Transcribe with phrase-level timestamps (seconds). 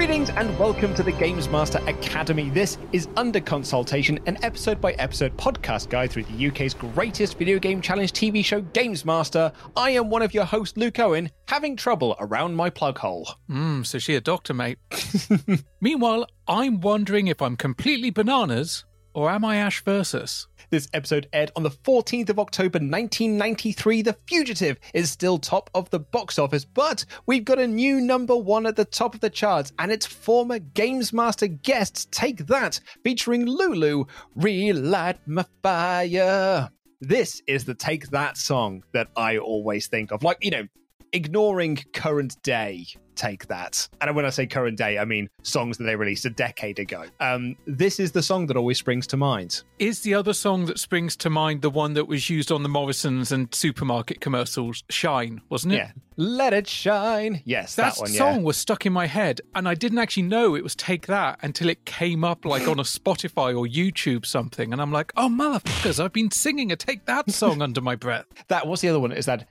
[0.00, 2.48] Greetings and welcome to the Games Master Academy.
[2.48, 7.58] This is Under Consultation, an episode by episode podcast guide through the UK's greatest video
[7.58, 9.52] game challenge TV show, Games Master.
[9.76, 13.28] I am one of your hosts, Luke Owen, having trouble around my plug hole.
[13.48, 14.78] Hmm, so she a doctor, mate.
[15.82, 20.48] Meanwhile, I'm wondering if I'm completely bananas or am I Ash Versus?
[20.70, 24.02] This episode aired on the 14th of October 1993.
[24.02, 28.36] The Fugitive is still top of the box office, but we've got a new number
[28.36, 32.78] one at the top of the charts, and it's former Games Master guests Take That,
[33.02, 34.04] featuring Lulu,
[34.36, 36.70] Relight My Fire.
[37.00, 40.22] This is the Take That song that I always think of.
[40.22, 40.68] Like, you know,
[41.12, 42.86] ignoring current day
[43.20, 46.30] take that and when i say current day i mean songs that they released a
[46.30, 50.32] decade ago um this is the song that always springs to mind Is the other
[50.32, 54.20] song that springs to mind the one that was used on the Morrisons and supermarket
[54.20, 54.84] commercials?
[54.88, 55.76] Shine, wasn't it?
[55.76, 59.40] yeah let it shine yes That, that, one song yeah was stuck in my head,
[59.54, 62.78] and I didn't actually know it was Take That until it came up like on
[62.78, 64.72] a Spotify or YouTube something.
[64.72, 68.26] And I'm like, oh, motherfuckers, I've been singing a Take That song under my breath.
[68.48, 69.48] that what's the other one is that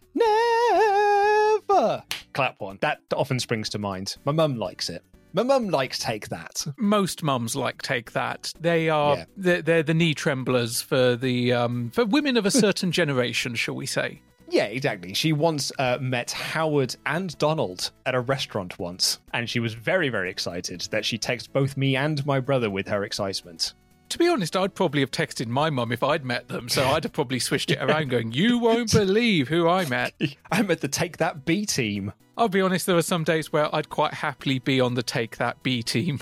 [2.34, 5.04] clap one that often springs to mind my mum likes it
[5.34, 8.52] my mum likes take that Most mums like Take That.
[8.60, 9.26] They are Yeah.
[9.38, 13.76] they're, they're the knee tremblers for the um, for women of a certain generation, shall
[13.76, 14.24] we say?
[14.50, 15.14] Yeah, exactly.
[15.14, 20.10] She once uh, met Howard and Donald at a restaurant once, and she was very,
[20.10, 23.76] very excited that she texted both me and my brother with her excitement.
[24.10, 27.04] To be honest, I'd probably have texted my mum if I'd met them, so I'd
[27.04, 30.14] have probably switched it around, going, "You won't believe who I met."
[30.52, 32.14] I met the Take That B team.
[32.38, 35.38] I'll be honest, there are some days where I'd quite happily be on the Take
[35.38, 36.20] That B team.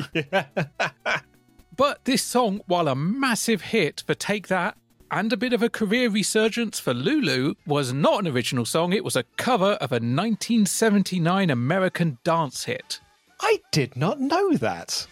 [1.78, 4.76] but this song, while a massive hit for Take That
[5.12, 8.94] and a bit of a career resurgence for Lulu, was not an original song.
[8.94, 13.00] It was a cover of a 1979 American dance hit.
[13.40, 15.06] I did not know that.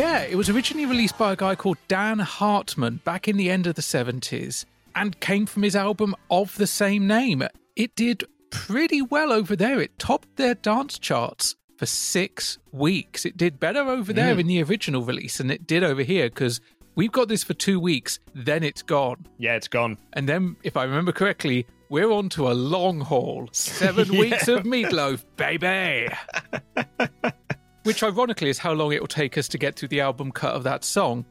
[0.00, 3.66] Yeah, it was originally released by a guy called Dan Hartman back in the end
[3.66, 7.42] of the 70s and came from his album of the same name.
[7.76, 9.78] It did pretty well over there.
[9.78, 13.26] It topped their dance charts for six weeks.
[13.26, 14.40] It did better over there mm.
[14.40, 16.62] in the original release than it did over here because
[16.94, 19.26] we've got this for two weeks, then it's gone.
[19.36, 19.98] Yeah, it's gone.
[20.14, 23.50] And then, if I remember correctly, we're on to a long haul.
[23.52, 26.08] Seven weeks of meatloaf, baby.
[27.84, 30.54] Which, ironically, is how long it will take us to get through the album cut
[30.54, 31.24] of that song.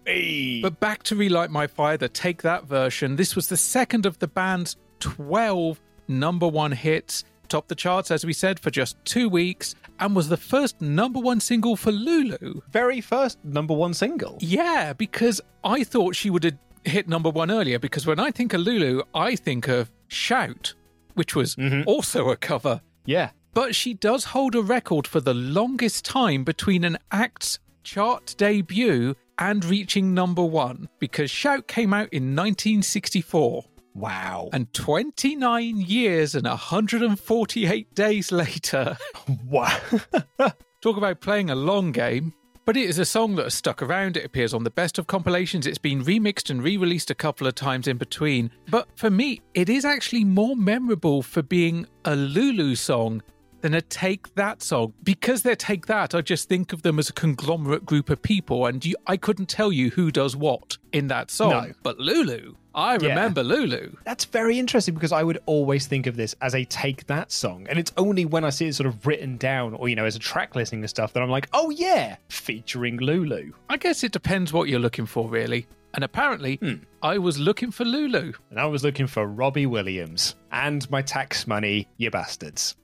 [0.61, 3.15] But back to Relight My Fire, the Take That version.
[3.15, 8.25] This was the second of the band's 12 number one hits, topped the charts, as
[8.25, 12.61] we said, for just two weeks, and was the first number one single for Lulu.
[12.71, 14.37] Very first number one single.
[14.39, 18.53] Yeah, because I thought she would have hit number one earlier, because when I think
[18.53, 20.73] of Lulu, I think of Shout,
[21.13, 21.83] which was mm-hmm.
[21.85, 22.81] also a cover.
[23.05, 23.29] Yeah.
[23.53, 29.15] But she does hold a record for the longest time between an act's chart debut
[29.37, 33.65] and reaching number one because Shout came out in 1964.
[33.95, 34.49] Wow.
[34.53, 38.97] And 29 years and 148 days later,
[39.45, 39.79] wow.
[40.81, 42.33] talk about playing a long game.
[42.65, 44.15] But it is a song that has stuck around.
[44.15, 45.65] It appears on the best of compilations.
[45.65, 48.51] It's been remixed and re released a couple of times in between.
[48.69, 53.23] But for me, it is actually more memorable for being a Lulu song
[53.61, 54.93] than a Take That song.
[55.03, 58.65] Because they're Take That, I just think of them as a conglomerate group of people,
[58.65, 61.49] and you, I couldn't tell you who does what in that song.
[61.49, 61.71] No.
[61.83, 63.09] But Lulu, I Yeah.
[63.09, 63.95] remember Lulu.
[64.05, 67.67] That's very interesting because I would always think of this as a Take That song.
[67.69, 70.15] And it's only when I see it sort of written down or, you know, as
[70.15, 73.51] a track listing and stuff that I'm like, oh, yeah, featuring Lulu.
[73.69, 75.67] I guess it depends what you're looking for, really.
[75.95, 76.75] And apparently, hmm.
[77.01, 78.33] I was looking for Lulu.
[78.51, 82.75] And I was looking for Robbie Williams and my tax money, you bastards.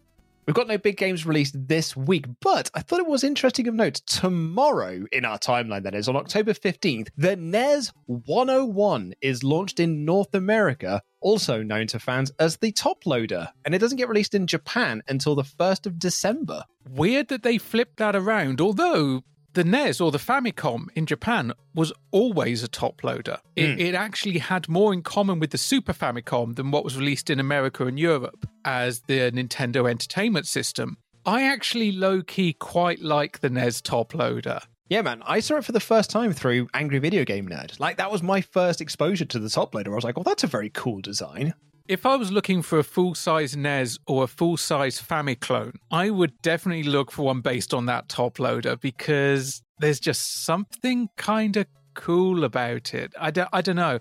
[0.46, 3.74] We've got no big games released this week, but I thought it was interesting of
[3.74, 3.96] note.
[4.06, 10.06] Tomorrow in our timeline, that is, on October 15th, the NES 101 is launched in
[10.06, 13.50] North America, also known to fans as the Top Loader.
[13.66, 16.64] And it doesn't get released in Japan until the 1st of December.
[16.88, 19.24] Weird that they flipped that around, although
[19.56, 23.40] the NES or the Famicom in Japan was always a top loader.
[23.56, 23.80] It, hmm.
[23.80, 27.40] it actually had more in common with the Super Famicom than what was released in
[27.40, 30.98] America and Europe as the Nintendo Entertainment System.
[31.26, 34.60] I actually low key quite like the NES top loader.
[34.90, 37.80] Yeah, man, I saw it for the first time through Angry Video Game Nerd.
[37.80, 39.92] Like, that was my first exposure to the Top Loader.
[39.92, 41.56] I was like, well, that's a very cool design.
[41.88, 46.10] If I was looking for a full size NES or a full size Famiclone, I
[46.10, 51.58] would definitely look for one based on that top loader because there's just something kind
[51.58, 53.14] of cool about it.
[53.20, 54.00] I don't, I don't know.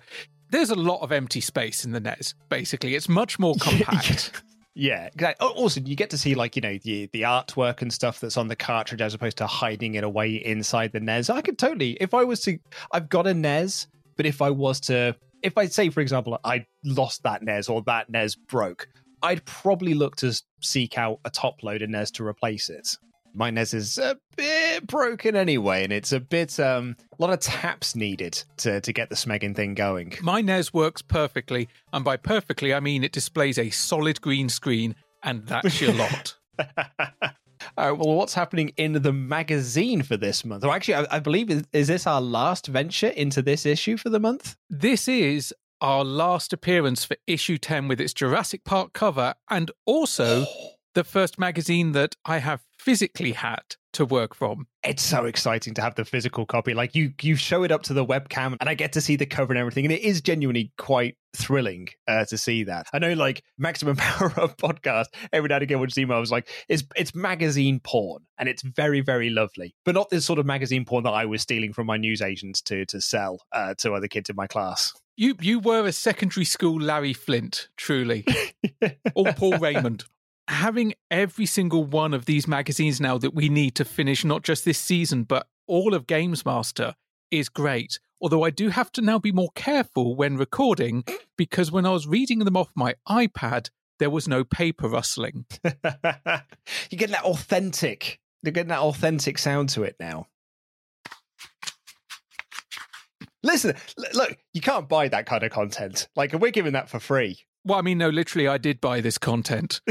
[0.51, 2.95] There's a lot of empty space in the NES, basically.
[2.95, 4.43] It's much more compact.
[4.75, 5.47] Yeah, exactly.
[5.47, 8.39] Oh, Also, you get to see like you know the the artwork and stuff that's
[8.39, 11.29] on the cartridge as opposed to hiding it away inside the NES.
[11.29, 12.59] I could totally, if I was to,
[12.93, 15.15] I've got a NES, but if I was to,
[15.45, 18.89] if I say for example I lost that NES or that NES broke,
[19.23, 22.89] I'd probably look to seek out a top loader NES to replace it.
[23.37, 27.41] My NES is a bit broken anyway, and it's a bit um a lot of
[27.41, 30.15] taps needed to to get the smegging thing going.
[30.23, 34.95] My NES works perfectly, and by perfectly, I mean it displays a solid green screen,
[35.23, 36.37] and that's your lot.
[37.77, 40.65] All right, well, what's happening in the magazine for this month?
[40.65, 44.11] Or actually, I, I believe is, is this our last venture into this issue for
[44.11, 44.57] the month?
[44.69, 50.47] This is our last appearance for issue 10 with its Jurassic Park cover, and also
[50.95, 53.63] the first magazine that I have physically had
[53.95, 54.67] to work from.
[54.83, 56.75] It's so exciting to have the physical copy.
[56.75, 59.25] Like you, you show it up to the webcam, and I get to see the
[59.25, 62.87] cover and everything, and it is genuinely quite thrilling uh, to see that.
[62.93, 66.49] I know, like Maximum Power Up podcast, every now and again, which email was like,
[66.69, 70.85] it's it's magazine porn, and it's very very lovely, but not this sort of magazine
[70.85, 74.29] porn that I was stealing from my newsagents to to sell uh, to other kids
[74.29, 74.93] in my class.
[75.17, 78.27] You you were a secondary school Larry Flynt, truly.
[79.15, 80.05] or Paul Raymond.
[80.49, 84.65] Having every single one of these magazines now that we need to finish not just
[84.65, 86.95] this season, but all of Games Master
[87.31, 87.99] is great.
[88.21, 91.05] Although I do have to now be more careful when recording
[91.37, 95.47] because when I was reading them off my iPad, there was no paper rustling.
[95.65, 96.43] You're
[96.91, 98.21] getting that authentic.
[98.43, 100.27] You're getting that authentic sound to it now.
[103.43, 103.77] Listen,
[104.15, 106.09] look, you can't buy that kind of content.
[106.17, 107.45] Like, we're giving that for free.
[107.65, 109.81] Well, I mean, no, literally, I did buy this content.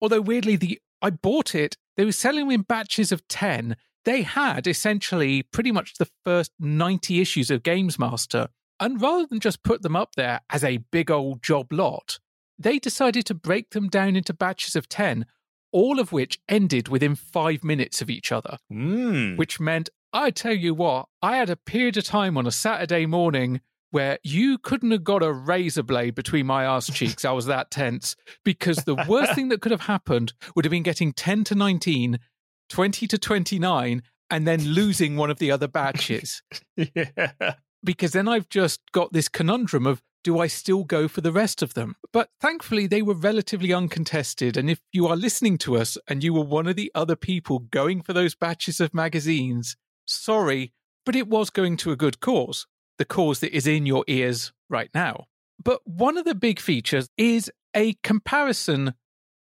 [0.00, 1.76] Although weirdly, the I bought it.
[1.96, 3.76] They were selling them in batches of ten.
[4.04, 9.40] They had essentially pretty much the first ninety issues of Games Master, and rather than
[9.40, 12.18] just put them up there as a big old job lot,
[12.58, 15.24] they decided to break them down into batches of ten,
[15.72, 18.58] all of which ended within five minutes of each other.
[18.70, 19.38] mm.
[19.38, 23.06] Which meant, I tell you what, I had a period of time on a Saturday
[23.06, 23.62] morning
[23.94, 27.24] where you couldn't have got a razor blade between my arse cheeks.
[27.24, 30.82] I was that tense because the worst thing that could have happened would have been
[30.82, 32.18] getting 10 to 19,
[32.68, 36.42] 20 to 29, and then losing one of the other batches.
[36.76, 37.54] yeah.
[37.84, 41.62] Because then I've just got this conundrum of do I still go for the rest
[41.62, 41.94] of them?
[42.12, 44.56] But thankfully, they were relatively uncontested.
[44.56, 47.60] And if you are listening to us and you were one of the other people
[47.60, 50.72] going for those batches of magazines, sorry,
[51.06, 52.66] but it was going to a good cause,
[52.98, 55.26] the cause that is in your ears right now.
[55.62, 58.94] But one of the big features is a comparison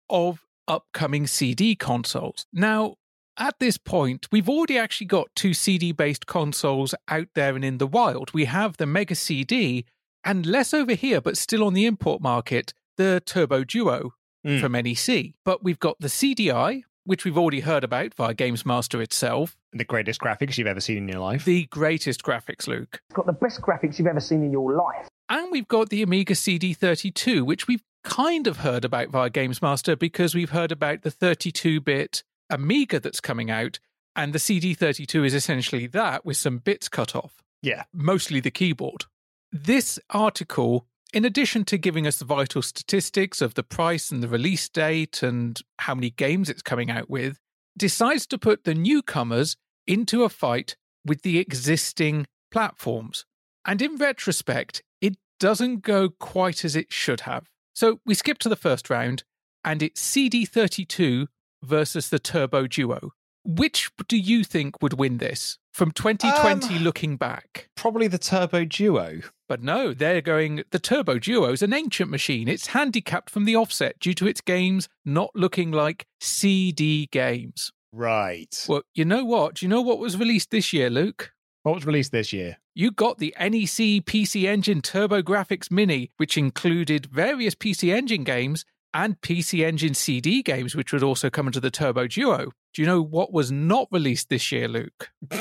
[0.09, 2.45] of upcoming CD consoles.
[2.53, 2.95] Now,
[3.37, 7.79] at this point, we've already actually got two CD based consoles out there and in
[7.79, 8.33] the wild.
[8.33, 9.85] We have the Mega CD,
[10.23, 14.13] and less over here, but still on the import market, the Turbo Duo
[14.45, 14.59] Mm.
[14.59, 15.33] from NEC.
[15.45, 19.57] But we've got the CDI, which we've already heard about via Games Master itself.
[19.71, 21.45] The greatest graphics you've ever seen in your life.
[21.45, 23.01] The greatest graphics, Luke.
[23.09, 25.07] It's got the best graphics you've ever seen in your life.
[25.29, 29.95] And we've got the Amiga CD32, which we've kind of heard about via Games Master
[29.95, 33.79] because we've heard about the 32 bit Amiga that's coming out.
[34.15, 37.83] And the CD32 is essentially that with some bits cut off, yeah.
[37.93, 39.05] mostly the keyboard.
[39.51, 44.27] This article, in addition to giving us the vital statistics of the price and the
[44.27, 47.39] release date and how many games it's coming out with,
[47.77, 49.55] decides to put the newcomers
[49.85, 53.25] into a fight with the existing platforms.
[53.65, 57.45] And in retrospect, it doesn't go quite as it should have.
[57.73, 59.23] So we skip to the first round,
[59.63, 61.27] and it's CD32
[61.63, 63.11] versus the Turbo Duo.
[63.45, 67.69] Which do you think would win this from 2020 Um, looking back?
[67.75, 69.21] Probably the Turbo Duo.
[69.49, 70.63] But no, they're going.
[70.71, 72.47] The Turbo Duo is an ancient machine.
[72.47, 77.71] It's handicapped from the offset due to its games not looking like CD games.
[77.91, 78.65] Right.
[78.67, 79.55] Well, you know what?
[79.55, 81.31] Do you know what was released this year, Luke?
[81.63, 82.57] What was released this year?
[82.73, 89.21] You got the NEC PC Engine TurboGrafx Mini, which included various PC Engine games and
[89.21, 92.51] PC Engine CD games, which would also come into the Turbo Duo.
[92.73, 95.11] Do you know what was not released this year, Luke?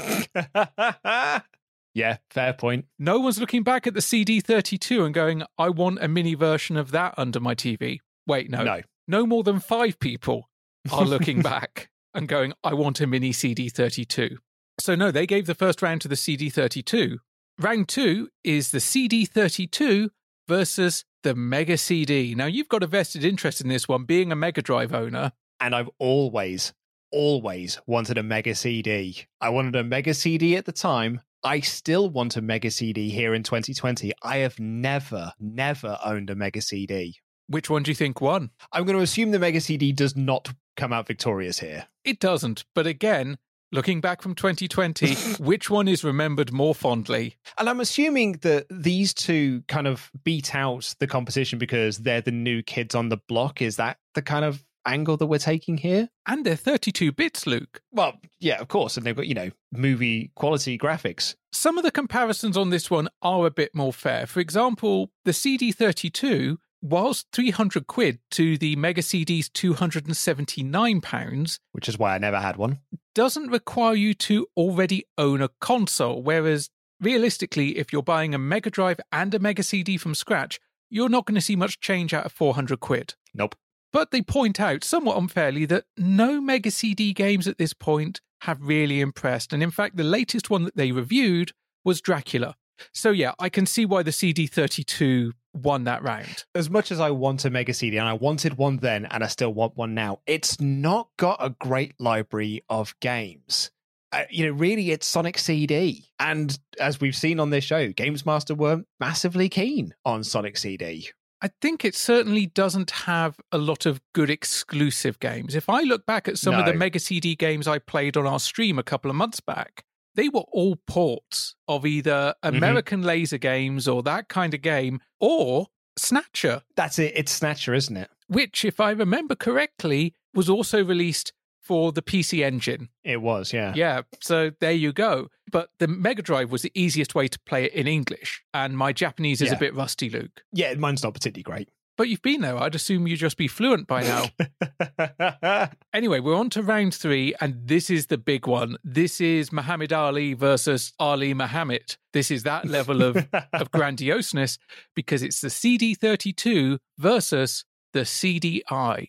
[1.94, 2.86] yeah, fair point.
[2.98, 6.90] No one's looking back at the CD32 and going, I want a mini version of
[6.90, 8.00] that under my TV.
[8.26, 8.62] Wait, no.
[8.62, 8.80] No.
[9.08, 10.50] No more than five people
[10.90, 14.36] are looking back and going, I want a mini CD32.
[14.78, 17.16] So, no, they gave the first round to the CD32.
[17.58, 20.08] Round two is the CD32
[20.48, 22.34] versus the Mega CD.
[22.34, 25.32] Now, you've got a vested interest in this one, being a Mega Drive owner.
[25.60, 26.72] And I've always,
[27.12, 29.26] always wanted a Mega CD.
[29.40, 31.20] I wanted a Mega CD at the time.
[31.44, 34.12] I still want a Mega CD here in 2020.
[34.22, 37.16] I have never, never owned a Mega CD.
[37.48, 38.50] Which one do you think won?
[38.72, 41.86] I'm going to assume the Mega CD does not come out victorious here.
[42.04, 42.64] It doesn't.
[42.74, 43.38] But again,
[43.72, 47.36] looking back from 2020, which one is remembered more fondly?
[47.58, 52.30] And I'm assuming that these two kind of beat out the competition because they're the
[52.30, 53.60] new kids on the block.
[53.60, 56.08] Is that the kind of angle that we're taking here?
[56.26, 57.80] And they're 32 bits, Luke.
[57.90, 58.96] Well, yeah, of course.
[58.96, 61.34] And they've got, you know, movie quality graphics.
[61.52, 64.26] Some of the comparisons on this one are a bit more fair.
[64.26, 71.98] For example, the CD32, whilst 300 quid to the Mega CD's 279 pounds, Which is
[71.98, 72.78] why I never had one.
[73.14, 76.22] doesn't require you to already own a console.
[76.22, 76.70] Whereas
[77.00, 80.58] realistically, if you're buying a Mega Drive and a Mega CD from scratch,
[80.90, 83.14] you're not going to see much change out of 400 quid.
[83.34, 83.54] Nope.
[83.92, 88.62] But they point out, somewhat unfairly, that no Mega CD games at this point have
[88.62, 89.52] really impressed.
[89.52, 91.52] And in fact, the latest one that they reviewed
[91.84, 92.56] was Dracula.
[92.92, 96.44] So yeah, I can see why the CD32 won that round.
[96.54, 99.26] As much as I want a Mega CD, and I wanted one then, and I
[99.26, 103.70] still want one now, it's not got a great library of games.
[104.12, 106.06] Uh, you know, really, it's Sonic CD.
[106.18, 111.08] And as we've seen on this show, Games Master weren't massively keen on Sonic CD.
[111.42, 115.56] I think it certainly doesn't have a lot of good exclusive games.
[115.56, 118.38] If I look back at some of the Mega CD games I played on our
[118.38, 119.84] stream a couple of months back,
[120.14, 122.56] they were all ports of either mm-hmm.
[122.56, 125.66] American laser games or that kind of game or
[125.98, 127.12] Snatcher, That's it.
[127.16, 128.08] It's Snatcher, isn't it?
[128.28, 131.32] which, if I remember correctly, was also released
[131.62, 132.88] for the PC Engine.
[133.04, 133.72] It was, yeah.
[133.74, 135.28] Yeah, so there you go.
[135.50, 138.92] But the Mega Drive was the easiest way to play it in English, and my
[138.92, 140.42] Japanese is a bit rusty, Luke.
[140.52, 141.68] Yeah, mine's not particularly great.
[141.98, 142.56] But you've been there.
[142.56, 145.68] I'd assume you'd just be fluent by now.
[145.94, 148.76] Anyway, we're on to round three, and this is the big one.
[148.82, 151.96] This is Muhammad Ali versus Ali Muhammad.
[152.12, 153.16] This is that level of,
[153.52, 154.58] of grandioseness
[154.96, 159.08] because it's the CD32 versus the CDI.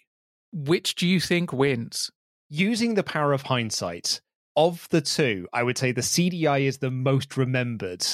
[0.51, 2.11] Which do you think wins?
[2.55, 4.21] Using the power of hindsight,
[4.55, 8.05] of the two, I would say the CDI is the most remembered.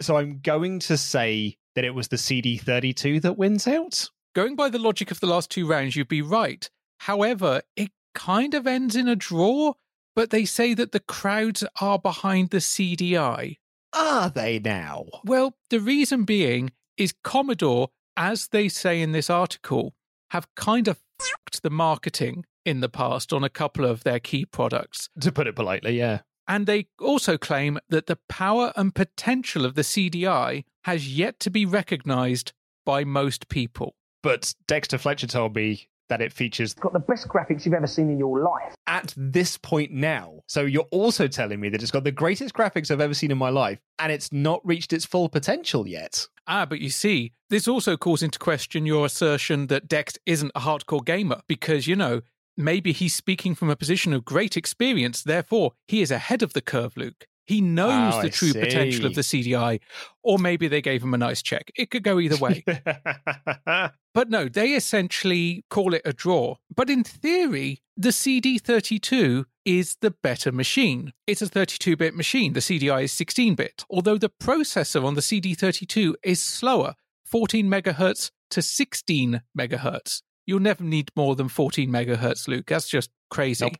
[0.00, 4.08] So I'm going to say that it was the CD32 that wins out.
[4.36, 6.70] Going by the logic of the last two rounds, you'd be right.
[7.00, 9.72] However, it kind of ends in a draw,
[10.14, 13.56] but they say that the crowds are behind the CDI.
[13.92, 15.06] Are they now?
[15.24, 19.92] Well, the reason being is Commodore, as they say in this article,
[20.30, 24.44] have kind of fucked the marketing in the past on a couple of their key
[24.44, 25.08] products.
[25.20, 26.20] To put it politely, yeah.
[26.46, 31.50] And they also claim that the power and potential of the CDI has yet to
[31.50, 32.52] be recognized
[32.86, 33.94] by most people.
[34.22, 37.86] But Dexter Fletcher told me that it features It's got the best graphics you've ever
[37.86, 38.74] seen in your life.
[38.86, 40.40] at this point now.
[40.46, 43.36] So you're also telling me that it's got the greatest graphics I've ever seen in
[43.36, 46.26] my life and it's not reached its full potential yet.
[46.46, 50.60] Ah, but you see, this also calls into question your assertion that Dex isn't a
[50.60, 52.22] hardcore gamer because, you know,
[52.58, 56.60] maybe he's speaking from a position of great experience, therefore he is ahead of the
[56.60, 57.26] curve, Luke.
[57.46, 59.80] He knows Oh, the I true potential of the CDI,
[60.22, 61.70] or maybe they gave him a nice check.
[61.74, 62.62] It could go either way.
[64.14, 66.56] But no, they essentially call it a draw.
[66.74, 71.12] But in theory, the CD32 is the better machine.
[71.28, 72.52] It's a 32 bit machine.
[72.52, 73.84] The CDI is 16 bit.
[73.88, 76.94] Although the processor on the CD32 is slower
[77.26, 80.22] 14 megahertz to 16 megahertz.
[80.48, 82.64] You'll never need more than 14 megahertz, Luke.
[82.68, 83.66] That's just crazy.
[83.66, 83.76] Nope.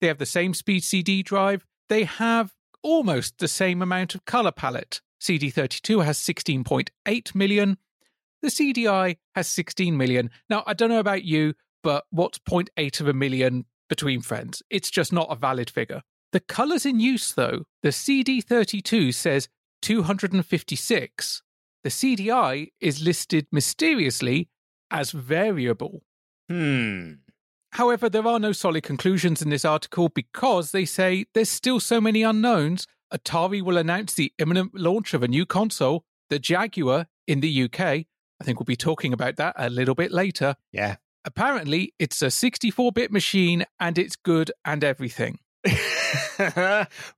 [0.00, 1.66] They have the same speed CD drive.
[1.88, 5.00] They have almost the same amount of color palette.
[5.20, 7.78] CD32 has 16.8 million.
[8.40, 10.30] The CDI has 16 million.
[10.48, 14.62] Now, I don't know about you, but what's 0.8 of a million between friends?
[14.70, 16.02] It's just not a valid figure.
[16.30, 19.48] The colors in use, though, the CD32 says
[19.82, 21.42] 256.
[21.82, 24.50] The CDI is listed mysteriously
[24.90, 26.02] as variable.
[26.48, 27.12] hmm.
[27.72, 32.00] However, there are no solid conclusions in this article because they say there's still so
[32.00, 32.86] many unknowns.
[33.12, 37.80] Atari will announce the imminent launch of a new console, the Jaguar, in the UK.
[37.80, 40.56] I think we'll be talking about that a little bit later.
[40.72, 40.96] Yeah.
[41.24, 45.38] Apparently, it's a 64 bit machine and it's good and everything.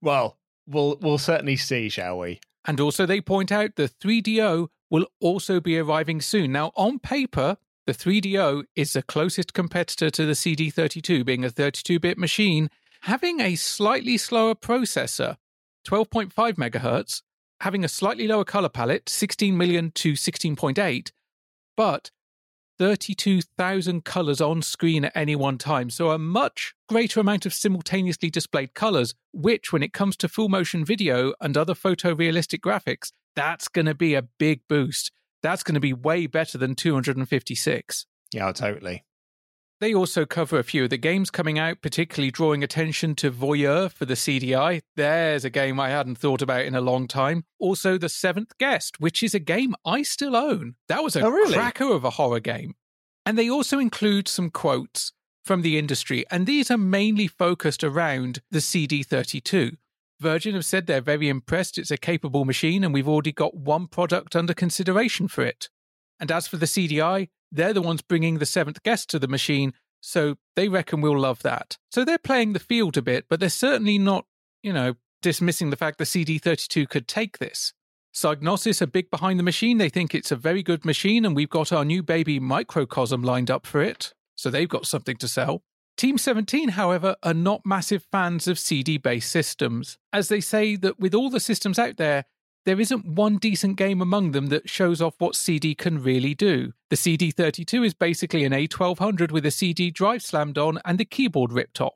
[0.01, 2.41] well, we'll we'll certainly see, shall we?
[2.67, 6.53] And also, they point out the 3DO will also be arriving soon.
[6.53, 11.99] Now, on paper, the 3DO is the closest competitor to the CD32, being a 32
[11.99, 12.71] bit machine,
[13.03, 15.37] having a slightly slower processor,
[15.87, 17.23] 12.5 megahertz,
[17.61, 21.13] having a slightly lower color palette, 16 million to 16.8,
[21.77, 22.11] but
[22.79, 25.91] 32,000 colors on screen at any one time.
[25.91, 30.49] So, a much greater amount of simultaneously displayed colors, which, when it comes to full
[30.49, 35.13] motion video and other photorealistic graphics, that's going to be a big boost.
[35.43, 38.07] That's going to be way better than 256.
[38.33, 39.05] Yeah, totally.
[39.81, 43.89] They also cover a few of the games coming out, particularly drawing attention to Voyeur
[43.93, 44.81] for the CDI.
[44.97, 47.45] There's a game I hadn't thought about in a long time.
[47.61, 50.75] Also, The Seventh Guest, which is a game I still own.
[50.89, 51.55] That was a Oh, really?
[51.55, 52.75] cracker of a horror game.
[53.25, 55.13] And they also include some quotes
[55.45, 59.77] from the industry, and these are mainly focused around the CD32.
[60.21, 63.87] Virgin have said they're very impressed it's a capable machine, and we've already got one
[63.87, 65.69] product under consideration for it.
[66.19, 69.73] And as for the CDI, they're the ones bringing the seventh guest to the machine,
[70.01, 71.79] so they reckon we'll love that.
[71.91, 74.27] So they're playing the field a bit, but they're certainly not,
[74.63, 77.73] you know, dismissing the fact the CD32 could take this.
[78.15, 79.79] Psygnosis are big behind the machine.
[79.79, 83.51] They think it's a very good machine, and we've got our new baby Microcosm lined
[83.51, 85.63] up for it, so they've got something to sell.
[85.97, 91.01] Team 17, however, are not massive fans of CD based systems, as they say that
[91.01, 92.25] with all the systems out there,
[92.69, 96.75] there isn't one decent game among them that shows off what CD can really do.
[96.91, 101.51] The CD32 is basically an A1200 with a CD drive slammed on and the keyboard
[101.51, 101.95] ripped off.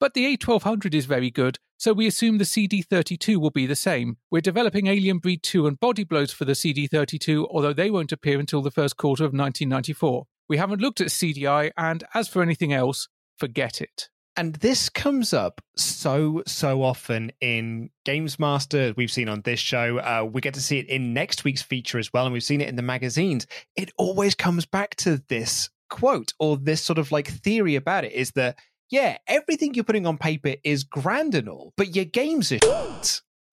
[0.00, 4.16] But the A1200 is very good, so we assume the CD32 will be the same.
[4.30, 8.40] We're developing Alien Breed 2 and Body Blows for the CD32, although they won't appear
[8.40, 10.24] until the first quarter of 1994.
[10.48, 14.08] We haven't looked at CDI, and as for anything else, forget it.
[14.38, 18.92] And this comes up so, so often in Games Master.
[18.94, 19.98] We've seen on this show.
[19.98, 22.24] Uh, we get to see it in next week's feature as well.
[22.26, 23.46] And we've seen it in the magazines.
[23.76, 28.12] It always comes back to this quote or this sort of like theory about it
[28.12, 28.58] is that,
[28.90, 32.58] yeah, everything you're putting on paper is grand and all, but your games are.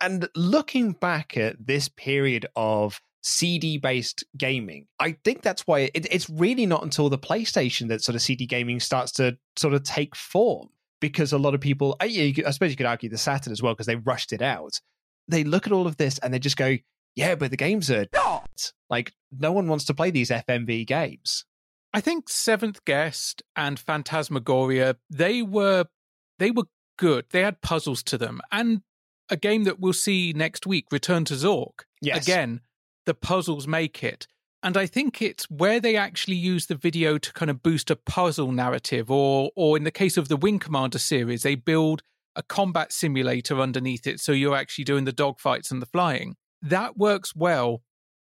[0.02, 4.86] And looking back at this period of CD based gaming.
[5.00, 8.46] I think that's why it, it's really not until the PlayStation that sort of CD
[8.46, 12.46] gaming starts to sort of take form because a lot of people, I, you could-
[12.46, 14.80] I suppose you could argue the Saturn as well because they rushed it out.
[15.28, 16.78] They look at all of this and they just go,
[17.16, 18.74] yeah, but the games are not.
[18.90, 21.46] Like, no one wants to play these FMV games.
[21.94, 25.86] I think Seventh Guest and Phantasmagoria, they were
[26.40, 26.64] they were
[26.98, 27.26] good.
[27.32, 28.42] They had puzzles to them.
[28.52, 28.82] And
[29.30, 31.84] a game that we'll see next week, Return to Zork.
[32.02, 32.24] Yes.
[32.28, 32.62] Again,
[33.06, 34.28] the puzzles make it.
[34.62, 37.98] And I think it's where they actually use the video to kind of boost a
[37.98, 42.02] puzzle narrative, or or in the case of the Wing Commander series, they build
[42.36, 46.36] a combat simulator underneath it, so you're actually doing the dogfights and the flying.
[46.62, 47.82] That works well,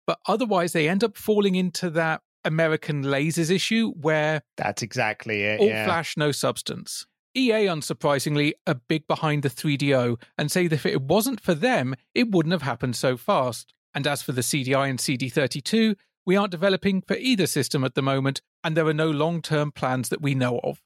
[0.07, 5.61] but otherwise they end up falling into that American lasers issue where That's exactly it.
[5.61, 5.85] all yeah.
[5.85, 7.05] flash, no substance.
[7.35, 11.95] EA, unsurprisingly, are big behind the 3DO and say that if it wasn't for them,
[12.15, 13.75] it wouldn't have happened so fast.
[13.95, 15.97] And as for the CDI and CD32,
[16.27, 19.73] we aren't developing for either system at the moment, and there are no long term
[19.73, 20.83] plans that we know of.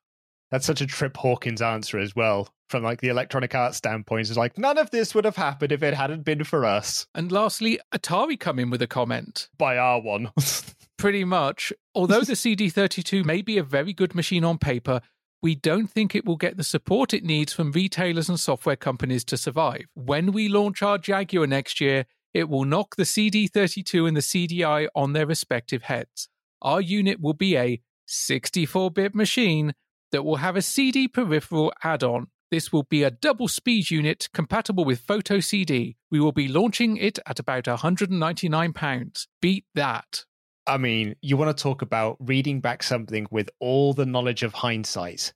[0.52, 4.28] That's such a Trip Hawkins answer as well, from like the Electronic Arts standpoint.
[4.28, 7.06] It's like, none of this would have happened if it hadn't been for us.
[7.14, 9.48] And lastly, Atari come in with a comment.
[9.56, 10.30] By our one.
[10.98, 11.72] Pretty much.
[11.94, 15.00] Although the CD32 may be a very good machine on paper,
[15.42, 19.24] we don't think it will get the support it needs from retailers and software companies
[19.24, 19.86] to survive.
[19.94, 24.88] When we launch our Jaguar next year, it will knock the CD32 and the CDI
[24.94, 26.28] on their respective heads.
[26.60, 29.74] Our unit will be a 64 bit machine
[30.12, 32.28] that will have a CD peripheral add on.
[32.50, 35.96] This will be a double speed unit compatible with Photo CD.
[36.10, 39.26] We will be launching it at about £199.
[39.40, 40.24] Beat that.
[40.66, 44.52] I mean, you want to talk about reading back something with all the knowledge of
[44.52, 45.32] hindsight,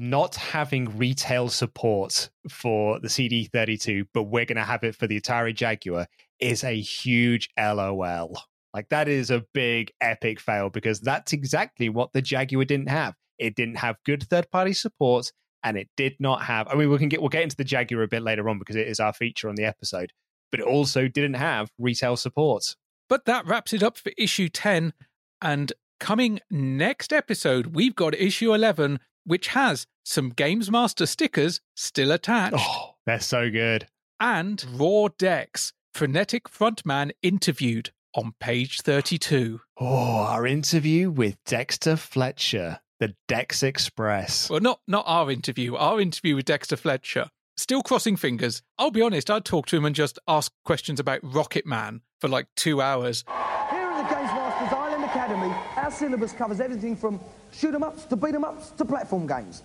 [0.00, 5.20] not having retail support for the CD32, but we're going to have it for the
[5.20, 6.06] Atari Jaguar
[6.40, 8.34] is a huge LOL.
[8.72, 13.14] Like, that is a big, epic fail because that's exactly what the Jaguar didn't have.
[13.38, 15.30] It didn't have good third party support
[15.62, 16.66] and it did not have.
[16.68, 18.76] I mean, we can get we'll get into the Jaguar a bit later on because
[18.76, 20.12] it is our feature on the episode,
[20.50, 22.74] but it also didn't have retail support.
[23.08, 24.94] But that wraps it up for issue 10.
[25.42, 32.10] And coming next episode, we've got issue 11, which has some Games Master stickers still
[32.10, 32.56] attached.
[32.58, 33.86] Oh, they're so good.
[34.18, 35.72] And raw decks.
[35.94, 39.60] Frenetic Frontman interviewed on page 32.
[39.78, 39.86] Oh,
[40.22, 44.48] our interview with Dexter Fletcher, the Dex Express.
[44.50, 45.74] Well, not not our interview.
[45.76, 47.30] Our interview with Dexter Fletcher.
[47.56, 48.62] Still crossing fingers.
[48.78, 52.28] I'll be honest, I'd talk to him and just ask questions about Rocket Man for
[52.28, 53.22] like two hours.
[53.26, 57.20] Here at the Games Masters Island Academy, our syllabus covers everything from
[57.52, 59.62] shoot 'em ups to beat 'em ups to platform games.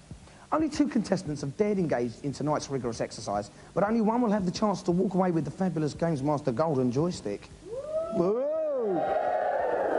[0.52, 4.46] Only two contestants have dared engage in tonight's rigorous exercise, but only one will have
[4.46, 7.50] the chance to walk away with the fabulous Games Master Golden Joystick.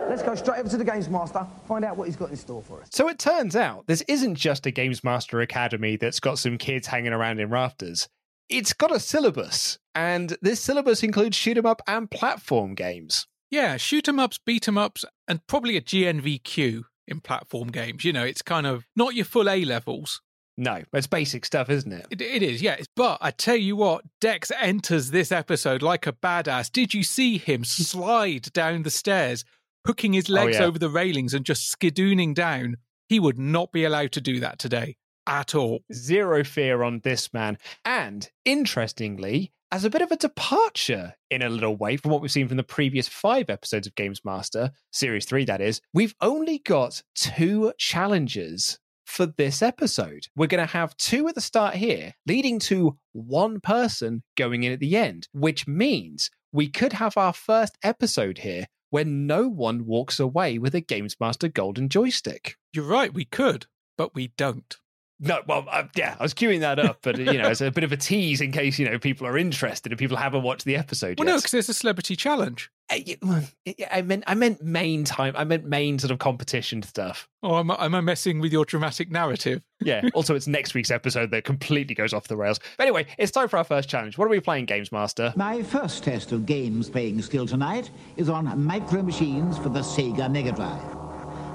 [0.08, 2.62] Let's go straight over to the Games Master, find out what he's got in store
[2.62, 2.88] for us.
[2.92, 6.86] So it turns out this isn't just a Games Master Academy that's got some kids
[6.86, 8.08] hanging around in rafters.
[8.48, 13.26] It's got a syllabus, and this syllabus includes shoot 'em up and platform games.
[13.50, 18.04] Yeah, shoot 'em ups, beat 'em ups, and probably a GNVQ in platform games.
[18.04, 20.20] You know, it's kind of not your full A levels.
[20.58, 22.06] No, it's basic stuff, isn't it?
[22.10, 22.86] It, it is, yes.
[22.96, 26.72] But I tell you what, Dex enters this episode like a badass.
[26.72, 29.44] Did you see him slide down the stairs,
[29.86, 30.64] hooking his oh, legs yeah.
[30.64, 32.78] over the railings and just skidooning down?
[33.08, 35.80] He would not be allowed to do that today at all.
[35.92, 37.58] Zero fear on this man.
[37.84, 42.30] And interestingly, as a bit of a departure in a little way from what we've
[42.30, 46.58] seen from the previous five episodes of Games Master, Series 3, that is, we've only
[46.58, 50.26] got two challenges for this episode.
[50.36, 54.72] We're going to have two at the start here, leading to one person going in
[54.72, 59.84] at the end, which means we could have our first episode here where no one
[59.84, 62.56] walks away with a Games Master Golden Joystick.
[62.72, 63.66] You're right, we could,
[63.98, 64.76] but we don't.
[65.18, 67.84] No, well, uh, yeah, I was queuing that up, but you know, it's a bit
[67.84, 70.76] of a tease in case you know people are interested and people haven't watched the
[70.76, 71.32] episode Well, yet.
[71.32, 72.70] no, because there's a celebrity challenge.
[72.92, 73.42] Uh, y- well,
[73.90, 75.34] I meant, I meant main time.
[75.36, 77.28] I meant main sort of competition stuff.
[77.42, 79.62] Oh, am I, am I messing with your dramatic narrative?
[79.82, 80.08] Yeah.
[80.14, 82.58] also, it's next week's episode that completely goes off the rails.
[82.78, 84.16] But anyway, it's time for our first challenge.
[84.16, 85.34] What are we playing, Games Master?
[85.36, 90.30] My first test of games playing skill tonight is on micro machines for the Sega
[90.32, 90.95] Mega Drive.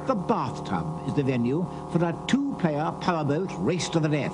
[0.08, 4.34] The bathtub is the venue for a two-player powerboat race to the death.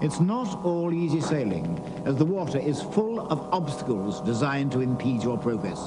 [0.00, 5.22] It's not all easy sailing, as the water is full of obstacles designed to impede
[5.22, 5.78] your progress.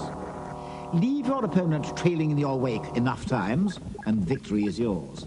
[0.94, 5.26] Leave your opponent trailing in your wake enough times, and victory is yours.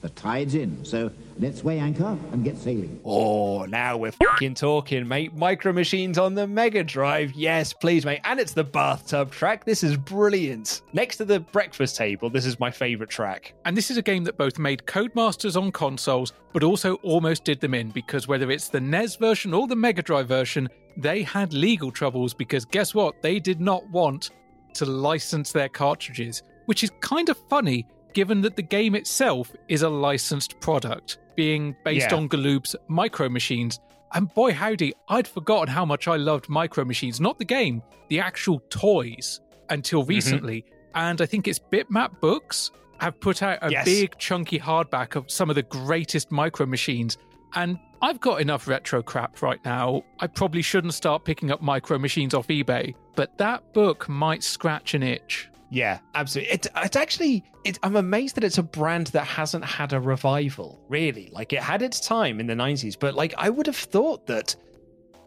[0.00, 3.00] The tide's in, so let's weigh anchor and get sailing.
[3.04, 5.34] Oh, now we're fucking talking, mate.
[5.34, 7.32] Micro Machines on the Mega Drive.
[7.32, 8.20] Yes, please, mate.
[8.24, 9.64] And it's the bathtub track.
[9.64, 10.82] This is brilliant.
[10.92, 13.54] Next to the breakfast table, this is my favorite track.
[13.64, 17.60] And this is a game that both made Codemasters on consoles, but also almost did
[17.60, 21.52] them in because whether it's the NES version or the Mega Drive version, they had
[21.52, 23.20] legal troubles because guess what?
[23.22, 24.30] They did not want
[24.74, 29.82] to license their cartridges, which is kind of funny given that the game itself is
[29.82, 32.16] a licensed product, being based Yeah.
[32.16, 33.80] on Galoob's Micro Machines.
[34.14, 38.20] And boy, howdy, I'd forgotten how much I loved Micro Machines, not the game, the
[38.20, 40.10] actual toys, until mm-hmm.
[40.10, 40.64] recently.
[40.94, 43.84] And I think it's Bitmap Books have put out a Yes.
[43.84, 47.18] big chunky hardback of some of the greatest Micro Machines.
[47.54, 50.04] And I've got enough retro crap right now.
[50.20, 54.94] I probably shouldn't start picking up Micro Machines off eBay, but that book might scratch
[54.94, 55.48] an itch.
[55.74, 56.52] Yeah, absolutely.
[56.54, 60.80] It, it's actually, it, I'm amazed that it's a brand that hasn't had a revival,
[60.88, 61.30] really.
[61.32, 64.54] Like, it had its time in the 90s, but like, I would have thought that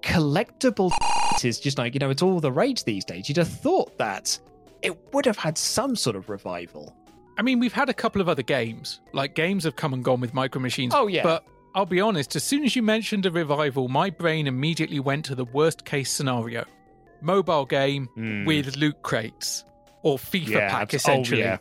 [0.02, 0.92] collectible
[1.44, 3.28] is just like, you know, it's all the rage these days.
[3.28, 4.40] You'd have thought that
[4.82, 6.96] it would have had some sort of revival.
[7.38, 9.02] I mean, we've had a couple of other games.
[9.14, 10.94] Like games have come and gone with micro machines.
[10.96, 11.24] Oh, yeah.
[11.24, 11.44] But
[11.76, 15.36] I'll be honest, as soon as you mentioned a revival, my brain immediately went to
[15.36, 16.64] the worst case scenario.
[17.22, 18.46] Mobile game Hmm.
[18.46, 19.66] with loot crates.
[20.08, 21.44] Or FIFA yeah, pack, oh, essentially.
[21.44, 21.58] Oh, yeah.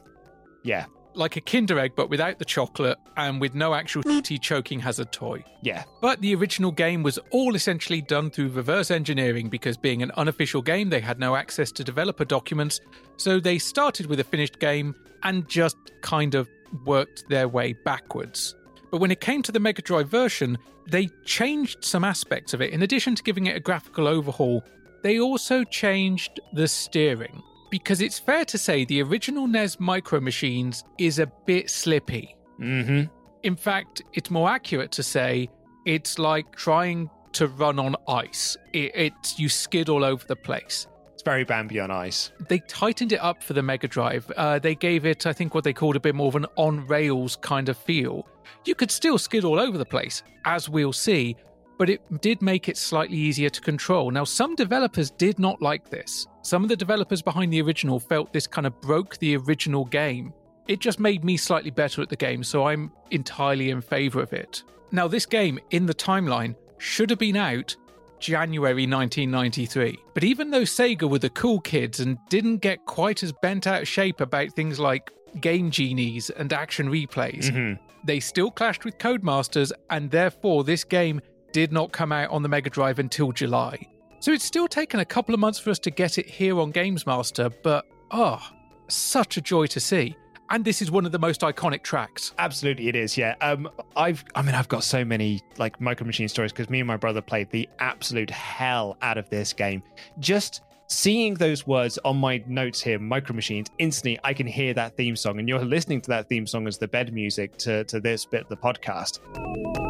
[0.63, 0.85] Yeah.
[1.17, 4.23] like a Kinder Egg, but without the chocolate and with no actual mm.
[4.23, 5.43] tea choking hazard toy.
[5.63, 5.85] Yeah.
[6.01, 10.63] But the original game was all essentially done through reverse engineering because, being an unofficial
[10.63, 12.81] game, they had no access to developer documents.
[13.17, 16.49] So they started with a finished game and just kind of
[16.85, 18.55] worked their way backwards.
[18.91, 22.71] But when it came to the Mega Drive version, they changed some aspects of it.
[22.71, 24.63] In addition to giving it a graphical overhaul,
[25.03, 27.43] they also changed the steering.
[27.71, 32.37] Because it's fair to say the original NES Micro Machines is a bit slippy.
[32.61, 33.05] Mm-hmm.
[33.43, 35.49] In fact, it's more accurate to say
[35.85, 38.57] it's like trying to run on ice.
[38.73, 40.87] It, it's you skid all over the place.
[41.15, 42.33] It's very Bambi on ice.
[42.49, 44.31] They tightened it up for the Mega Drive.
[44.37, 46.87] Uh, they gave it, I think, what they called a bit more of an on
[46.87, 48.27] rails kind of feel.
[48.65, 51.37] You could still skid all over the place, as we'll see,
[51.79, 54.11] but it did make it slightly easier to control.
[54.11, 56.27] Now, some developers did not like this.
[56.43, 60.33] Some of the developers behind the original felt this kind of broke the original game.
[60.69, 64.33] It just made me slightly better at the game, so I'm entirely in favour of
[64.33, 64.63] it.
[64.93, 67.77] Now, this game, in the timeline, should have been out
[68.19, 69.99] January 1993.
[70.15, 73.83] But even though Sega were the cool kids and didn't get quite as bent out
[73.83, 75.11] of shape about things like
[75.41, 77.83] game genies and action replays, Mm-hmm.
[78.07, 81.21] they still clashed with Codemasters, and therefore this game
[81.57, 83.79] did not come out on the Mega Drive until July.
[84.21, 86.71] So it's still taken a couple of months for us to get it here on
[86.71, 88.47] Games Master, but oh,
[88.89, 90.15] such a joy to see.
[90.51, 92.35] And this is one of the most iconic tracks.
[92.39, 93.17] Absolutely, it is.
[93.17, 93.37] Yeah.
[93.41, 94.23] Um, I've.
[94.35, 97.23] I mean, I've got so many like Micro Machine stories because me and my brother
[97.23, 99.83] played the absolute hell out of this game.
[100.19, 104.95] Just seeing those words on my notes here, Micro Machines, instantly I can hear that
[104.99, 107.99] theme song, and you're listening to that theme song as the bed music to to
[107.99, 109.86] this bit of the podcast.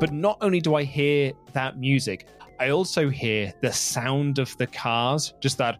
[0.00, 2.28] But not only do I hear that music,
[2.60, 5.78] I also hear the sound of the cars, just that.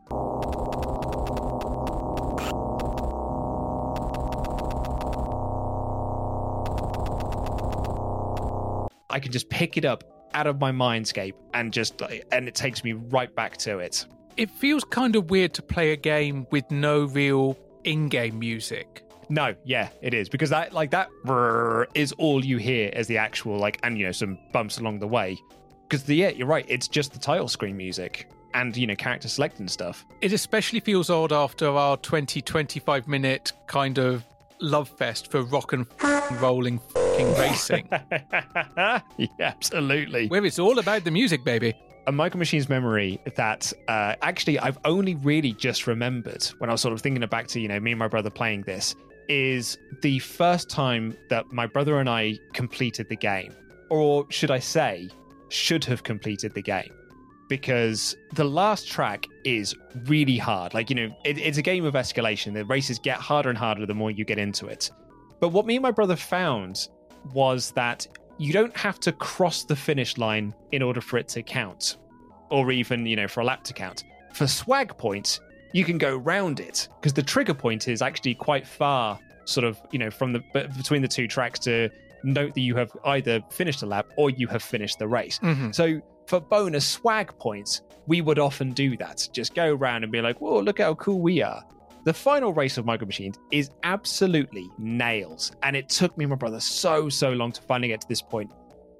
[9.11, 10.05] I can just pick it up
[10.35, 12.01] out of my mindscape and just
[12.31, 14.07] and it takes me right back to it.
[14.37, 19.08] It feels kind of weird to play a game with no real in game music.
[19.31, 21.09] No, yeah, it is because that like that
[21.95, 25.07] is all you hear as the actual like, and you know some bumps along the
[25.09, 25.37] way.
[25.89, 29.29] Because the yeah, you're right, it's just the title screen music and you know character
[29.29, 30.07] select and stuff.
[30.21, 34.25] It especially feels odd after our 20 25 minute kind of
[34.61, 35.87] love fest for rock and
[36.41, 36.81] rolling
[37.39, 37.89] racing,
[38.73, 39.01] yeah,
[39.41, 40.29] absolutely.
[40.29, 41.75] where it's all about the music, baby.
[42.07, 46.81] a Micro Machines memory that uh, actually I've only really just remembered when I was
[46.81, 48.95] sort of thinking back to you know me and my brother playing this
[49.29, 53.55] is the first time that my brother and I completed the game,
[53.91, 55.09] or should I say,
[55.49, 56.93] should have completed the game.
[57.49, 60.75] Because the last track is really hard.
[60.75, 62.53] Like, you know, it, it's a game of escalation.
[62.53, 64.91] The races get harder and harder the more you get into it.
[65.41, 66.89] But what me and my brother found
[67.33, 71.43] was that you don't have to cross the finish line in order for it to
[71.43, 71.97] count,
[72.51, 74.05] or even, you know, for a lap to count.
[74.35, 75.41] For swag points,
[75.73, 79.81] you can go round it because the trigger point is actually quite far, sort of,
[79.91, 80.43] you know, from the
[80.77, 81.91] between the two tracks to
[82.23, 85.39] note that you have either finished a lap or you have finished the race.
[85.41, 85.73] Mm-hmm.
[85.73, 89.29] So for bonus swag points, we would often do that.
[89.33, 91.63] Just go around and be like, whoa, look how cool we are.
[92.05, 95.53] The final race of Micro Machines is absolutely nails.
[95.63, 98.23] And it took me and my brother so, so long to finally get to this
[98.23, 98.51] point.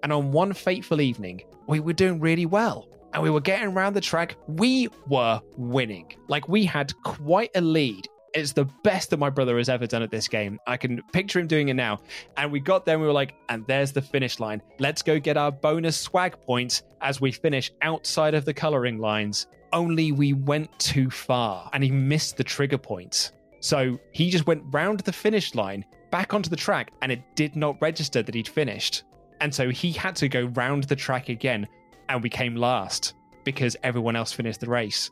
[0.03, 2.89] And on one fateful evening, we were doing really well.
[3.15, 4.37] And we were getting around the track.
[4.47, 6.13] We were winning.
[6.29, 8.07] Like we had quite a lead.
[8.35, 10.59] It's the best that my brother has ever done at this game.
[10.67, 11.99] I can picture him doing it now.
[12.37, 14.61] And we got there and we were like, and there's the finish line.
[14.79, 19.47] Let's go get our bonus swag points as we finish outside of the coloring lines.
[19.73, 23.33] Only we went too far and he missed the trigger points.
[23.61, 27.57] So he just went round the finish line, back onto the track, and it did
[27.57, 29.05] not register that he'd finished.
[29.41, 31.67] And so he had to go round the track again,
[32.09, 35.11] and we came last because everyone else finished the race.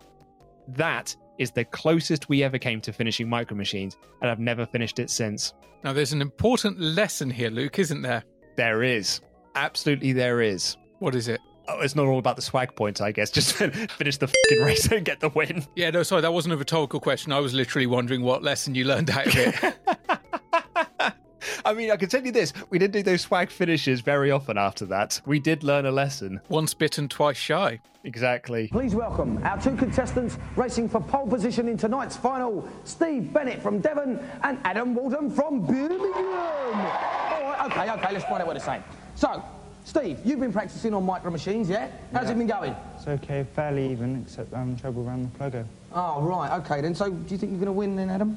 [0.69, 4.99] That is the closest we ever came to finishing Micro Machines, and I've never finished
[4.99, 5.53] it since.
[5.85, 8.25] Now, there's an important lesson here, Luke, isn't there?
[8.57, 9.21] There is.
[9.55, 10.77] Absolutely, there is.
[10.99, 11.41] What is it?
[11.69, 13.31] Oh, it's not all about the swag points, I guess.
[13.33, 15.65] Just finish the fucking race and get the win.
[15.75, 17.33] Yeah, no, sorry, that wasn't a rhetorical question.
[17.33, 19.77] I was literally wondering what lesson you learned out of it.
[21.67, 24.57] I mean, I can tell you this: we didn't do those swag finishes very often
[24.57, 25.21] after that.
[25.27, 26.41] We did learn a lesson.
[26.49, 27.81] Once bitten, twice shy.
[28.05, 28.69] Exactly.
[28.69, 33.81] Please welcome our two contestants racing for pole position in tonight's final Steve Bennett from
[33.81, 36.07] Devon and Adam Walton from Birmingham.
[36.15, 38.85] All right, okay, okay, let's find out what they're saying.
[39.17, 39.43] So,
[39.85, 41.91] Steve, you've been practicing on micro machines, yeah?
[42.13, 42.77] How's it been going?
[42.95, 45.65] It's okay, fairly even, except um, I'm having trouble around the plugger.
[45.93, 46.95] Oh, right, okay then.
[46.95, 48.37] So, do you think you're going to win then, Adam?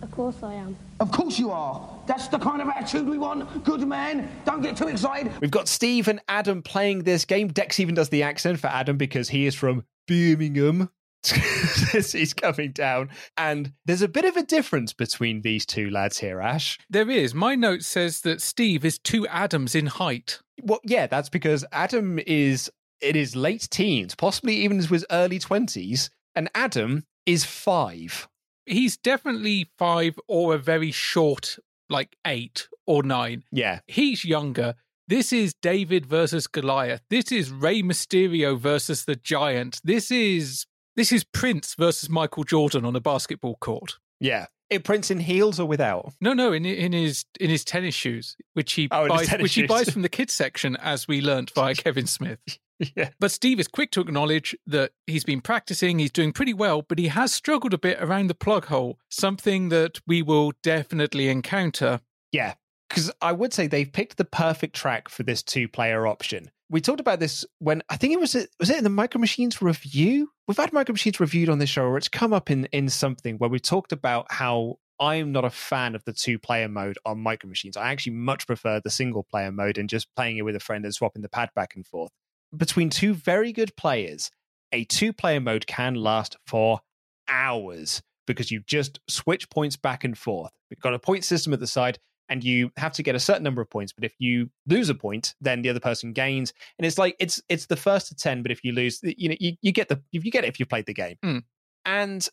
[0.00, 0.74] Of course I am.
[1.00, 1.86] Of course you are.
[2.06, 3.64] That's the kind of attitude we want.
[3.64, 4.28] Good man.
[4.44, 5.32] Don't get too excited.
[5.40, 7.48] We've got Steve and Adam playing this game.
[7.48, 10.90] Dex even does the accent for Adam because he is from Birmingham.
[11.92, 13.10] He's coming down.
[13.36, 16.78] And there's a bit of a difference between these two lads here, Ash.
[16.90, 17.34] There is.
[17.34, 20.40] My note says that Steve is two Adams in height.
[20.62, 25.38] Well, yeah, that's because Adam is in his late teens, possibly even into his early
[25.38, 28.28] 20s, and Adam is five.
[28.66, 31.58] He's definitely five or a very short,
[31.92, 33.44] like eight or nine.
[33.52, 33.80] Yeah.
[33.86, 34.74] He's younger.
[35.08, 37.02] This is David versus Goliath.
[37.10, 39.80] This is Rey Mysterio versus the Giant.
[39.84, 43.98] This is this is Prince versus Michael Jordan on a basketball court.
[44.20, 44.46] Yeah.
[44.70, 46.14] It Prince in heels or without?
[46.20, 49.54] No, no, in in his in his tennis shoes, which he Oh, buys, tennis which
[49.54, 52.38] he buys from the kids section, as we learnt via Kevin Smith.
[52.96, 53.10] Yeah.
[53.18, 56.98] But Steve is quick to acknowledge that he's been practicing, he's doing pretty well, but
[56.98, 62.00] he has struggled a bit around the plug hole, something that we will definitely encounter.
[62.32, 62.54] Yeah,
[62.88, 66.50] because I would say they've picked the perfect track for this two-player option.
[66.68, 69.62] We talked about this when I think it was was it in the Micro Machines
[69.62, 70.30] review.
[70.48, 73.36] We've had Micro Machines reviewed on this show, or it's come up in in something
[73.36, 77.48] where we talked about how I'm not a fan of the two-player mode on Micro
[77.48, 77.76] Machines.
[77.76, 80.94] I actually much prefer the single-player mode and just playing it with a friend and
[80.94, 82.12] swapping the pad back and forth.
[82.56, 84.30] Between two very good players,
[84.72, 86.80] a two-player mode can last for
[87.28, 90.52] hours because you just switch points back and forth.
[90.70, 93.42] We've got a point system at the side, and you have to get a certain
[93.42, 93.92] number of points.
[93.92, 96.52] But if you lose a point, then the other person gains.
[96.78, 98.42] And it's like it's it's the first to ten.
[98.42, 100.58] But if you lose, you know you, you get the if you get it if
[100.58, 101.16] you've played the game.
[101.22, 101.38] Hmm.
[101.84, 102.26] And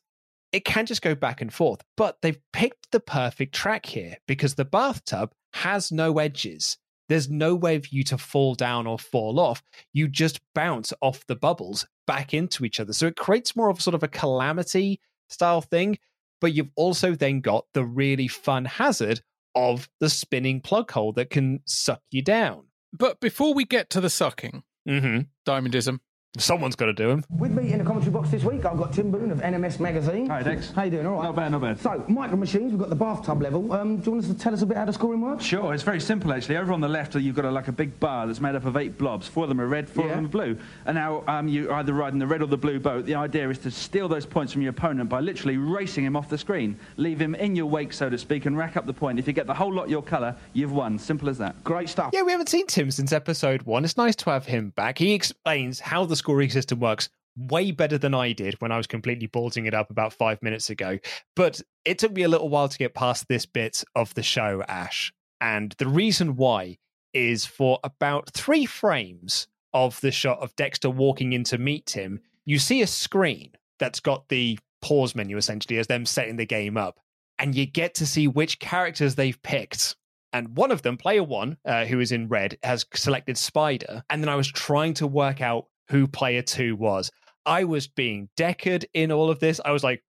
[0.51, 1.81] it can just go back and forth.
[1.97, 6.77] But they've picked the perfect track here because the bathtub has no edges.
[7.09, 9.61] There's no way for you to fall down or fall off.
[9.91, 12.93] You just bounce off the bubbles back into each other.
[12.93, 15.99] So it creates more of a sort of a calamity style thing.
[16.39, 19.21] But you've also then got the really fun hazard
[19.55, 22.67] of the spinning plug hole that can suck you down.
[22.93, 25.19] But before we get to the sucking, Mm-hmm.
[25.45, 25.99] Diamondism,
[26.37, 27.23] Someone's got to do them.
[27.31, 30.27] With me in the commentary box this week, I've got Tim Boone of NMS Magazine.
[30.27, 30.69] Hi, Dex.
[30.69, 31.07] How you doing?
[31.07, 31.23] All right.
[31.23, 31.79] Not bad, not bad.
[31.79, 33.73] So, micro machines, we've got the bathtub level.
[33.73, 35.43] Um, do you want us to tell us a bit how the scoring works?
[35.43, 36.57] Sure, it's very simple actually.
[36.57, 38.77] Over on the left, you've got a, like a big bar that's made up of
[38.77, 39.27] eight blobs.
[39.27, 40.11] Four of them are red, four Yeah.
[40.11, 40.57] of them are blue.
[40.85, 43.07] And now um, you either ride in the red or the blue boat.
[43.07, 46.29] The idea is to steal those points from your opponent by literally racing him off
[46.29, 46.79] the screen.
[46.97, 49.17] Leave him in your wake, so to speak, and rack up the point.
[49.17, 50.99] If you get the whole lot your colour, you've won.
[50.99, 51.63] Simple as that.
[51.63, 52.11] Great stuff.
[52.13, 53.83] Yeah, we haven't seen Tim since episode one.
[53.83, 54.99] It's nice to have him back.
[54.99, 58.87] He explains how the scoring system works way better than I did when I was
[58.87, 60.99] completely ballsing it up about five minutes ago.
[61.35, 64.63] But it took me a little while to get past this bit of the show,
[64.67, 65.13] Ash.
[65.41, 66.77] And the reason why
[67.13, 72.19] is for about three frames of the shot of Dexter walking in to meet him,
[72.45, 76.77] you see a screen that's got the pause menu essentially as them setting the game
[76.77, 76.99] up.
[77.37, 79.95] And you get to see which characters they've picked.
[80.33, 84.03] And one of them, player one, uh, who is in red, has selected Spider.
[84.09, 87.11] And then I was trying to work out who player two was.
[87.45, 89.59] I was being Deckard in all of this.
[89.63, 90.03] I was like,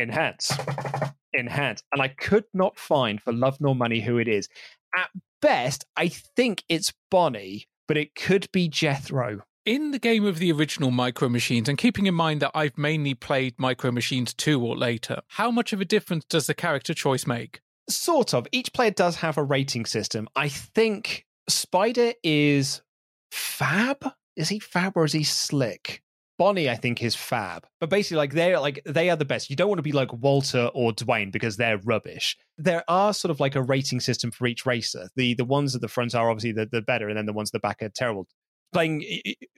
[0.00, 0.52] enhance,
[1.36, 1.82] enhance.
[1.92, 4.48] And I could not find for love nor money who it is.
[4.96, 9.42] At best, I think it's Bonnie, but it could be Jethro.
[9.66, 13.14] in the game of the original Micro Machines, and keeping in mind that I've mainly
[13.14, 17.26] played Micro Machines 2 or later, how much of a difference does the character choice
[17.26, 17.60] make?
[17.90, 18.46] Sort of.
[18.50, 20.26] Each player does have a rating system.
[20.34, 22.80] I think Spider is
[23.30, 24.12] fab.
[24.38, 26.00] Is he fab or is he slick?
[26.38, 27.66] Bonnie, I think, is fab.
[27.80, 29.50] But basically, like they're like they are the best.
[29.50, 32.36] You don't want to be like Walter or Dwayne because they're rubbish.
[32.56, 35.10] There are sort of like a rating system for each racer.
[35.16, 37.48] The the ones at the front are obviously the, the better, and then the ones
[37.48, 38.28] at the back are terrible.
[38.72, 39.02] Playing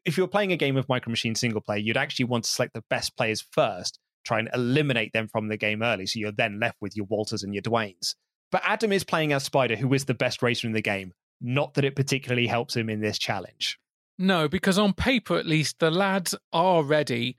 [0.07, 2.73] if you're playing a game of Micro Machine single player, you'd actually want to select
[2.73, 6.59] the best players first, try and eliminate them from the game early, so you're then
[6.59, 8.15] left with your Walters and your Dwaynes.
[8.51, 11.13] But Adam is playing as Spider, who is the best racer in the game.
[11.43, 13.79] Not that it particularly helps him in this challenge.
[14.23, 17.39] No, because on paper at least, the lads are ready,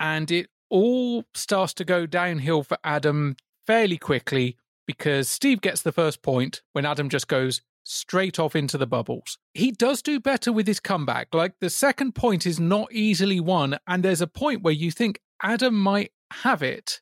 [0.00, 3.36] and it all starts to go downhill for Adam
[3.68, 8.76] fairly quickly because Steve gets the first point when Adam just goes straight off into
[8.76, 9.38] the bubbles.
[9.54, 11.32] He does do better with his comeback.
[11.32, 15.20] Like the second point is not easily won, and there's a point where you think
[15.40, 17.00] Adam might have it.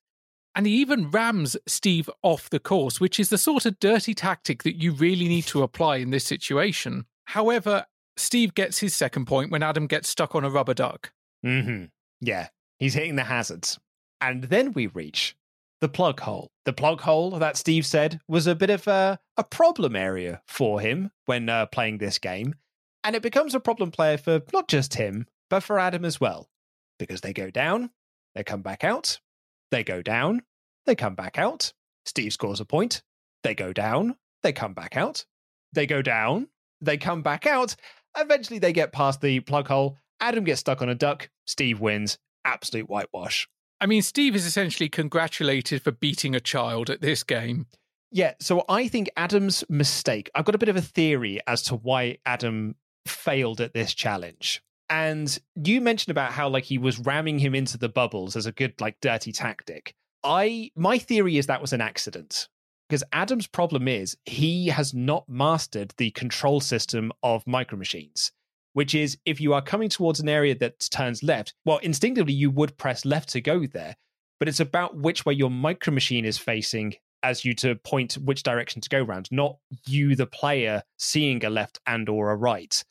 [0.55, 4.63] And he even rams Steve off the course, which is the sort of dirty tactic
[4.65, 7.07] that you really need to apply in this situation.
[7.25, 7.87] However,
[8.17, 11.13] Steve gets his second point when Adam gets stuck on a rubber duck.
[11.43, 11.85] hmm
[12.21, 12.49] Yeah,
[12.79, 13.79] he's hitting the hazards.
[14.21, 15.37] And then we reach
[15.81, 16.51] the plug hole.
[16.65, 20.81] The plug hole that Steve said was a bit of a, a problem area for
[20.81, 22.55] him when uh, playing this game.
[23.05, 26.49] And it becomes a problem player for not just him, but for Adam as well.
[26.99, 27.91] Because they go down,
[28.35, 29.21] they come back out,
[29.71, 30.43] they go down,
[30.87, 31.73] they come back out.
[32.07, 33.03] Steve scores a point,
[33.45, 35.27] they go down, they come back out,
[35.73, 36.49] they go down,
[36.81, 37.77] they come back out.
[38.17, 39.97] Eventually, they get past the plug hole.
[40.21, 41.29] Adam gets stuck on a duck.
[41.47, 42.19] Steve wins.
[42.45, 43.49] Absolute whitewash.
[43.81, 47.67] I mean, Steve is essentially congratulated for beating a child at this game.
[48.11, 51.77] Yeah, so I think Adam's mistake, I've got a bit of a theory as to
[51.77, 54.63] why Adam failed at this challenge.
[54.89, 58.53] And you mentioned about how like he was ramming him into the bubbles as a
[58.53, 59.95] good like dirty tactic.
[60.23, 62.49] I my theory is that was an accident.
[62.89, 68.31] Because Adam's problem is he has not mastered the control system of micro machines,
[68.75, 72.51] which is if you are coming towards an area that turns left, well, instinctively you
[72.51, 73.97] would press left to go there,
[74.39, 78.45] but it's about which way your micro machine is facing as you to point which
[78.45, 79.57] direction to go around, not
[79.87, 82.85] you, the player, seeing a left and or a right.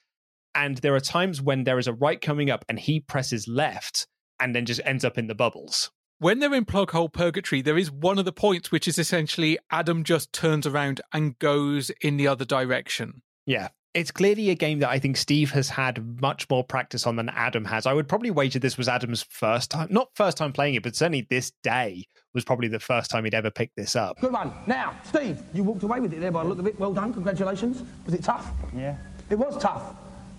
[0.56, 4.08] And there are times when there is a right coming up and he presses left
[4.40, 5.92] and then just ends up in the bubbles.
[6.20, 9.60] When they're in plug hole purgatory, there is one of the points which is essentially
[9.70, 13.22] Adam just turns around and goes in the other direction.
[13.46, 13.68] Yeah.
[13.94, 17.30] It's clearly a game that I think Steve has had much more practice on than
[17.30, 17.86] Adam has.
[17.86, 20.96] I would probably wager this was Adam's first time, not first time playing it, but
[20.96, 24.20] certainly this day was probably the first time he'd ever picked this up.
[24.22, 24.54] Good one.
[24.68, 26.80] Now, Steve, you walked away with it there by the look of it.
[26.80, 27.14] Well done.
[27.14, 27.84] Congratulations.
[28.06, 28.52] Was it tough?
[28.74, 28.98] Yeah.
[29.30, 29.96] It was tough.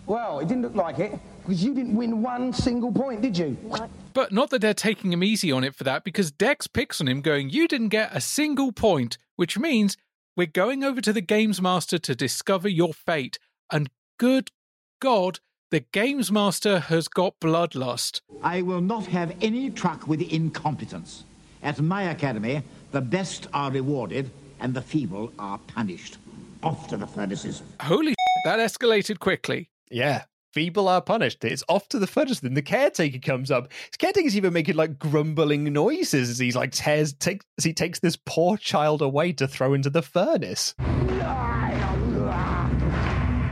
[0.07, 3.57] Well, it didn't look like it because you didn't win one single point, did you?
[4.15, 7.09] But not that they're taking him easy on it for that, because Dex picks on
[7.09, 9.97] him, going, You didn't get a single point, which means
[10.37, 13.39] we're going over to the Games Master to discover your fate.
[13.73, 14.51] And good
[15.01, 15.41] God,
[15.71, 18.21] the Games Master has got bloodlust.
[18.43, 21.25] I will not have any truck with incompetence.
[21.63, 24.31] At my academy, the best are rewarded
[24.61, 26.19] and the feeble are punished.
[26.63, 27.63] Off to the furnaces.
[27.81, 29.71] Holy shit, that escalated quickly.
[29.91, 30.25] Yeah.
[30.53, 31.45] Feeble are punished.
[31.45, 32.41] It's off to the furnace.
[32.41, 33.71] Then the caretaker comes up.
[33.73, 37.99] His caretaker's even making like grumbling noises as he's like tears takes as he takes
[37.99, 40.75] this poor child away to throw into the furnace.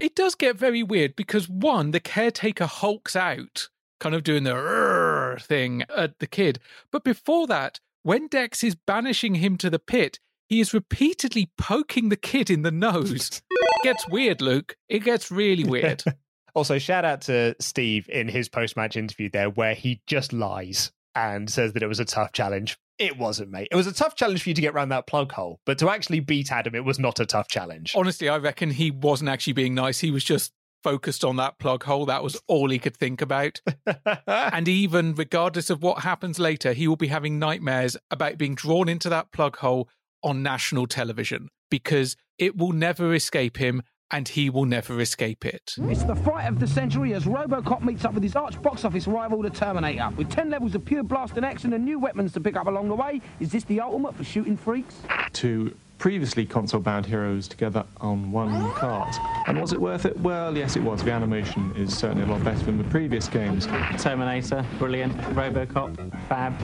[0.01, 3.68] It does get very weird because one, the caretaker hulks out,
[4.01, 6.59] kind of doing the thing at the kid.
[6.91, 12.11] But before that, when Dex is banishing him to the pit, he is repeatedly poking
[12.11, 13.43] the kid in the nose.
[13.51, 14.76] it gets weird, Luke.
[14.89, 16.03] It gets really weird.
[16.55, 20.92] Also, shout out to Steve in his post match interview there, where he just lies
[21.14, 22.76] and says that it was a tough challenge.
[22.98, 23.68] It wasn't, mate.
[23.72, 25.90] It was a tough challenge for you to get around that plug hole, but to
[25.90, 27.92] actually beat Adam, it was not a tough challenge.
[27.96, 29.98] Honestly, I reckon he wasn't actually being nice.
[29.98, 30.52] He was just
[30.84, 32.07] focused on that plug hole.
[32.07, 33.61] That was all he could think about.
[34.26, 38.88] and even regardless of what happens later, he will be having nightmares about being drawn
[38.88, 39.88] into that plug hole
[40.22, 43.82] on national television because it will never escape him
[44.14, 45.74] and he will never escape it.
[45.76, 49.08] It's the fight of the century as Robocop meets up with his arch box office
[49.08, 50.08] rival, the Terminator.
[50.16, 52.94] With 10 levels of pure blasting action and new weapons to pick up along the
[52.94, 54.94] way, is this the ultimate for shooting freaks?
[55.32, 59.16] two previously console bound heroes together on one cart.
[59.48, 60.16] And was it worth it?
[60.20, 61.02] Well, yes, it was.
[61.02, 63.66] The animation is certainly a lot better than the previous games.
[63.98, 65.16] Terminator, brilliant.
[65.34, 66.56] Robocop, fab.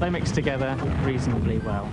[0.00, 1.88] They mix together reasonably well.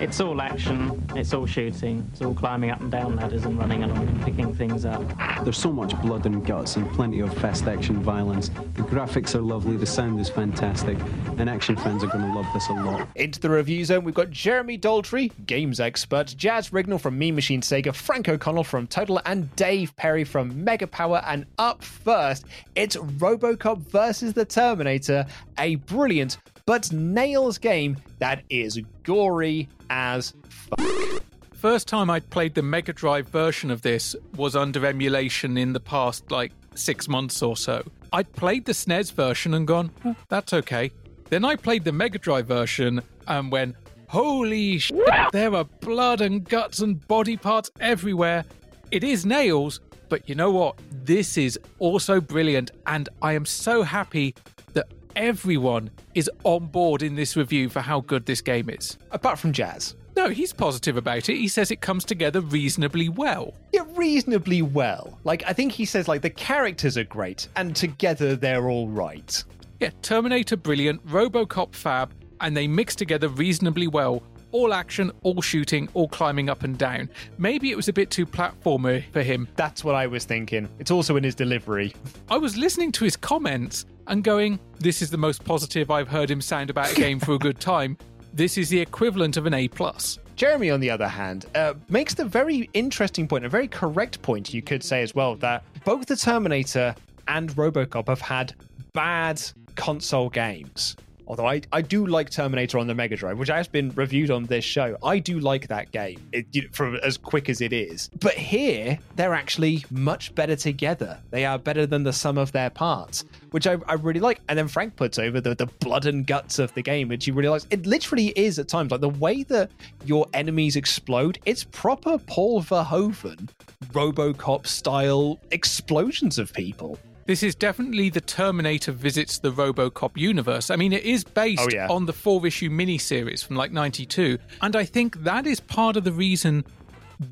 [0.00, 3.84] It's all action, it's all shooting, it's all climbing up and down ladders and running
[3.84, 5.02] along and picking things up.
[5.44, 8.48] There's so much blood and guts and plenty of fast action violence.
[8.48, 10.98] The graphics are lovely, the sound is fantastic,
[11.38, 13.08] and action fans are going to love this a lot.
[13.14, 17.60] Into the review zone, we've got Jeremy Daldry, games expert, Jaz Rignall from Mean Machine
[17.60, 21.22] Sega, Frank O'Connor from Total, and Dave Perry from Mega Power.
[21.24, 25.24] And up first, it's Robocop versus the Terminator,
[25.56, 31.22] a brilliant but nails game that is gory as fuck.
[31.52, 35.80] First time I played the Mega Drive version of this was under emulation in the
[35.80, 37.86] past like six months or so.
[38.12, 40.90] I'd played the SNES version and gone, "Oh, that's okay.
[41.30, 43.76] Then I played the Mega Drive version and went,
[44.08, 44.96] holy shit,
[45.32, 48.44] there are blood and guts and body parts everywhere.
[48.90, 50.78] It is nails, but you know what?
[51.04, 54.34] This is also brilliant, and I am so happy
[54.74, 54.86] that
[55.16, 58.98] everyone is on board in this review for how good this game is.
[59.10, 59.94] Apart from Jaz.
[60.16, 61.36] No, he's positive about it.
[61.36, 63.52] He says it comes together reasonably well.
[63.72, 65.18] Yeah, reasonably well.
[65.24, 69.42] Like, I think he says, like, the characters are great, and together they're all right.
[69.80, 74.22] Yeah, Terminator brilliant, Robocop fab, and they mix together reasonably well.
[74.52, 77.10] All action, all shooting, all climbing up and down.
[77.38, 79.48] Maybe it was a bit too platformer for him.
[79.56, 80.68] That's what I was thinking.
[80.78, 81.92] It's also in his delivery.
[82.30, 86.30] I was listening to his comments and going, this is the most positive I've heard
[86.30, 87.96] him sound about a game for a good time.
[88.32, 90.18] This is the equivalent of an A plus.
[90.36, 94.52] Jeremy, on the other hand, uh, makes the very interesting point, a very correct point,
[94.52, 96.94] you could say as well, that both the Terminator
[97.28, 98.54] and Robocop have had
[98.92, 99.40] bad
[99.76, 100.96] console games.
[101.26, 104.44] Although I, I do like Terminator on the Mega Drive, which has been reviewed on
[104.44, 104.96] this show.
[105.02, 108.10] I do like that game it, you know, as quick as it is.
[108.20, 111.18] But here, they're actually much better together.
[111.30, 114.40] They are better than the sum of their parts, which I, I really like.
[114.48, 117.34] And then Frank puts over the, the blood and guts of the game, which you
[117.34, 118.90] realize it literally is at times.
[118.90, 119.70] Like the way that
[120.04, 123.48] your enemies explode, it's proper Paul Verhoeven,
[123.92, 126.98] Robocop style explosions of people.
[127.26, 130.68] This is definitely the Terminator visits the Robocop universe.
[130.70, 131.88] I mean, it is based Oh, yeah.
[131.88, 134.38] on the four issue miniseries from like 92.
[134.60, 136.64] And I think that is part of the reason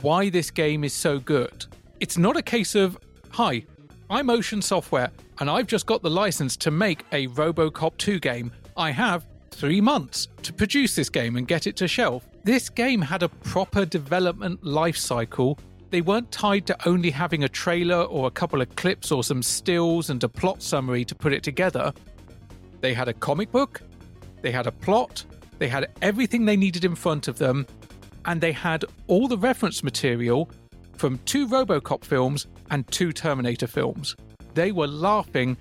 [0.00, 1.66] why this game is so good.
[2.00, 2.96] It's not a case of,
[3.32, 3.64] hi,
[4.08, 8.50] I'm Ocean Software and I've just got the license to make a Robocop 2 game.
[8.78, 12.26] I have three months to produce this game and get it to shelf.
[12.44, 15.58] This game had a proper development life cycle
[15.92, 19.42] they weren't tied to only having a trailer or a couple of clips or some
[19.42, 21.92] stills and a plot summary to put it together.
[22.80, 23.82] They had a comic book,
[24.40, 25.22] they had a plot,
[25.58, 27.66] they had everything they needed in front of them,
[28.24, 30.50] and they had all the reference material
[30.96, 34.16] from two Robocop films and two Terminator films.
[34.54, 35.58] They were laughing,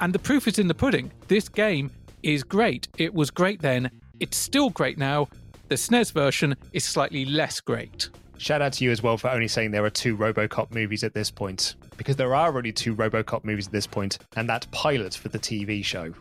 [0.00, 1.12] and the proof is in the pudding.
[1.28, 1.90] This game
[2.22, 2.88] is great.
[2.96, 5.28] It was great then, it's still great now.
[5.68, 8.08] The SNES version is slightly less great.
[8.38, 11.14] Shout out to you as well for only saying there are two Robocop movies at
[11.14, 15.14] this point, because there are only two Robocop movies at this point, and that pilot
[15.14, 16.12] for the TV show.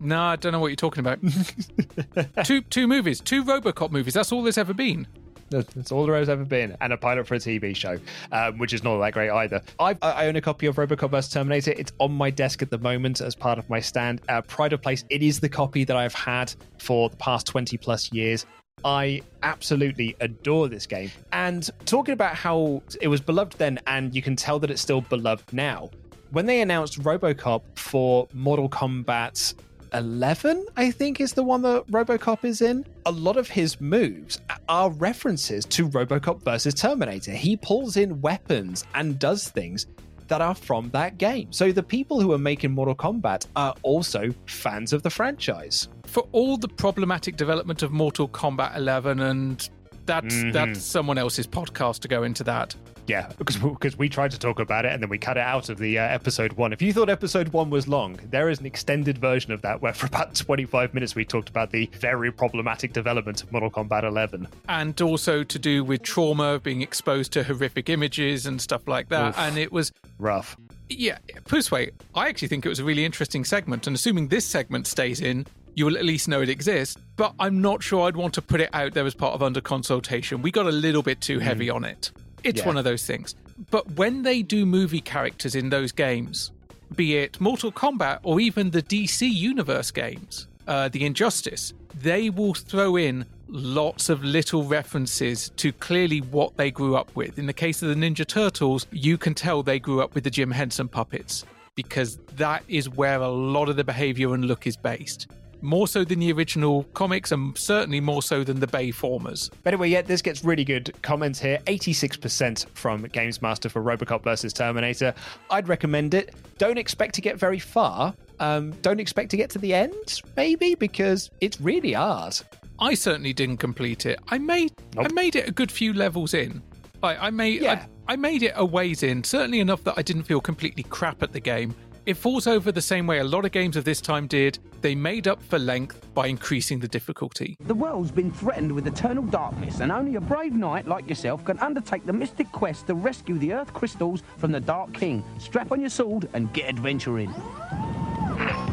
[0.00, 1.18] No, I don't know what you're talking about.
[2.44, 4.14] two two movies, two RoboCop movies.
[4.14, 5.06] That's all there's ever been.
[5.50, 7.98] That's all there has ever been, and a pilot for a TV show,
[8.32, 9.62] um, which is not that great either.
[9.78, 11.72] I've, I own a copy of Robocop vs Terminator.
[11.76, 14.20] It's on my desk at the moment as part of my stand.
[14.28, 15.04] Uh, Pride of Place.
[15.10, 18.46] It is the copy that I've had for the past twenty plus years.
[18.84, 21.10] I absolutely adore this game.
[21.32, 25.00] And talking about how it was beloved then, and you can tell that it's still
[25.00, 25.90] beloved now.
[26.30, 29.54] When they announced Robocop for Mortal Kombat
[29.94, 32.84] 11, I think is the one that Robocop is in.
[33.06, 37.30] A lot of his moves are references to Robocop versus Terminator.
[37.30, 39.86] He pulls in weapons and does things
[40.28, 41.52] that are from that game.
[41.52, 45.88] So the people who are making Mortal Kombat are also fans of the franchise.
[46.06, 49.68] For all the problematic development of Mortal Kombat 11, and
[50.06, 50.52] that's Mhm.
[50.52, 52.74] that's someone else's podcast to go into that.
[53.06, 55.68] Yeah, because because we tried to talk about it and then we cut it out
[55.68, 56.72] of the uh, episode one.
[56.72, 59.92] If you thought episode one was long, there is an extended version of that where
[59.92, 64.48] for about 25 minutes we talked about the very problematic development of Mortal Kombat 11.
[64.68, 69.30] and also to do with trauma, being exposed to horrific images and stuff like that.
[69.30, 69.38] Oof.
[69.38, 70.56] And it was rough.
[70.88, 73.86] Yeah, put it this way, I actually think it was a really interesting segment.
[73.86, 76.96] And assuming this segment stays in, you will at least know it exists.
[77.16, 79.60] But I'm not sure I'd want to put it out there as part of under
[79.60, 80.42] consultation.
[80.42, 82.12] We got a little bit too heavy on it.
[82.44, 82.66] It's Yeah.
[82.66, 83.34] one of those things.
[83.70, 86.50] But when they do movie characters in those games,
[86.94, 92.54] be it Mortal Kombat or even the DC Universe games, uh, the Injustice, they will
[92.54, 97.38] throw in lots of little references to clearly what they grew up with.
[97.38, 100.30] In the case of the Ninja Turtles, you can tell they grew up with the
[100.30, 104.76] Jim Henson puppets because that is where a lot of the behavior and look is
[104.76, 105.28] based.
[105.64, 109.50] More so than the original comics, and certainly more so than the Bayformers.
[109.62, 111.58] But anyway, yeah, this gets really good comments here.
[111.66, 115.14] 86% from Games Master for Robocop versus Terminator.
[115.50, 116.34] I'd recommend it.
[116.58, 118.14] Don't expect to get very far.
[118.40, 122.36] Um, don't expect to get to the end, maybe, because it's really hard.
[122.78, 124.18] I certainly didn't complete it.
[124.28, 126.62] I made I made it a good few levels in.
[127.02, 130.24] Like I made I, I made it a ways in, certainly enough that I didn't
[130.24, 131.74] feel completely crap at the game.
[132.06, 134.58] It falls over the same way a lot of games of this time did.
[134.82, 137.56] They made up for length by increasing the difficulty.
[137.60, 141.58] The world's been threatened with eternal darkness, and only a brave knight like yourself can
[141.60, 145.24] undertake the mystic quest to rescue the Earth crystals from the Dark King.
[145.38, 147.32] Strap on your sword and get adventuring.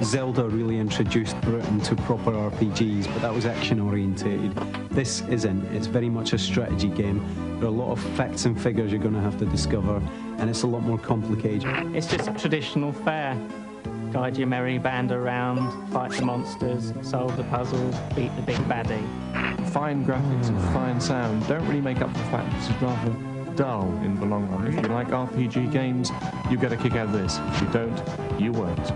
[0.04, 4.54] Zelda really introduced Britain to proper RPGs, but that was action orientated.
[4.90, 5.64] This isn't.
[5.76, 7.24] It's very much a strategy game.
[7.60, 10.02] There are a lot of facts and figures you're going to have to discover,
[10.40, 11.96] and it's a lot more complicated.
[11.96, 13.38] It's just traditional fare.
[14.12, 19.08] Guide your merry band around, fight the monsters, solve the puzzles, beat the big baddie.
[19.70, 22.82] Fine graphics and fine sound don't really make up for the fact that this is
[22.82, 24.68] rather dull in the long run.
[24.68, 26.12] If you like RPG games,
[26.50, 27.40] you get a kick out of this.
[27.40, 28.92] If you don't, you won't.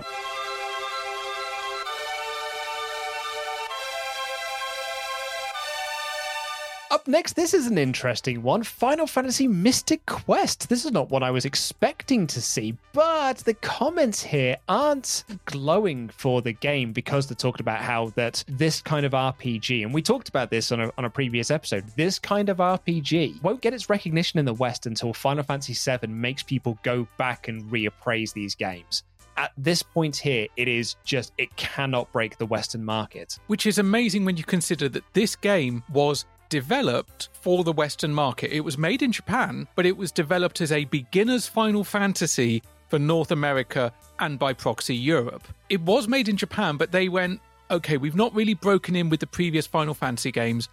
[6.96, 10.70] Up next, this is an interesting one Final Fantasy Mystic Quest.
[10.70, 16.08] This is not what I was expecting to see, but the comments here aren't glowing
[16.08, 20.02] for the game because they're talking about how that this kind of RPG, and we
[20.02, 23.74] talked about this on a, on a previous episode, this kind of RPG won't get
[23.74, 28.32] its recognition in the West until Final Fantasy VII makes people go back and reappraise
[28.32, 29.04] these games
[29.38, 33.38] at this point here, it is just, it cannot break the Western market.
[33.48, 36.26] Which is amazing when you consider that this game was
[36.56, 38.50] developed for the Western market.
[38.56, 42.98] It was made in Japan, but it was developed as a beginner's Final Fantasy for
[42.98, 45.46] North America and by proxy Europe.
[45.70, 49.20] It was made in Japan, but they went, okay, we've not really broken in with
[49.20, 50.70] the previous Final Fantasy games.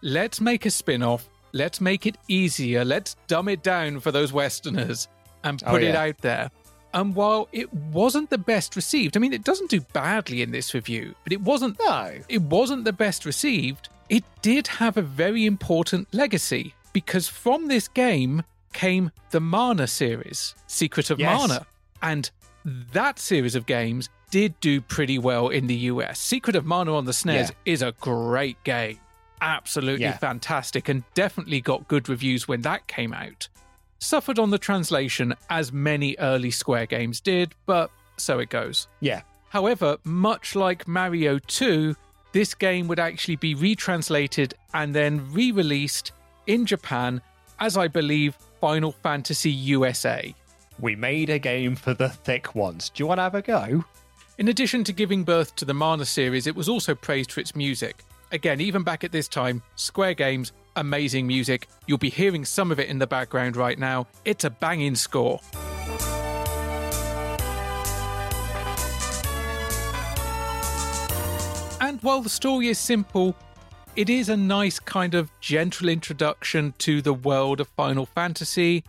[0.00, 1.28] Let's make a spin off.
[1.52, 2.82] Let's make it easier.
[2.82, 5.08] Let's dumb it down for those Westerners
[5.44, 6.50] and Oh, put it out there.
[6.98, 10.74] And while it wasn't the best received, I mean, it doesn't do badly in this
[10.74, 11.78] review, but it wasn't.
[11.78, 13.88] No, it wasn't the best received.
[14.08, 18.42] It did have a very important legacy because from this game
[18.72, 21.40] came the Mana series, Secret of Yes.
[21.40, 21.66] Mana,
[22.02, 22.28] and
[22.64, 26.18] that series of games did do pretty well in the US.
[26.18, 28.98] Secret of Mana on the SNES is a great game,
[29.40, 30.16] absolutely Yeah.
[30.18, 33.48] fantastic, and definitely got good reviews when that came out
[33.98, 38.88] suffered on the translation as many early Square games did, but so it goes.
[39.00, 39.22] Yeah.
[39.48, 41.94] However, much like Mario 2,
[42.32, 46.12] this game would actually be retranslated and then re released
[46.46, 47.20] in Japan
[47.60, 50.34] as I believe Final Fantasy USA.
[50.78, 52.90] We made a game for the thick ones.
[52.90, 53.84] Do you want to have a go?
[54.38, 57.56] In addition to giving birth to the Mana series, it was also praised for its
[57.56, 58.04] music.
[58.30, 61.68] Again, even back at this time, Square Games, amazing music.
[61.86, 64.06] You'll be hearing some of it in the background right now.
[64.24, 65.40] It's a banging score.
[71.80, 73.34] And while the story is simple,
[73.96, 78.84] it is a nice kind of gentle introduction to the world of Final Fantasy.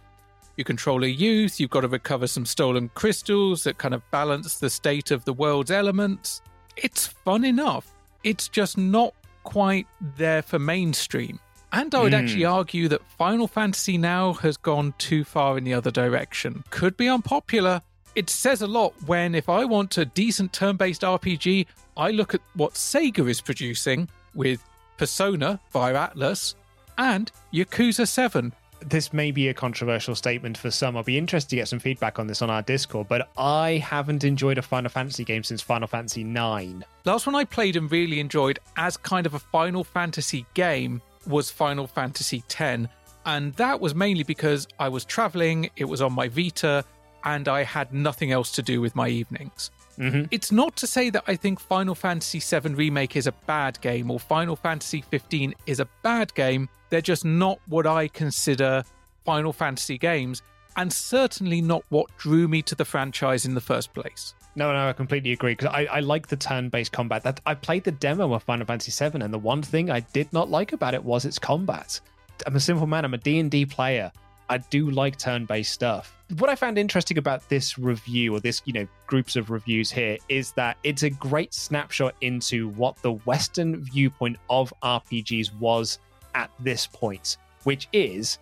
[0.57, 4.59] You control a youth, you've got to recover some stolen crystals that kind of balance
[4.59, 6.41] the state of the world's elements.
[6.75, 7.91] It's fun enough.
[8.23, 9.13] It's just not
[9.43, 9.87] quite
[10.17, 11.39] there for mainstream.
[11.71, 12.19] And I would Hmm.
[12.19, 16.63] actually argue that Final Fantasy now has gone too far in the other direction.
[16.71, 17.81] Could be unpopular.
[18.15, 22.33] It says a lot when, if I want a decent turn based RPG, I look
[22.33, 24.63] at what Sega is producing with
[24.97, 26.55] Persona via Atlus
[26.97, 28.51] and Yakuza 7.
[28.81, 30.95] This may be a controversial statement for some.
[30.95, 34.23] I'll be interested to get some feedback on this on our Discord, but I haven't
[34.23, 36.83] enjoyed a Final Fantasy game since Final Fantasy IX.
[37.05, 41.49] Last one I played and really enjoyed as kind of a Final Fantasy game was
[41.49, 42.87] Final Fantasy X.
[43.25, 46.83] And that was mainly because I was traveling, it was on my Vita,
[47.23, 49.71] and I had nothing else to do with my evenings.
[49.97, 50.25] Mm-hmm.
[50.31, 54.09] It's not to say that I think Final Fantasy VII Remake is a bad game
[54.09, 56.69] or Final Fantasy 15 is a bad game.
[56.89, 58.83] They're just not what I consider
[59.25, 60.41] Final Fantasy games,
[60.77, 64.33] and certainly not what drew me to the franchise in the first place.
[64.59, 67.23] No, no, I completely agree because I, I like the turn-based combat.
[67.23, 70.33] That I played the demo of Final Fantasy VII, and the one thing I did
[70.33, 71.97] not like about it was its combat.
[72.45, 73.05] I'm a simple man.
[73.05, 74.11] I'm a D&D player.
[74.49, 76.13] I do like turn-based stuff.
[76.39, 80.17] What I found interesting about this review or this, you know, groups of reviews here
[80.27, 85.99] is that it's a great snapshot into what the Western viewpoint of RPGs was
[86.35, 88.39] at this point, which is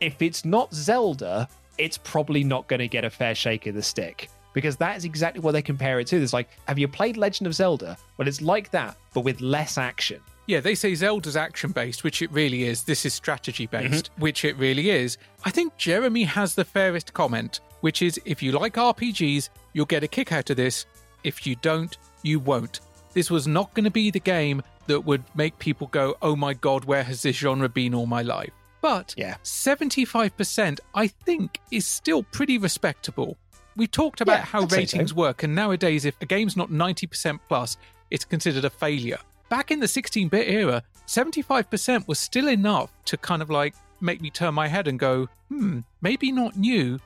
[0.00, 1.48] if it's not Zelda,
[1.78, 5.04] it's probably not going to get a fair shake of the stick because that is
[5.04, 6.18] exactly what they compare it to.
[6.18, 7.96] There's like, have you played Legend of Zelda?
[8.16, 10.20] Well, it's like that, but with less action.
[10.46, 12.82] Yeah, they say Zelda's action based, which it really is.
[12.82, 14.22] This is strategy based, mm-hmm.
[14.22, 15.16] which it really is.
[15.44, 20.02] I think Jeremy has the fairest comment, which is if you like RPGs, you'll get
[20.02, 20.86] a kick out of this.
[21.22, 22.80] If you don't, you won't.
[23.12, 26.54] This was not going to be the game that would make people go, oh my
[26.54, 28.50] god, where has this genre been all my life?
[28.80, 29.36] But Yeah.
[29.44, 33.36] 75%, I think, is still pretty respectable.
[33.76, 34.96] We talked about Yeah, how I'd say so.
[34.98, 37.76] ratings work, and nowadays, if a game's not 90% plus,
[38.10, 39.18] it's considered a failure.
[39.48, 44.20] Back in the 16 bit era, 75% was still enough to kind of like make
[44.20, 46.98] me turn my head and go, hmm, maybe not new,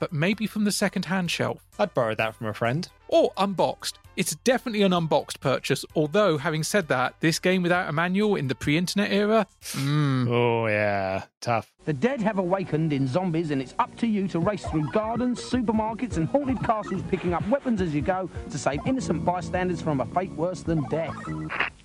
[0.00, 1.62] but maybe from the second hand shelf.
[1.78, 2.88] I'd borrow that from a friend.
[3.08, 3.98] Or unboxed.
[4.14, 8.48] It's definitely an unboxed purchase, although, having said that, this game without a manual in
[8.48, 11.24] the pre internet era, mm, Oh, yeah.
[11.40, 11.72] Tough.
[11.86, 15.40] The dead have awakened in zombies, and it's up to you to race through gardens,
[15.40, 20.00] supermarkets, and haunted castles, picking up weapons as you go to save innocent bystanders from
[20.00, 21.16] a fate worse than death.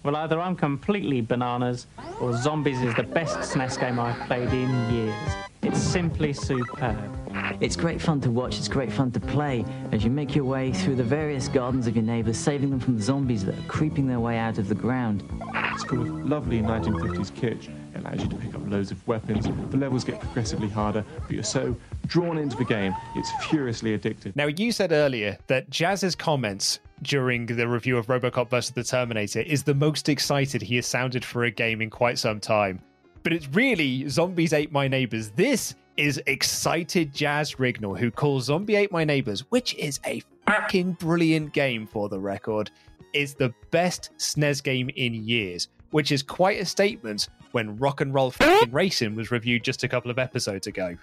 [0.03, 1.88] Well, either I'm completely bananas,
[2.21, 5.15] or Zombies is the best SNES game I've played in years.
[5.63, 7.26] It's simply superb.
[7.60, 10.72] It's great fun to watch, it's great fun to play as you make your way
[10.72, 14.08] through the various gardens of your neighbors, saving them from the zombies that are creeping
[14.08, 15.24] their way out of the ground.
[15.74, 17.70] It's full of lovely 1950s kitsch.
[17.95, 19.47] It allows you to pick up loads of weapons.
[19.72, 24.36] The levels get progressively harder, but you're so drawn into the game, it's furiously addictive.
[24.36, 28.72] Now, you said earlier that Jaz's comments during the review of Robocop vs.
[28.72, 32.39] the Terminator is the most excited he has sounded for a game in quite some
[32.39, 32.80] time.
[33.24, 35.32] But it's really Zombies Ate My Neighbors.
[35.32, 40.93] This is excited Jaz Rignall, who calls Zombie Ate My Neighbors, which is a fucking
[40.93, 42.70] brilliant game for the record,
[43.14, 48.14] is the best SNES game in years, which is quite a statement when Rock and
[48.14, 50.95] Roll fucking Racing was reviewed just a couple of episodes ago.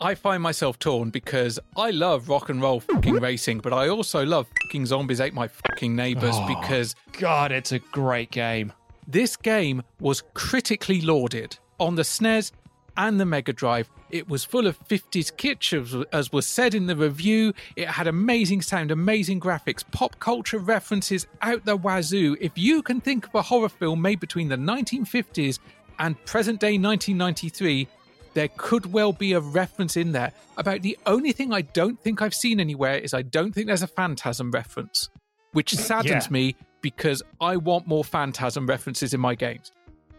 [0.00, 4.26] I find myself torn because I love rock and roll fucking racing, but I also
[4.26, 8.72] love fucking zombies ate my fucking neighbors Oh, because God, it's a great game.
[9.06, 12.50] this game was critically lauded on the SNES
[12.96, 13.88] and the Mega Drive.
[14.10, 17.52] It was full of 50s kitsch, as, as was said in the review.
[17.76, 22.36] It had amazing sound, amazing graphics, pop culture references out the wazoo.
[22.40, 25.58] If you can think of a horror film made between the 1950s
[25.98, 27.88] and present day 1993,
[28.34, 30.32] there could well be a reference in there.
[30.56, 33.82] About the only thing I don't think I've seen anywhere is I don't think there's
[33.82, 35.08] a Phantasm reference,
[35.52, 36.32] which saddens Yeah.
[36.32, 39.72] me because I want more Phantasm references in my games.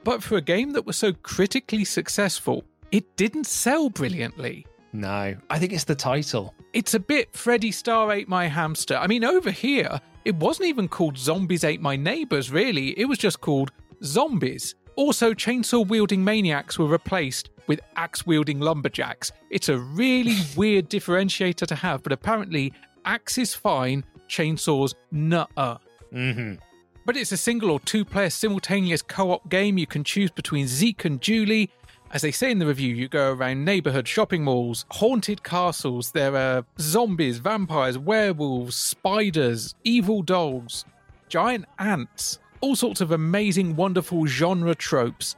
[0.05, 4.67] But for a game that was so critically successful, it didn't sell brilliantly.
[4.93, 6.53] No, I think it's the title.
[6.73, 8.97] It's a bit Freddie Starr Ate My Hamster.
[8.97, 12.97] I mean, over here, it wasn't even called Zombies Ate My Neighbors, really.
[12.99, 13.71] It was just called
[14.03, 14.75] Zombies.
[14.95, 19.31] Also, chainsaw wielding maniacs were replaced with axe wielding lumberjacks.
[19.49, 22.73] It's a really weird differentiator to have, but apparently,
[23.05, 25.77] axe is fine, chainsaws, nuh uh.
[26.13, 26.61] Mm-hmm.
[27.05, 29.77] But it's a single or two player simultaneous co op game.
[29.77, 31.69] You can choose between Zeke and Julie.
[32.11, 36.11] As they say in the review, you go around neighborhood shopping malls, haunted castles.
[36.11, 40.85] There are zombies, vampires, werewolves, spiders, evil dogs,
[41.29, 45.35] giant ants, all sorts of amazing, wonderful genre tropes.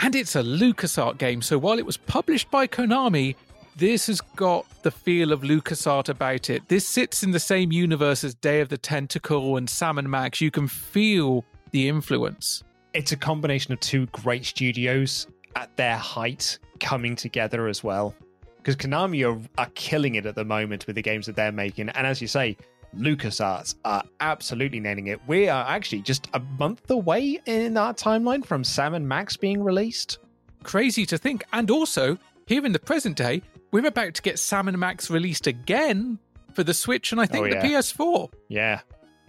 [0.00, 3.36] And it's a LucasArts game, so while it was published by Konami,
[3.76, 6.68] this has got the feel of LucasArts about it.
[6.68, 10.40] This sits in the same universe as Day of the Tentacle and Sam and Max.
[10.40, 12.62] You can feel the influence.
[12.92, 18.14] It's a combination of two great studios at their height coming together as well.
[18.58, 21.88] Because Konami are, are killing it at the moment with the games that they're making.
[21.90, 22.56] And as you say,
[22.96, 25.20] LucasArts are absolutely nailing it.
[25.26, 29.62] We are actually just a month away in our timeline from Sam and Max being
[29.62, 30.18] released.
[30.62, 31.42] Crazy to think.
[31.52, 33.42] And also, here in the present day,
[33.72, 36.18] we're about to get Sam and Max released again
[36.54, 37.60] for the Switch and I think Oh, yeah.
[37.62, 38.30] the PS4.
[38.48, 38.80] Yeah,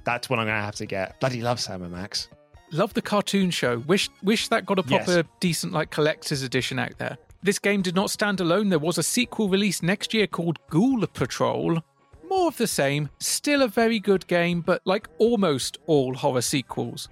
[0.04, 1.20] that's what I'm going to have to get.
[1.20, 2.28] Bloody love Sam and Max.
[2.72, 3.80] Love the cartoon show.
[3.80, 5.06] Wish wish that got a Yes.
[5.06, 7.18] proper decent like collector's edition out there.
[7.44, 8.70] This game did not stand alone.
[8.70, 11.80] There was a sequel released next year called Ghoul Patrol.
[12.30, 17.10] More of the same, still a very good game, but like almost all horror sequels,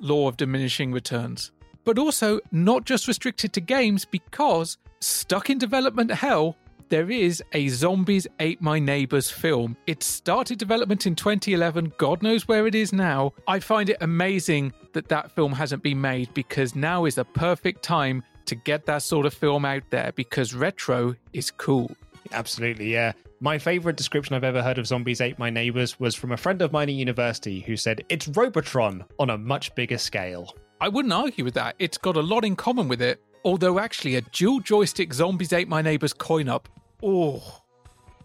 [0.00, 1.52] law of diminishing returns.
[1.84, 6.56] But also not just restricted to games because stuck in development hell,
[6.88, 9.76] there is a Zombies Ate My Neighbors film.
[9.86, 11.92] It started development in 2011.
[11.98, 13.32] God knows where it is now.
[13.48, 17.82] I find it amazing that that film hasn't been made because now is the perfect
[17.82, 21.90] time to get that sort of film out there because retro is cool.
[22.32, 23.12] Absolutely, yeah.
[23.40, 26.62] My favorite description I've ever heard of Zombies Ate My Neighbors was from a friend
[26.62, 30.54] of mine at university who said it's Robotron on a much bigger scale.
[30.80, 31.76] I wouldn't argue with that.
[31.78, 33.20] It's got a lot in common with it.
[33.44, 36.68] Although, actually, a dual joystick Zombies Ate My Neighbors coin up.
[37.02, 37.60] Oh,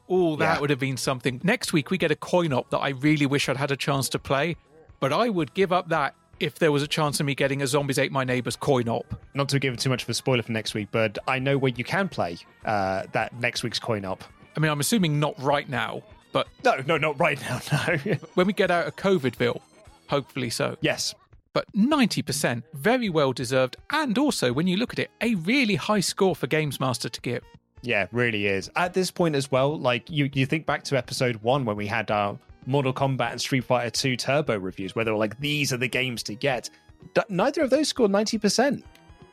[0.07, 0.59] oh, that Yeah.
[0.61, 1.41] would have been something.
[1.43, 4.07] Next week, we get a coin op that I really wish I'd had a chance
[4.09, 4.55] to play,
[4.99, 7.67] but I would give up that if there was a chance of me getting a
[7.67, 9.05] Zombies Ate My Neighbors coin op.
[9.33, 11.73] Not to give too much of a spoiler for next week, but I know where
[11.75, 14.23] you can play uh, that next week's coin up.
[14.55, 16.01] I mean, I'm assuming not right now,
[16.31, 17.97] but No, no, not right now, no.
[18.35, 19.59] when we get out of COVIDville,
[20.07, 20.77] hopefully so.
[20.79, 21.13] yes.
[21.59, 25.99] But 90%, very well deserved, and also, when you look at it, a really high
[25.99, 27.43] score for Games Master to give.
[27.81, 28.71] Yeah, really is.
[28.77, 31.85] At this point as well, like you, you think back to episode one when we
[31.85, 35.73] had our Mortal Kombat and Street Fighter 2 Turbo reviews, where they were like, these
[35.73, 36.69] are the games to get.
[37.13, 38.81] D- neither of those scored 90%.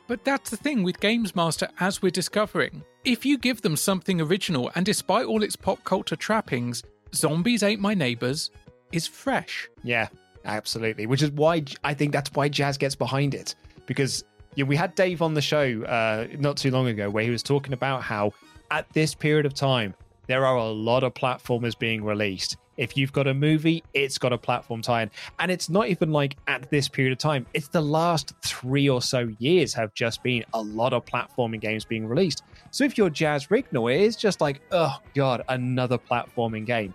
[0.08, 2.82] But that's the thing with Games Master, as we're discovering.
[3.04, 6.82] If you give them something original, and despite all its pop culture trappings,
[7.14, 8.50] Zombies Ate My Neighbors
[8.90, 9.68] is fresh.
[9.84, 10.08] Yeah,
[10.46, 11.06] absolutely.
[11.06, 13.54] Which is why I think that's why Jazz gets behind it.
[13.84, 14.24] Because
[14.54, 17.42] yeah, we had Dave on the show uh, not too long ago where he was
[17.42, 18.32] talking about how
[18.70, 19.94] at this period of time,
[20.26, 22.56] there are a lot of platformers being released.
[22.76, 25.10] If you've got a movie, it's got a platform tie in.
[25.38, 29.00] And it's not even like at this period of time, it's the last three or
[29.00, 32.42] so years have just been a lot of platforming games being released.
[32.72, 36.92] So if you're Jaz Rignall, it is just like, oh God, another platforming game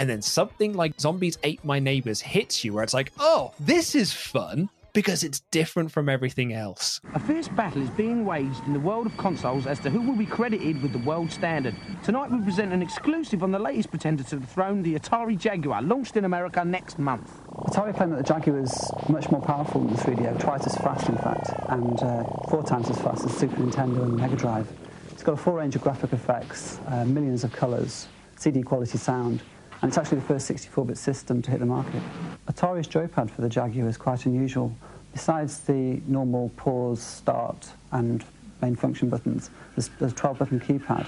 [0.00, 3.94] and then something like Zombies Ate My Neighbors hits you, where it's like, oh, this
[3.94, 4.70] is fun.
[4.92, 7.00] because it's different from everything else.
[7.14, 10.16] A fierce battle is being waged in the world of consoles as to who will
[10.16, 11.76] be credited with the world standard.
[12.02, 15.80] Tonight we present an exclusive on the latest pretender to the throne, the Atari Jaguar,
[15.82, 17.30] launched in America next month.
[17.68, 21.08] Atari claim that the Jaguar is much more powerful than the 3DO, twice as fast
[21.08, 24.66] in fact, and uh, four times as fast as Super Nintendo and the Mega Drive.
[25.12, 29.40] It's got a full range of graphic effects, uh, millions of colours, CD quality sound,
[29.82, 32.02] and it's actually the first 64-bit system to hit the market.
[32.46, 34.74] Atari's joypad for the Jaguar is quite unusual.
[35.12, 38.24] Besides the normal pause, start, and
[38.60, 41.06] main function buttons, there's, there's a 12-button keypad,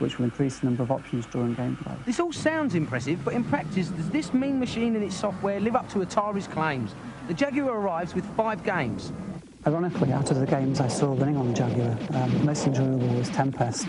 [0.00, 2.04] which will increase the number of options during gameplay.
[2.04, 5.76] This all sounds impressive, but in practice, does this mean machine and its software live
[5.76, 6.94] up to Atari's claims?
[7.28, 9.12] The Jaguar arrives with five games.
[9.66, 13.28] Ironically, out of the games I saw running on the Jaguar, um, most enjoyable was
[13.28, 13.86] Tempest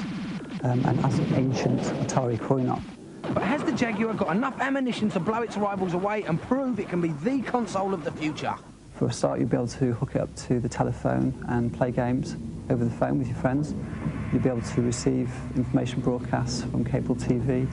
[0.64, 2.82] um, and as ancient Atari coin-op.
[3.22, 6.90] But has the Jaguar got enough ammunition to blow its rivals away and prove it
[6.90, 8.56] can be the console of the future?
[8.96, 11.92] For a start, you'll be able to hook it up to the telephone and play
[11.92, 12.36] games
[12.70, 13.74] over the phone with your friends.
[14.32, 17.68] You'll be able to receive information broadcasts from cable TV.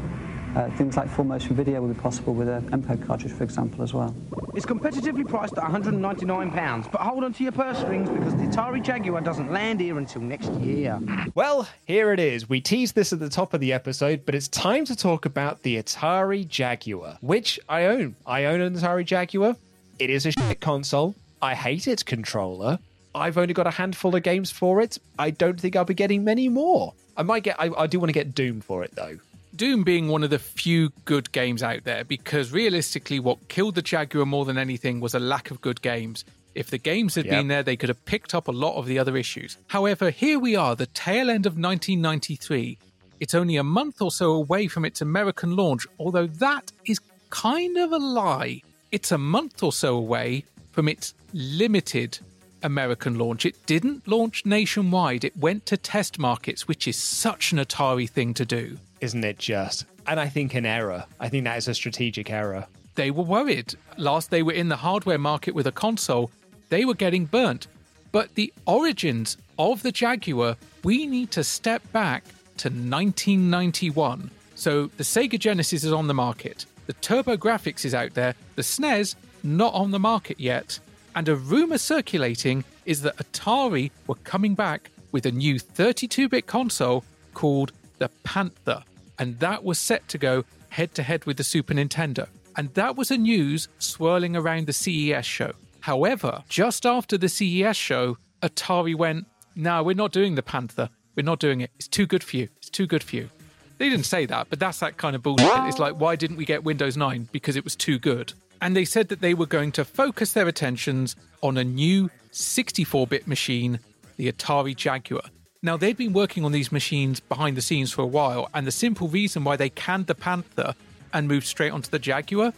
[0.55, 3.83] Uh, things like full motion video will be possible with an MPEG cartridge, for example,
[3.83, 4.15] as well.
[4.55, 8.83] It's competitively priced at £199, but hold on to your purse strings because the Atari
[8.83, 10.99] Jaguar doesn't land here until next year.
[11.35, 12.49] Well, here it is.
[12.49, 15.63] We teased this at the top of the episode, but it's time to talk about
[15.63, 18.17] the Atari Jaguar, which I own.
[18.27, 19.57] I own an Atari Jaguar.
[19.99, 21.15] It is a shit console.
[21.43, 22.79] I hate its controller.
[23.15, 24.99] I've only got a handful of games for it.
[25.19, 26.93] I don't think I'll be getting many more.
[27.17, 27.57] I might get.
[27.59, 29.19] I, I do want to get Doom for it though.
[29.57, 33.83] Doom being one of the few good games out there because realistically, what killed the
[33.83, 36.25] Jaguar more than anything was a lack of good games.
[36.55, 37.35] If the games had Yep.
[37.35, 39.57] been there, they could have picked up a lot of the other issues.
[39.69, 42.79] However, here we are, the tail end of 1993.
[43.21, 46.99] It's only a month or so away from its American launch, although that is
[47.31, 48.63] kind of a lie.
[48.93, 52.19] It's a month or so away from its limited
[52.63, 53.47] American launch.
[53.47, 58.35] It didn't launch nationwide, it went to test markets, which is such an Atari thing
[58.35, 58.79] to do.
[59.01, 59.85] Isn't it just?
[60.07, 61.05] And I think an error.
[61.21, 62.67] I think that is a strategic error.
[62.95, 63.75] They were worried.
[63.97, 66.31] Last they were in the hardware market with a console,
[66.71, 67.67] they were getting burnt.
[68.13, 72.25] But the origins of the Jaguar, we need to step back
[72.59, 74.31] to 1991.
[74.55, 79.17] So the Sega Genesis is on the market, the TurboGrafx is out there, the SNES
[79.43, 80.79] not on the market yet.
[81.15, 86.47] And a rumor circulating is that Atari were coming back with a new 32 bit
[86.47, 88.83] console called the Panther.
[89.19, 92.29] And that was set to go head to head with the Super Nintendo.
[92.57, 95.53] And that was a news swirling around the CES show.
[95.81, 100.91] However, just after the CES show, Atari went, No, we're not doing the Panther.
[101.15, 101.71] We're not doing it.
[101.77, 102.49] It's too good for you.
[102.59, 103.31] It's too good for you.
[103.79, 105.49] They didn't say that, but that's that kind of bullshit.
[105.69, 107.29] It's like, why didn't we get Windows 9?
[107.31, 108.33] Because it was too good.
[108.61, 113.07] And they said that they were going to focus their attentions on a new 64
[113.07, 113.81] bit machine,
[114.17, 115.23] the Atari Jaguar.
[115.67, 118.71] Now, they'd been working on these machines behind the scenes for a while, and the
[118.71, 120.77] simple reason why they canned the Panther
[121.13, 122.53] and moved straight onto the Jaguar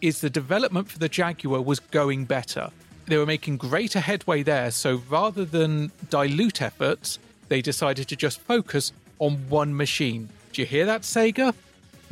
[0.00, 2.70] is the development for the Jaguar was going better.
[3.04, 8.40] They were making greater headway there, so rather than dilute efforts, they decided to just
[8.40, 10.30] focus on one machine.
[10.54, 11.52] Do you hear that, Sega?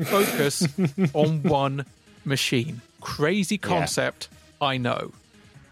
[0.04, 0.68] Focus
[1.14, 1.86] on one
[2.26, 2.82] machine.
[3.00, 4.28] Crazy concept,
[4.60, 5.12] I know.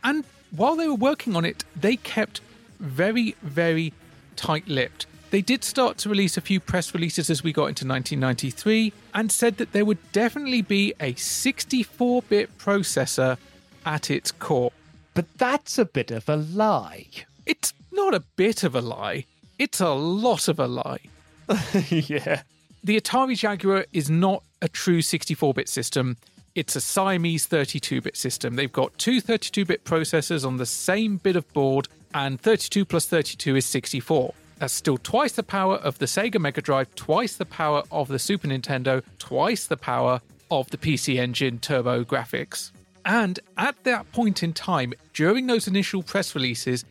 [0.03, 0.24] And
[0.57, 2.41] while they were working on it, they kept
[2.78, 3.93] very, very
[4.41, 5.05] tight lipped.
[5.30, 9.30] They did start to release a few press releases as we got into 1993 and
[9.30, 13.36] said that there would definitely be a 64 bit processor
[13.84, 14.72] at its core.
[15.12, 17.07] But that's a bit of a lie.
[17.45, 19.26] It's not a bit of a lie,
[19.59, 21.03] it's a lot of a lie.
[21.91, 22.43] yeah.
[22.82, 26.16] The Atari Jaguar is not a true 64 bit system.
[26.55, 28.57] It's a Siamese 32 bit system.
[28.57, 33.06] They've got two 32 bit processors on the same bit of board, and 32 plus
[33.06, 34.34] 32 is 64.
[34.58, 38.18] That's still twice the power of the Sega Mega Drive, twice the power of the
[38.18, 42.72] Super Nintendo, twice the power of the PC Engine TurboGrafx.
[43.04, 46.84] And at that point in time, during those initial press releases,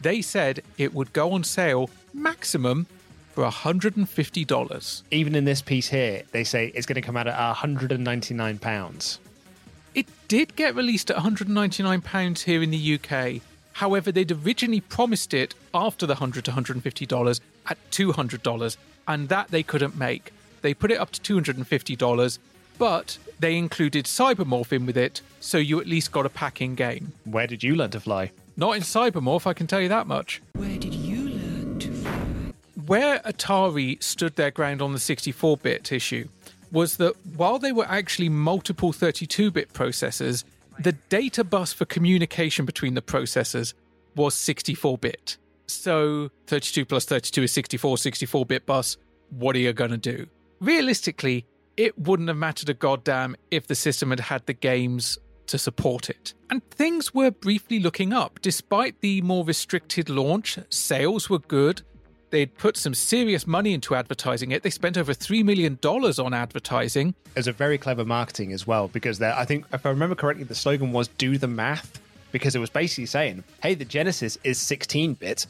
[0.00, 2.86] they said it would go on sale maximum
[3.32, 5.02] for $150.
[5.10, 9.18] Even in this piece here, they say it's going to come out at 199 pounds.
[9.94, 13.42] It did get released at £199 here in the UK.
[13.78, 18.76] However, they'd originally promised it after the 100 to $150 at $200,
[19.06, 20.32] and that they couldn't make.
[20.62, 22.38] They put it up to $250,
[22.76, 26.74] but they included Cybermorph in with it, so you at least got a pack in
[26.74, 27.12] game.
[27.22, 28.32] Where did you learn to fly?
[28.56, 30.42] Not in Cybermorph, I can tell you that much.
[30.54, 32.52] Where did you learn to fly?
[32.84, 36.26] Where Atari stood their ground on the 64 bit issue
[36.72, 40.42] was that while they were actually multiple 32 bit processors,
[40.78, 43.74] the data bus for communication between the processors
[44.14, 45.36] was 64 bit.
[45.66, 48.96] So 32 plus 32 is 64, 64 bit bus.
[49.30, 50.26] What are you going to do?
[50.60, 55.58] Realistically, it wouldn't have mattered a goddamn if the system had had the games to
[55.58, 56.34] support it.
[56.50, 58.40] And things were briefly looking up.
[58.40, 61.82] Despite the more restricted launch, sales were good.
[62.30, 64.62] They'd put some serious money into advertising it.
[64.62, 67.14] They spent over $3 million on advertising.
[67.34, 70.44] It was a very clever marketing as well because I think, if I remember correctly,
[70.44, 72.00] the slogan was "Do the math,"
[72.30, 75.46] because it was basically saying, "Hey, the Genesis is 16-bit,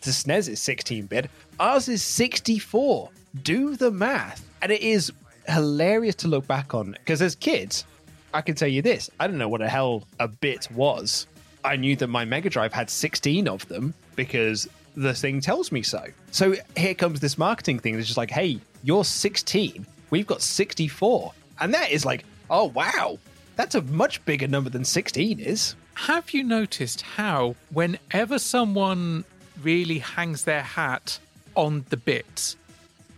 [0.00, 1.30] the SNES is 16-bit,
[1.60, 3.10] ours is 64.
[3.42, 5.12] Do the math," and it is
[5.48, 7.84] hilarious to look back on because as kids,
[8.32, 11.26] I can tell you this: I don't know what the hell a bit was.
[11.62, 14.66] I knew that my Mega Drive had 16 of them because
[14.96, 16.04] the thing tells me so.
[16.30, 21.32] So here comes this marketing thing that's just like, hey, you're 16, we've got 64.
[21.60, 23.18] And that is like, oh, wow,
[23.56, 25.74] that's a much bigger number than 16 is.
[25.94, 29.24] Have you noticed how, whenever someone
[29.62, 31.18] really hangs their hat
[31.54, 32.56] on the bits,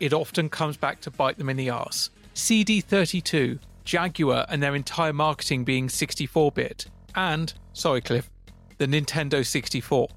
[0.00, 2.10] it often comes back to bite them in the arse?
[2.34, 8.28] CD32, Jaguar, and their entire marketing being 64 bit, and, sorry, Cliff,
[8.78, 10.08] the Nintendo 64.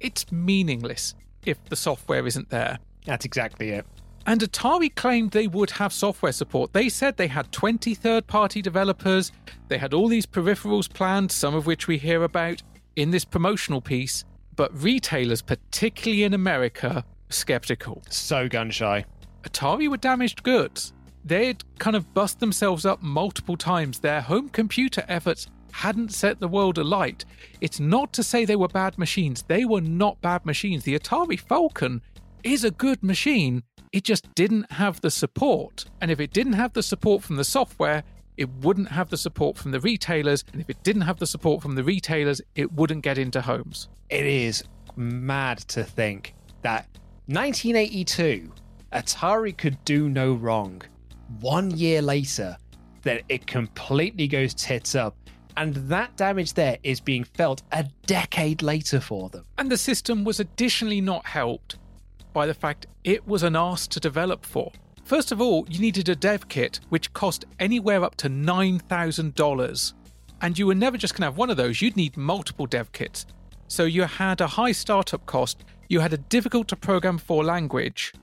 [0.00, 2.78] It's meaningless if the software isn't there.
[3.06, 3.86] That's exactly it.
[4.26, 6.72] And Atari claimed they would have software support.
[6.72, 9.32] They said they had 20 third party developers,
[9.68, 12.62] they had all these peripherals planned, some of which we hear about
[12.96, 14.24] in this promotional piece,
[14.56, 18.02] but retailers, particularly in America, skeptical.
[18.10, 19.04] So gun shy.
[19.42, 20.92] Atari were damaged goods.
[21.24, 24.00] They'd kind of bust themselves up multiple times.
[24.00, 27.24] Their home computer efforts hadn't set the world alight.
[27.60, 29.42] It's not to say they were bad machines.
[29.42, 30.84] They were not bad machines.
[30.84, 32.02] The Atari Falcon
[32.42, 33.62] is a good machine.
[33.92, 35.84] It just didn't have the support.
[36.00, 38.04] And if it didn't have the support from the software,
[38.36, 40.44] it wouldn't have the support from the retailers.
[40.52, 43.88] And if it didn't have the support from the retailers, it wouldn't get into homes.
[44.08, 44.64] It is
[44.96, 46.86] mad to think that
[47.26, 48.50] 1982,
[48.92, 50.82] Atari could do no wrong.
[51.40, 52.56] One year later,
[53.02, 55.16] that it completely goes tits up.
[55.56, 59.44] And that damage there is being felt a decade later for them.
[59.58, 61.76] And the system was additionally not helped
[62.32, 64.72] by the fact it was an arse to develop for.
[65.04, 69.92] First of all, you needed a dev kit which cost anywhere up to $9,000.
[70.42, 72.92] And you were never just going to have one of those, you'd need multiple dev
[72.92, 73.26] kits.
[73.66, 78.14] So you had a high startup cost, you had a difficult to program for language,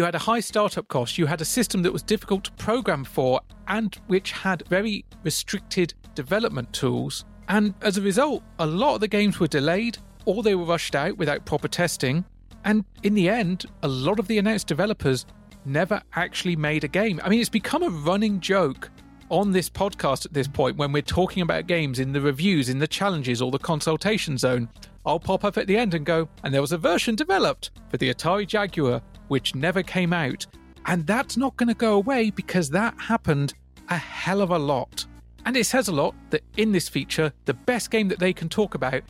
[0.00, 3.04] you had a high startup cost, you had a system that was difficult to program
[3.04, 3.38] for
[3.68, 7.26] and which had very restricted development tools.
[7.50, 10.94] And as a result, a lot of the games were delayed or they were rushed
[10.94, 12.24] out without proper testing.
[12.64, 15.26] And in the end, a lot of the announced developers
[15.66, 17.20] never actually made a game.
[17.22, 18.88] I mean, it's become a running joke
[19.28, 22.78] on this podcast at this point when we're talking about games in the reviews, in
[22.78, 24.70] the challenges, or the consultation zone.
[25.04, 27.98] I'll pop up at the end and go, and there was a version developed for
[27.98, 30.44] the Atari Jaguar which never came out.
[30.86, 33.54] And that's not going to go away because that happened
[33.88, 35.06] a hell of a lot.
[35.46, 38.48] And it says a lot that in this feature, the best game that they can
[38.48, 39.02] talk about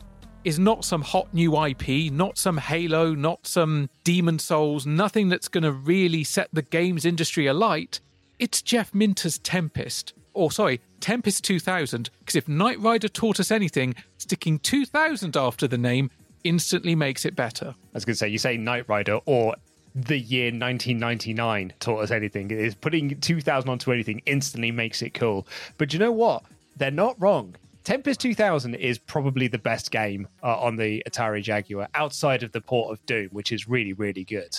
[0.43, 5.47] is not some hot new IP, not some Halo, not some Demon's Souls, nothing that's
[5.47, 7.99] going to really set the games industry alight.
[8.37, 10.13] It's Jeff Minter's Tempest.
[10.35, 15.79] Or, sorry, Tempest 2000, because if Knight Rider taught us anything, sticking 2000 after the
[15.79, 16.11] name
[16.43, 17.75] instantly makes it better.
[17.77, 19.55] I was going to say, you say Knight Rider or
[19.95, 22.51] the year 1999 taught us anything.
[22.51, 25.47] Is putting 2000 onto anything instantly makes it cool.
[25.77, 26.43] But you know what?
[26.77, 27.55] They're not wrong.
[27.83, 32.61] Tempest 2000 is probably the best game uh, on the Atari Jaguar outside of the
[32.61, 34.55] port of Doom, which is really, really good.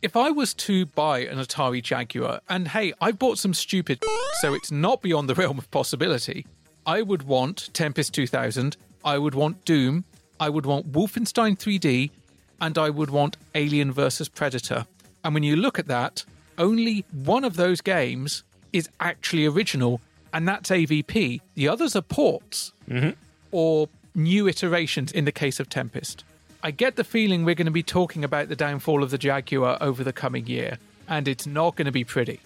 [0.00, 4.02] If I was to buy an Atari Jaguar, and hey, I bought some stupid,
[4.40, 6.46] so it's not beyond the realm of possibility,
[6.86, 10.04] I would want Tempest 2000, I would want Doom,
[10.40, 12.10] I would want Wolfenstein 3D,
[12.64, 14.86] and I would want Alien versus Predator.
[15.22, 16.24] And when you look at that,
[16.56, 18.42] only one of those games
[18.72, 20.00] is actually original,
[20.32, 21.42] and that's AVP.
[21.56, 23.10] The others are ports mm-hmm.
[23.52, 26.24] or new iterations in the case of Tempest.
[26.62, 29.76] I get the feeling we're going to be talking about the downfall of the Jaguar
[29.82, 32.40] over the coming year, and it's not going to be pretty.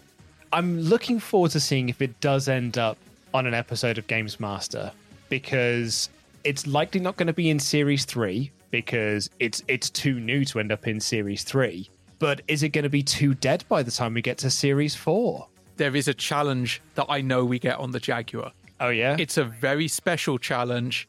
[0.52, 2.98] I'm looking forward to seeing if it does end up
[3.32, 4.90] on an episode of Games Master
[5.28, 6.08] because
[6.42, 10.60] it's likely not going to be in Series 3 because it's it's too new to
[10.60, 11.88] end up in Series 3.
[12.18, 14.94] But is it going to be too dead by the time we get to Series
[14.94, 15.46] 4?
[15.76, 18.52] There is a challenge that I know we get on the Jaguar.
[18.80, 19.16] Oh, yeah?
[19.18, 21.08] It's a very special challenge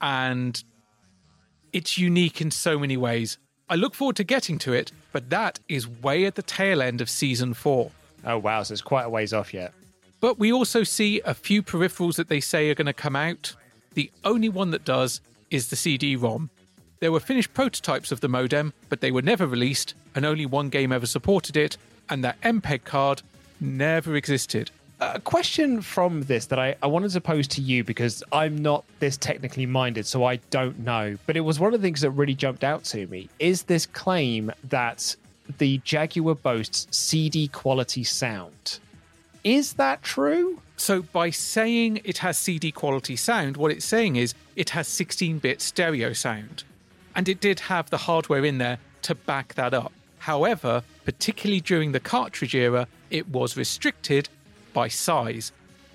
[0.00, 0.62] and
[1.72, 3.38] it's unique in so many ways.
[3.70, 7.00] I look forward to getting to it, but that is way at the tail end
[7.00, 7.90] of season four.
[8.24, 8.62] Oh, wow.
[8.62, 9.72] So it's quite a ways off yet.
[10.20, 13.54] But we also see a few peripherals that they say are going to come out.
[13.94, 15.20] The only one that does
[15.50, 16.50] is the CD ROM.
[17.00, 20.68] There were finished prototypes of the modem, but they were never released, and only one
[20.68, 21.76] game ever supported it,
[22.08, 23.22] and that MPEG card
[23.60, 24.70] never existed.
[25.00, 28.84] A question from this that I, I wanted to pose to you because I'm not
[28.98, 31.16] this technically minded, so I don't know.
[31.24, 33.86] But it was one of the things that really jumped out to me is this
[33.86, 35.14] claim that
[35.58, 38.80] the Jaguar boasts CD quality sound.
[39.44, 40.60] Is that true?
[40.76, 45.38] So, by saying it has CD quality sound, what it's saying is it has 16
[45.38, 46.64] bit stereo sound.
[47.18, 49.92] And it did have the hardware in there to back that up.
[50.18, 54.28] However, particularly during the cartridge era, it was restricted
[54.72, 55.50] by size.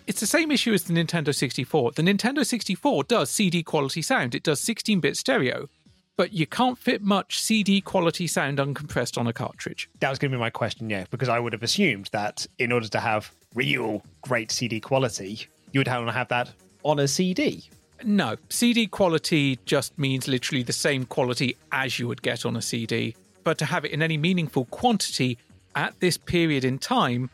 [0.05, 1.93] It's the same issue as the Nintendo 64.
[1.93, 5.69] The Nintendo 64 does CD quality sound, it does 16 bit stereo,
[6.17, 9.89] but you can't fit much CD quality sound uncompressed on a cartridge.
[10.01, 12.73] That was going to be my question, yeah, because I would have assumed that in
[12.73, 16.51] order to have real great CD quality, you would want to have that
[16.83, 17.69] on a CD.
[18.05, 22.61] No, CD quality just means literally the same quality as you would get on a
[22.61, 23.15] CD.
[23.43, 25.37] But to have it in any meaningful quantity
[25.75, 27.29] at this period in time,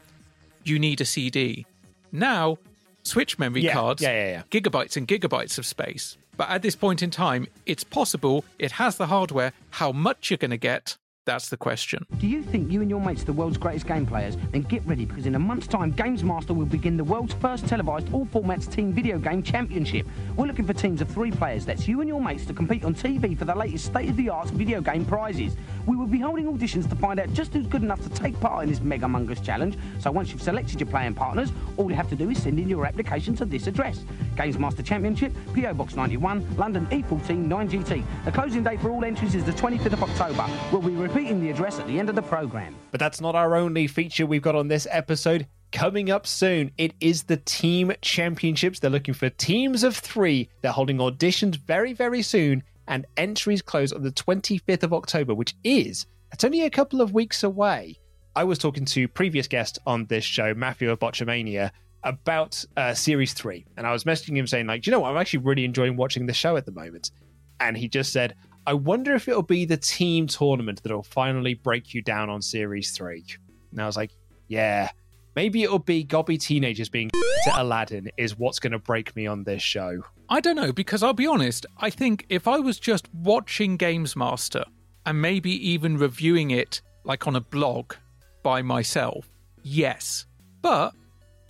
[0.64, 1.66] you need a CD.
[2.12, 2.58] Now,
[3.04, 6.18] Switch memory Yeah, cards, yeah, yeah, gigabytes and gigabytes of space.
[6.38, 9.52] But at this point in time, it's possible, it has the hardware.
[9.72, 12.06] How much you're going to get, that's the question.
[12.18, 14.36] Do you think you and your mates are the world's greatest game players?
[14.52, 17.68] Then get ready because in a month's time, Games Master will begin the world's first
[17.68, 20.08] televised all formats team video game championship.
[20.36, 21.68] We're looking for teams of three players.
[21.68, 24.30] That's you and your mates to compete on TV for the latest state of the
[24.30, 25.56] art video game prizes.
[25.86, 28.64] We will be holding auditions to find out just who's good enough to take part
[28.64, 29.78] in this mega mungus challenge.
[30.00, 32.68] So once you've selected your playing partners, all you have to do is send in
[32.68, 34.04] your application to this address
[34.36, 38.04] Games Master Championship, PO Box 91, London E14 9GT.
[38.26, 40.48] The closing date for all entries is the 25th of October.
[40.72, 42.76] We'll be repeating the address at the end of the programme.
[42.92, 45.48] But that's not our only feature we've got on this episode.
[45.74, 48.80] Coming up soon, it is the Team Championships.
[48.80, 50.50] They're looking for teams of three.
[50.62, 55.56] They're holding auditions very, very soon, and entries close on the 25th of October, which
[55.64, 58.00] is, it's only a couple of weeks away.
[58.36, 61.72] I was talking to previous guest on this show, Matthew of Botchamania,
[62.04, 63.66] about uh, Series 3.
[63.76, 65.12] And I was messaging him saying, like, "Do you know what?
[65.12, 67.12] I'm actually really enjoying watching the show at the moment.
[67.60, 68.36] And he just said,
[68.70, 72.92] I wonder if it'll be the team tournament that'll finally break you down on Series
[72.92, 73.26] 3.
[73.72, 74.12] And I was like,
[74.48, 74.92] yeah,
[75.36, 77.10] maybe it'll be gobby teenagers being
[77.46, 80.04] to Aladdin is what's going to break me on this show.
[80.30, 84.16] I don't know, because I'll be honest, I think if I was just watching Games
[84.16, 84.64] Master
[85.04, 87.96] and maybe even reviewing it like on a blog
[88.44, 89.28] by myself,
[89.64, 90.28] yes.
[90.62, 90.94] But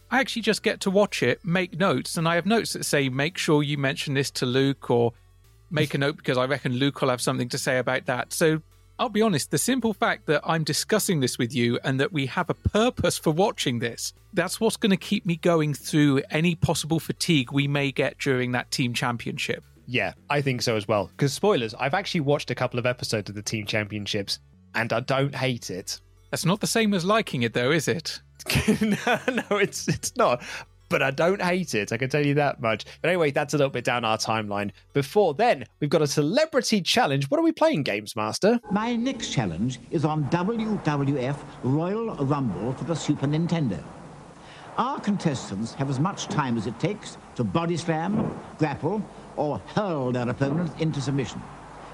[0.10, 3.10] I actually just get to watch it, make notes, and I have notes that say,
[3.10, 5.12] make sure you mention this to Luke or
[5.72, 8.34] make a note because I reckon Luke will have something to say about that.
[8.34, 8.62] So
[9.00, 12.26] I'll be honest, the simple fact that I'm discussing this with you and that we
[12.26, 16.56] have a purpose for watching this, that's what's going to keep me going through any
[16.56, 19.64] possible fatigue we may get during that team championship.
[19.88, 21.08] Yeah, I think so as well.
[21.08, 24.40] Because spoilers, I've actually watched a couple of episodes of the team championships
[24.76, 26.00] and I don't hate it.
[26.30, 28.20] That's not the same as liking it, though, is it?
[28.82, 30.44] no, no, it's it's not.
[30.90, 31.92] But I don't hate it.
[31.92, 32.86] I can tell you that much.
[33.02, 34.72] But anyway, that's a little bit down our timeline.
[34.94, 37.30] Before then, we've got a celebrity challenge.
[37.30, 38.60] What are we playing, Games Master?
[38.72, 43.84] My next challenge is on WWF Royal Rumble for the Super Nintendo.
[44.78, 49.04] Our contestants have as much time as it takes to body slam, grapple,
[49.36, 51.42] or hurl their opponent into submission.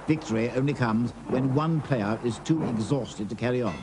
[0.07, 3.75] Victory only comes when one player is too exhausted to carry on.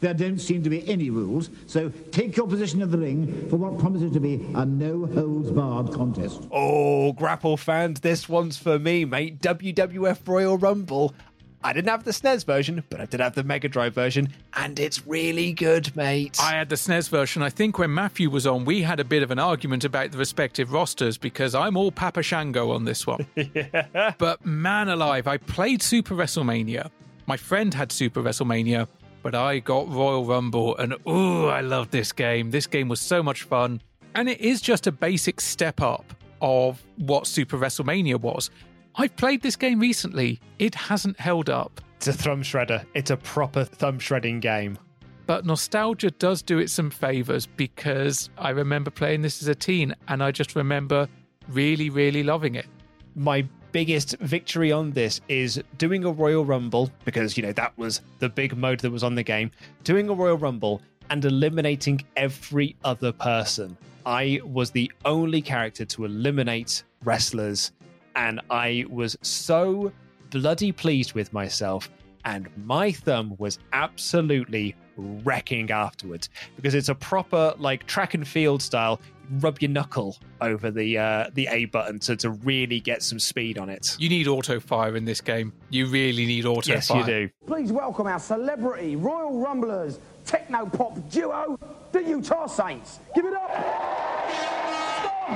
[0.00, 3.56] There don't seem to be any rules, so take your position in the ring for
[3.56, 6.46] what promises to be a no-holds-barred contest.
[6.50, 9.40] Oh, grapple fans, this one's for me, mate.
[9.40, 11.14] WWF Royal Rumble.
[11.62, 14.80] I didn't have the SNES version, but I did have the Mega Drive version, and
[14.80, 16.38] it's really good, mate.
[16.40, 17.42] I had the SNES version.
[17.42, 20.16] I think when Matthew was on, we had a bit of an argument about the
[20.16, 23.26] respective rosters because I'm all Papa Shango on this one.
[23.34, 24.12] yeah.
[24.18, 26.90] But man alive, I played Super WrestleMania.
[27.26, 28.88] My friend had Super WrestleMania,
[29.22, 32.50] but I got Royal Rumble, and ooh, I love this game.
[32.50, 33.80] This game was so much fun.
[34.14, 36.04] And it is just a basic step up
[36.40, 38.50] of what Super WrestleMania was.
[38.96, 40.40] I've played this game recently.
[40.58, 41.80] It hasn't held up.
[41.96, 42.84] It's a thumb shredder.
[42.94, 44.78] It's a proper thumb shredding game.
[45.26, 49.94] But nostalgia does do it some favors because I remember playing this as a teen
[50.08, 51.08] and I just remember
[51.48, 52.66] really, really loving it.
[53.14, 58.00] My biggest victory on this is doing a Royal Rumble, because, you know, that was
[58.18, 59.50] the big mode that was on the game.
[59.84, 63.76] Doing a Royal Rumble and eliminating every other person.
[64.06, 67.72] I was the only character to eliminate wrestlers,
[68.16, 69.92] and I was so
[70.30, 71.90] bloody pleased with myself.
[72.24, 78.60] And my thumb was absolutely wrecking afterwards because it's a proper like track and field
[78.62, 79.00] style.
[79.30, 83.58] Rub your knuckle over the uh, the A button to, to really get some speed
[83.58, 83.94] on it.
[83.98, 85.52] You need auto fire in this game.
[85.70, 86.98] You really need auto Yes, fire.
[87.00, 87.30] you do.
[87.46, 91.58] Please welcome our celebrity Royal Rumblers techno pop duo,
[91.92, 92.98] the Utah Saints.
[93.14, 93.50] Give it up.
[93.50, 95.30] Stop.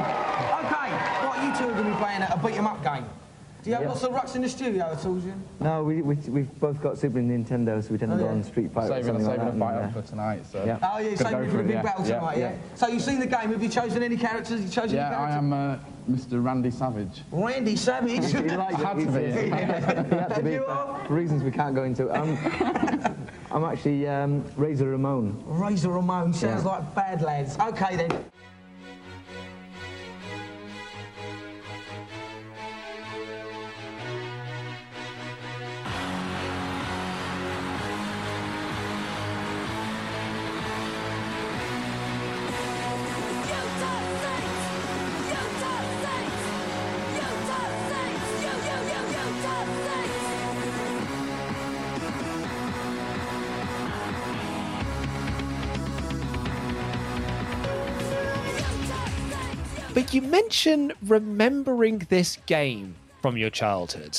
[0.64, 0.90] Okay,
[1.26, 3.04] right, you two are going to be playing at a beat 'em up game.
[3.64, 3.88] Do you have Yeah.
[3.88, 5.42] lots of rucks in the studio at all, Jim?
[5.58, 8.30] No, we, we, we've both got Super Nintendo, so we tend to Oh, go yeah.
[8.32, 9.64] on Street Fighter or Saving, something like saving that.
[9.64, 10.64] a fight and, up for tonight, so.
[10.66, 10.78] yeah.
[10.82, 11.82] Oh, yeah, Gotta saving go for the it, big yeah.
[11.82, 12.52] battle Yeah, tonight, yeah.
[12.74, 13.52] So you've seen the game.
[13.52, 14.50] Have you chosen any characters?
[14.50, 15.78] Have you chosen Yeah, any I am uh,
[16.10, 16.44] Mr.
[16.44, 17.22] Randy Savage.
[17.32, 18.32] Randy Savage.
[18.32, 18.84] He likes it.
[18.84, 19.32] Had to be.
[19.32, 20.58] He had to be
[21.06, 22.10] for reasons we can't go into.
[22.14, 22.36] Um,
[23.50, 25.42] I'm actually um, Razor Ramon.
[25.46, 26.70] Razor Ramon sounds Yeah.
[26.70, 27.56] like bad lads.
[27.58, 28.24] Okay then.
[60.54, 64.16] Mention remembering this game from your childhood.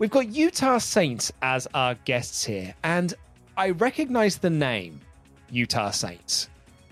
[0.00, 3.14] We've got Utah Saints as our guests here, and
[3.56, 5.00] I recognize the name
[5.50, 6.48] Utah Saints.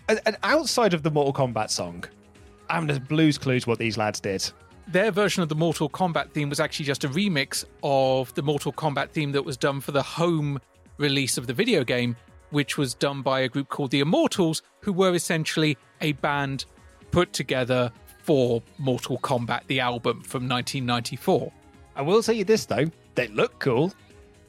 [0.08, 2.04] And outside of the Mortal Kombat song,
[2.68, 4.48] I'm just blues clues what these lads did.
[4.86, 8.72] Their version of the Mortal Kombat theme was actually just a remix of the Mortal
[8.72, 10.60] Kombat theme that was done for the home
[10.96, 12.14] release of the video game,
[12.50, 16.66] which was done by a group called the Immortals, who were essentially a band
[17.10, 17.90] put together
[18.30, 21.50] for Mortal Kombat, the album from 1994.
[21.96, 22.84] I will tell you this though,
[23.16, 23.92] they look cool.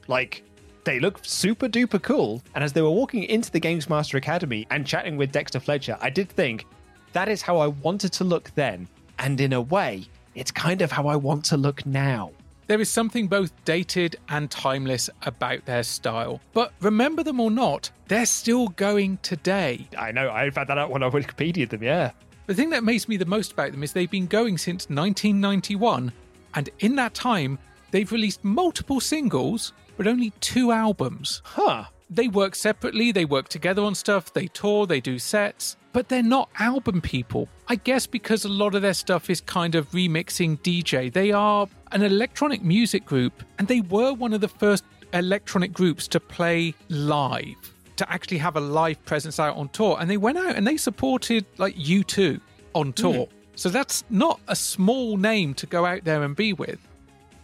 [0.06, 0.44] Like,
[0.84, 2.44] they look super duper cool.
[2.54, 5.98] And as they were walking into the Games Master Academy and chatting with Dexter Fletcher,
[6.00, 6.64] I did think
[7.12, 8.86] that is how I wanted to look then.
[9.18, 10.04] And in a way,
[10.36, 12.30] it's kind of how I want to look now.
[12.68, 16.40] There is something both dated and timeless about their style.
[16.52, 19.88] But remember them or not, they're still going today.
[19.98, 22.12] I know, I found that out when I Wikipedia them, yeah.
[22.46, 26.12] The thing that amazed me the most about them is they've been going since 1991,
[26.54, 27.58] and in that time,
[27.92, 31.40] they've released multiple singles, but only two albums.
[31.44, 31.84] Huh.
[32.10, 36.22] They work separately, they work together on stuff, they tour, they do sets, but they're
[36.22, 37.48] not album people.
[37.68, 41.12] I guess because a lot of their stuff is kind of remixing DJ.
[41.12, 46.08] They are an electronic music group, and they were one of the first electronic groups
[46.08, 47.71] to play live,
[48.02, 49.96] to actually have a live presence out on tour.
[50.00, 52.40] And they went out and they supported like U2
[52.74, 52.92] on hmm.
[52.92, 53.28] tour.
[53.54, 56.80] So that's not a small name to go out there and be with.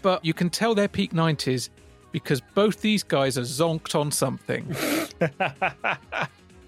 [0.02, 1.70] But you can tell they're peak 90s
[2.12, 4.64] because both these guys are zonked on something.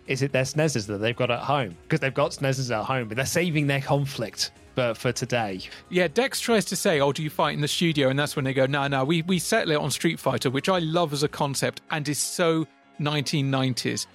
[0.06, 1.76] Is it their SNESes that they've got at home?
[1.82, 5.60] Because they've got SNESes at home, but they're saving their conflict for, for today.
[5.88, 8.44] Yeah, Dex tries to say, "Oh, do you fight in the studio?" And that's when
[8.44, 11.22] they go, "No, no, we we settle it on Street Fighter," which I love as
[11.22, 12.66] a concept and is so
[13.00, 14.06] 1990s.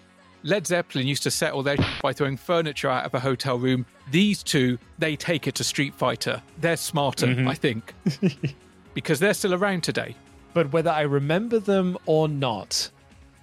[0.43, 3.85] Led Zeppelin used to settle their by throwing furniture out of a hotel room.
[4.11, 6.41] These two, they take it to Street Fighter.
[6.59, 7.47] They're smarter, Mhm.
[7.49, 7.93] I think,
[8.93, 10.15] because they're still around today.
[10.53, 12.89] But whether I remember them or not,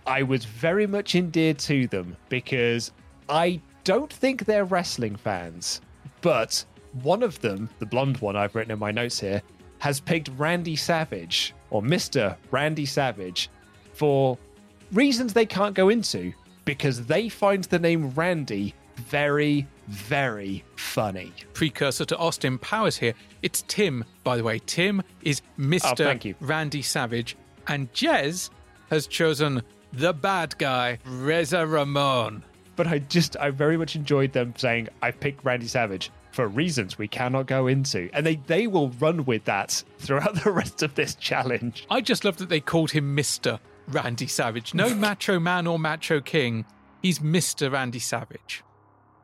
[0.06, 2.93] I was very much endeared to them because
[3.28, 5.81] I don't think they're wrestling fans.
[6.20, 6.64] But
[7.02, 9.43] one of them, the blonde one I've written in my notes here,
[9.78, 12.36] has picked Randy Savage, or Mr.
[12.52, 13.51] Randy Savage,
[13.94, 14.39] for
[14.93, 16.32] reasons they can't go into
[16.64, 21.32] because they find the name Randy very, very funny.
[21.55, 23.14] Precursor to Austin Powers here.
[23.43, 24.60] It's Tim, by the way.
[24.64, 26.35] Tim is Mr.
[26.40, 26.47] Oh.
[26.47, 27.36] Randy Savage,
[27.66, 28.51] and Jez
[28.90, 29.62] has chosen
[29.93, 32.44] the bad guy, Razor Ramon.
[32.77, 36.97] But I just, I very much enjoyed them saying, I picked Randy Savage for reasons
[36.97, 38.09] we cannot go into.
[38.14, 41.86] And they, they will run with that throughout the rest of this challenge.
[41.90, 43.59] I just love that they called him Mr.
[43.88, 44.74] Randy Savage.
[44.74, 46.64] No Macho Man or Macho King.
[47.02, 47.70] He's Mr.
[47.70, 48.62] Randy Savage.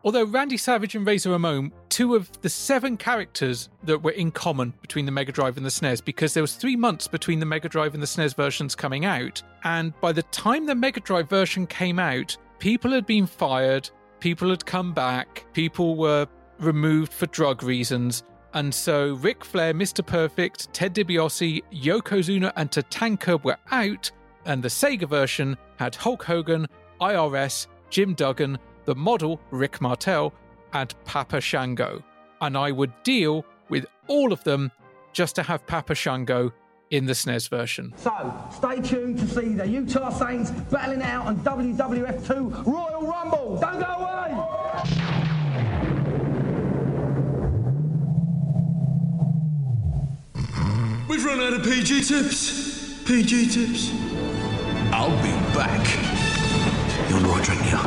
[0.05, 4.73] Although Randy Savage and Razor Ramon, two of the seven characters that were in common
[4.81, 7.69] between the Mega Drive and the SNES, because there was three months between the Mega
[7.69, 11.67] Drive and the SNES versions coming out, and by the time the Mega Drive version
[11.67, 13.91] came out, people had been fired,
[14.21, 16.29] people had come back, people were
[16.61, 18.23] removed for drug reasons,
[18.55, 20.05] and so Ric Flair, Mr.
[20.07, 24.11] Perfect, Ted DiBiase, Yokozuna, and Tatanka were out,
[24.49, 26.67] and the Sega version had Hulk Hogan,
[27.01, 30.33] IRS, Jim Duggan, the model Rick Martel,
[30.73, 32.03] and Papa Shango.
[32.41, 34.73] And I would deal with all of them
[35.13, 36.53] just to have Papa Shango
[36.91, 37.93] in the SNES version.
[37.97, 38.11] So,
[38.51, 43.59] stay tuned to see the Utah Saints battling out on WWF 2 Royal Rumble.
[43.61, 44.09] Don't go away!
[51.07, 53.03] We've run out of PG tips.
[53.05, 54.18] PG tips.
[54.93, 55.85] I'll be back.
[57.09, 57.85] You're drink now.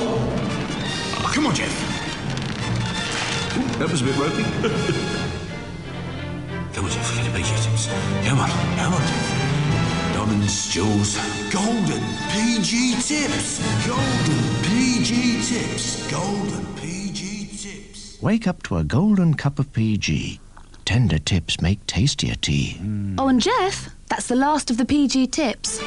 [0.00, 1.74] Oh, ah, come on, Jeff.
[3.56, 4.44] Ooh, that was a bit ropey.
[6.72, 7.24] come on, Jeff.
[7.24, 7.88] Get PG tips.
[8.26, 8.50] Come on.
[8.76, 9.48] Come on, Jeff.
[10.14, 11.16] Diamonds, jewels,
[11.50, 13.60] golden PG tips.
[13.86, 16.10] Golden PG tips.
[16.10, 18.22] Golden PG tips.
[18.22, 20.40] Wake up to a golden cup of PG.
[20.88, 22.80] Tender tips make tastier tea.
[23.18, 25.82] Oh, and Jeff, that's the last of the PG tips.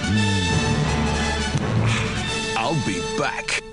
[2.55, 3.63] I'll be back.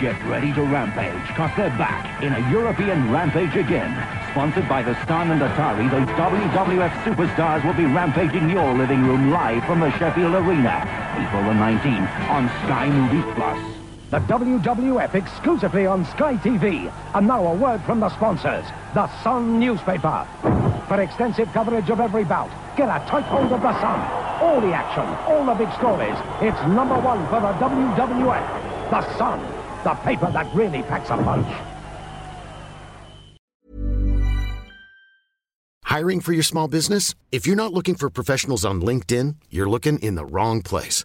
[0.00, 3.90] Get ready to rampage, cause they're back in a European rampage again.
[4.30, 9.32] Sponsored by the Stan and Atari, those WWF superstars will be rampaging your living room
[9.32, 10.86] live from the Sheffield Arena,
[11.18, 13.73] April the 19th on Sky Movies Plus.
[14.14, 16.88] The WWF exclusively on Sky TV.
[17.16, 18.64] And now a word from the sponsors,
[18.94, 20.24] the Sun newspaper.
[20.86, 23.98] For extensive coverage of every bout, get a tight hold of the Sun.
[24.40, 26.14] All the action, all the big stories.
[26.40, 28.90] It's number one for the WWF.
[28.90, 29.40] The Sun,
[29.82, 31.48] the paper that really packs a punch.
[35.82, 37.16] Hiring for your small business?
[37.32, 41.04] If you're not looking for professionals on LinkedIn, you're looking in the wrong place.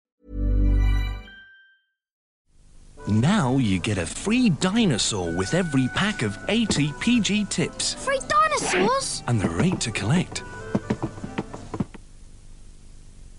[3.07, 7.95] Now you get a free dinosaur with every pack of 80 PG tips.
[7.95, 9.23] Free dinosaurs?
[9.27, 10.43] And the rate to collect.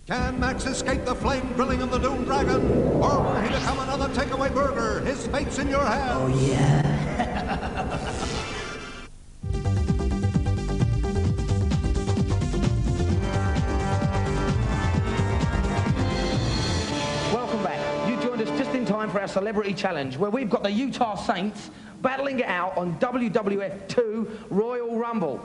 [0.08, 2.66] Can Max escape the flame drilling of the Doom Dragon?
[3.00, 4.98] Or will he become another takeaway burger?
[5.04, 6.10] His fate's in your hands.
[6.12, 7.98] Oh, yeah.
[18.92, 21.70] time for our celebrity challenge, where we've got the Utah Saints
[22.02, 25.40] battling it out on WWF 2 Royal Rumble.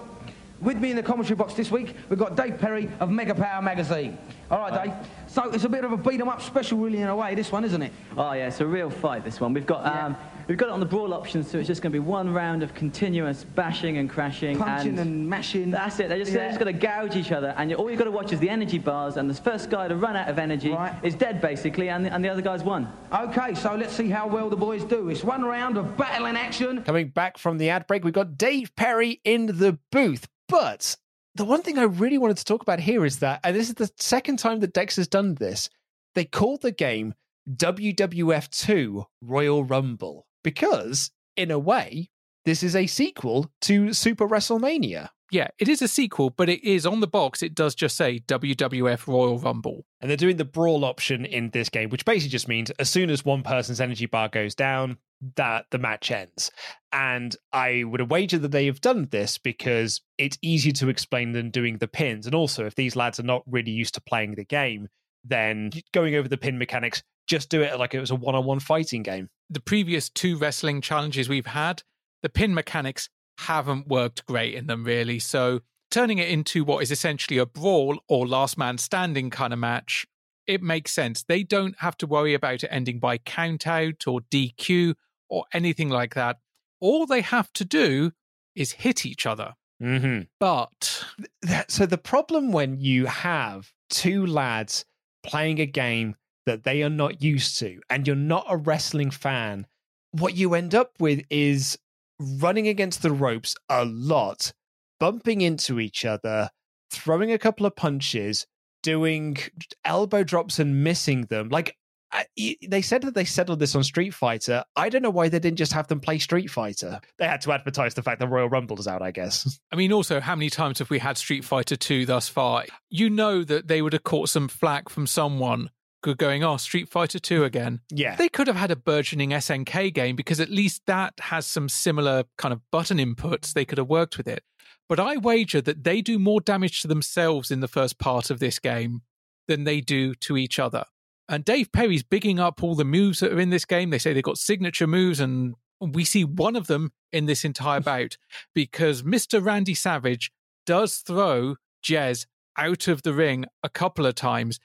[0.60, 3.62] With me in the commentary box this week, we've got Dave Perry of Mega Power
[3.62, 4.18] Magazine.
[4.52, 4.94] All right, Dave.
[5.28, 7.36] So it's a bit of a beat 'em up special, really, in a way.
[7.36, 7.94] This one, isn't it?
[8.18, 9.24] Oh yeah, it's a real fight.
[9.24, 9.54] This one.
[9.54, 10.18] We've got um,
[10.48, 12.64] we've got it on the brawl option, so it's just going to be one round
[12.64, 15.72] of continuous bashing and crashing, Punching and, and mashing.
[15.72, 16.10] That's it.
[16.10, 16.50] They're just, they're Yeah.
[16.50, 18.50] just going to gouge each other, and you, all you've got to watch is the
[18.50, 22.06] energy bars, and the first guy to run out of energy is dead basically, and
[22.06, 22.92] the, and the other guy's won.
[23.14, 25.10] Okay, so let's see how well the boys do.
[25.10, 26.84] It's one round of battle in action.
[26.84, 30.28] Coming back from the ad break, we've got Dave Perry in the booth.
[30.50, 30.96] But
[31.36, 33.76] the one thing I really wanted to talk about here is that, and this is
[33.76, 35.70] the second time that Dex has done this,
[36.16, 37.14] they called the game
[37.50, 42.10] WWF2 Royal Rumble because, in a way,
[42.46, 45.10] this is a sequel to Super WrestleMania.
[45.30, 47.44] Yeah, it is a sequel, but it is on the box.
[47.44, 49.84] It does just say WWF Royal Rumble.
[50.00, 53.10] And they're doing the brawl option in this game, which basically just means as soon
[53.10, 55.00] as one person's energy bar goes down,
[55.36, 56.50] that the match ends.
[56.94, 61.50] And I would wager that they have done this because it's easier to explain than
[61.50, 62.26] doing the pins.
[62.26, 64.88] And also, if these lads are not really used to playing the game,
[65.26, 68.46] then going over the pin mechanics, just do it like it was a one on
[68.46, 69.28] one fighting game.
[69.50, 71.84] The previous two wrestling challenges we've had,
[72.22, 73.10] the pin mechanics
[73.40, 75.20] haven't worked great in them, really.
[75.20, 75.62] So
[75.92, 80.06] turning it into what is essentially a brawl or last man standing kind of match
[80.48, 81.24] it makes sense.
[81.24, 84.96] They don't have to worry about it ending by count out or DQ
[85.30, 86.38] or anything like that.
[86.80, 88.14] All they have to do
[88.56, 89.56] is hit each other.
[89.84, 90.22] Mm-hmm.
[90.40, 91.06] But
[91.42, 94.86] That- so the problem when you have two lads
[95.24, 96.16] playing a game
[96.48, 99.68] that they are not used to and you're not a wrestling fan
[100.12, 101.78] what you end up with is
[102.20, 104.52] running against the ropes a lot
[105.00, 106.50] bumping into each other
[106.92, 108.48] throwing a couple of punches
[108.82, 109.38] doing
[109.86, 111.76] elbow drops and missing them like
[112.10, 114.64] I- they said that they settled this on Street Fighter.
[114.78, 117.02] I don't know why they didn't just have them play Street Fighter.
[117.20, 119.60] They had to advertise the fact that Royal Rumble is out, I guess.
[119.74, 122.64] I mean, also, how many times have we had Street Fighter 2 thus far?
[122.90, 125.70] You know that they would have caught some flack from someone
[126.16, 127.82] go- going, oh, Street Fighter 2 again.
[127.90, 128.16] Yeah.
[128.16, 132.24] They could have had a burgeoning SNK game because at least that has some similar
[132.38, 133.54] kind of button inputs.
[133.54, 134.44] They could have worked with it.
[134.90, 138.40] But I wager that they do more damage to themselves in the first part of
[138.40, 139.02] this game
[139.48, 140.86] than they do to each other.
[141.30, 143.90] And Dave Perry's bigging up all the moves that are in this game.
[143.90, 147.82] They say they've got signature moves, and we see one of them in this entire
[147.82, 148.18] bout
[148.56, 149.44] because Mr.
[149.44, 150.32] Randy Savage
[150.66, 152.26] does throw Jez
[152.58, 154.60] out of the ring a couple of times.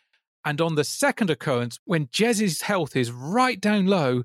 [0.44, 4.24] And on the second occurrence, when Jez's health is right down low,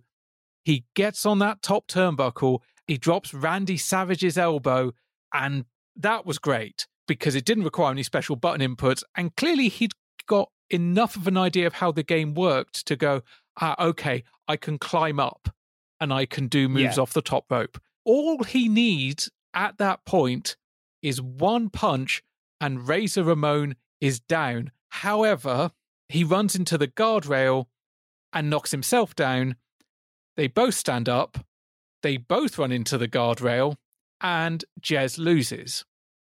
[0.63, 4.93] he gets on that top turnbuckle, he drops Randy Savage's elbow,
[5.33, 5.65] and
[5.95, 9.03] that was great because it didn't require any special button inputs.
[9.15, 9.93] And clearly, he'd
[10.25, 13.21] got enough of an idea of how the game worked to go,
[13.61, 15.49] ah, okay, I can climb up
[15.99, 17.01] and I can do moves Yeah.
[17.01, 17.79] off the top rope.
[18.03, 20.57] All he needs at that point
[21.01, 22.23] is one punch,
[22.59, 24.71] and Razor Ramon is down.
[24.89, 25.71] However,
[26.09, 27.65] he runs into the guardrail
[28.33, 29.55] and knocks himself down.
[30.35, 31.39] They both stand up.
[32.03, 33.75] They both run into the guardrail,
[34.21, 35.83] and Jez loses.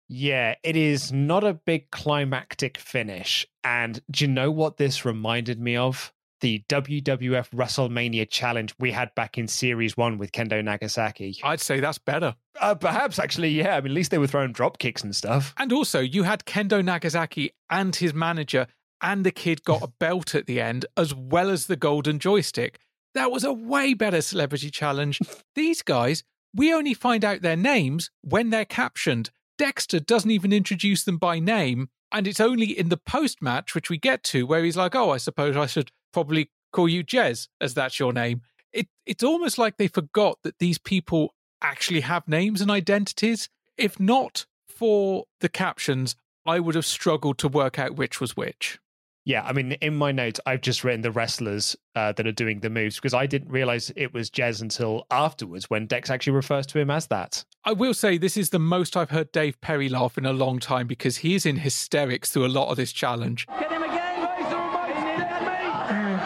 [0.08, 3.46] Yeah, it is not a big climactic finish.
[3.62, 6.12] And do you know what this reminded me of?
[6.40, 11.36] The WWF WrestleMania challenge we had back in Series 1 with Kendo Nagasaki.
[11.44, 12.34] I'd say that's better.
[12.58, 13.76] Uh, perhaps, actually, yeah.
[13.76, 15.54] I mean, at least they were throwing drop kicks and stuff.
[15.58, 18.66] And also, you had Kendo Nagasaki and his manager,
[19.02, 22.78] and the kid got a belt at the end, as well as the golden joystick.
[23.14, 25.20] That was a way better celebrity challenge.
[25.54, 26.22] These guys,
[26.54, 29.30] we only find out their names when they're captioned.
[29.58, 31.88] Dexter doesn't even introduce them by name.
[32.12, 35.10] And it's only in the post match, which we get to, where he's like, oh,
[35.10, 38.42] I suppose I should probably call you Jez, as that's your name.
[38.72, 43.48] It, it's almost like they forgot that these people actually have names and identities.
[43.76, 46.16] If not for the captions,
[46.46, 48.78] I would have struggled to work out which was which.
[49.26, 52.60] Yeah, I mean, in my notes, I've just written the wrestlers uh, that are doing
[52.60, 56.66] the moves because I didn't realize it was Jez until afterwards when Dex actually refers
[56.68, 57.44] to him as that.
[57.64, 60.58] I will say this is the most I've heard Dave Perry laugh in a long
[60.58, 63.46] time because he is in hysterics through a lot of this challenge.
[63.46, 64.22] Get him again!
[64.22, 66.20] Razor Ramon,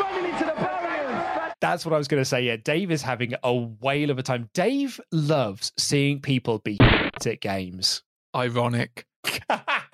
[0.00, 1.52] running into the barriers!
[1.60, 2.42] That's what I was going to say.
[2.42, 4.48] Yeah, Dave is having a whale of a time.
[4.54, 8.04] Dave loves seeing people be at games.
[8.36, 9.06] Ironic.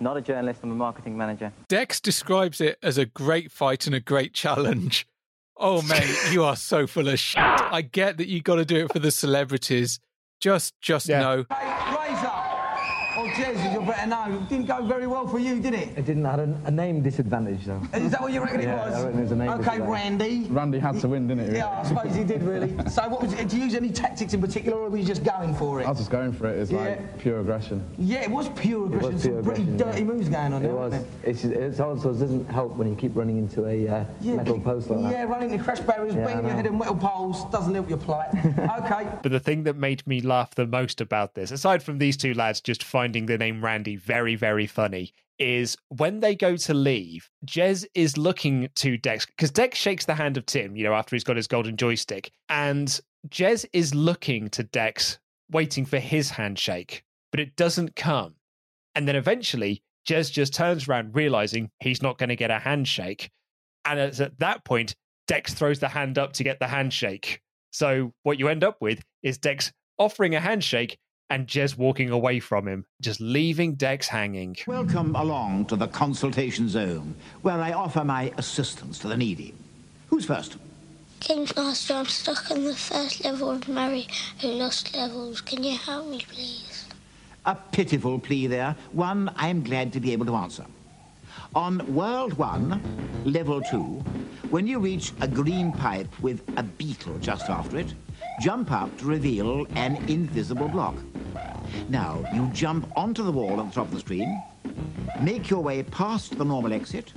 [0.00, 1.52] Not a journalist, I'm a marketing manager.
[1.68, 5.06] Dex describes it as a great fight and a great challenge.
[5.56, 7.42] Oh, mate, you are so full of shit.
[7.42, 10.00] I get that you got to do it for the celebrities.
[10.40, 11.44] Just, just know.
[11.50, 12.26] Razor!
[12.26, 12.49] Or
[13.28, 14.24] Jez, as you're better know.
[14.42, 15.88] It didn't go very well for you, did it?
[15.96, 17.80] It didn't have a, a name disadvantage, though.
[17.94, 18.94] Is that what you reckon Yeah, it was?
[18.94, 19.88] I reckon it was a name Okay, disadvantage.
[19.90, 20.46] Randy.
[20.50, 21.56] Randy had to win, didn't he?
[21.56, 22.74] Yeah, I suppose he did really.
[22.90, 23.32] So, what was?
[23.34, 25.86] Did you use any tactics in particular, or were you just going for it?
[25.86, 26.58] I was just going for it.
[26.58, 26.78] It's Yeah.
[26.80, 27.84] like pure aggression.
[27.98, 29.12] Yeah, it was pure It aggression.
[29.14, 30.04] was Some pure pretty aggression, dirty yeah.
[30.04, 30.92] moves going on It there, was.
[30.92, 31.28] wasn't it?
[31.30, 34.64] It's, it's also it doesn't help when you keep running into a uh, metal keep-
[34.64, 35.12] post like that.
[35.12, 37.98] Yeah, running into crash barriers, Yeah, banging your head on metal poles doesn't help your
[37.98, 38.28] plight.
[38.34, 39.06] okay.
[39.22, 42.34] But the thing that made me laugh the most about this, aside from these two
[42.34, 47.28] lads just finding the name Randy very, very funny, is when they go to leave,
[47.46, 51.16] Jez is looking to Dex because Dex shakes the hand of Tim, you know, after
[51.16, 52.30] he's got his golden joystick.
[52.48, 55.18] And Jez is looking to Dex,
[55.50, 58.34] waiting for his handshake, but it doesn't come.
[58.94, 63.30] And then eventually, Jez just turns around, realizing he's not going to get a handshake.
[63.84, 64.94] And it's at that point,
[65.26, 67.40] Dex throws the hand up to get the handshake.
[67.72, 70.98] So what you end up with is Dex offering a handshake
[71.30, 74.56] and Jez walking away from him, just leaving Dex hanging.
[74.66, 79.54] Welcome along to the consultation zone, where I offer my assistance to the needy.
[80.08, 80.56] Who's first?
[81.20, 84.08] Games Master, I'm stuck on the first level of Mary
[84.40, 85.40] who lost levels.
[85.40, 86.86] Can you help me, please?
[87.46, 90.66] A pitiful plea there, one I'm glad to be able to answer.
[91.54, 93.76] On World 1, Level 2,
[94.50, 97.94] when you reach a green pipe with a beetle just after it,
[98.40, 100.94] jump up to reveal an invisible block.
[101.88, 104.42] Now, you jump onto the wall at the top of the screen,
[105.20, 107.12] make your way past the normal exit,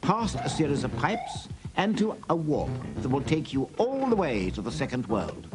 [0.00, 4.16] past a series of pipes, and to a warp that will take you all the
[4.16, 5.48] way to the second world.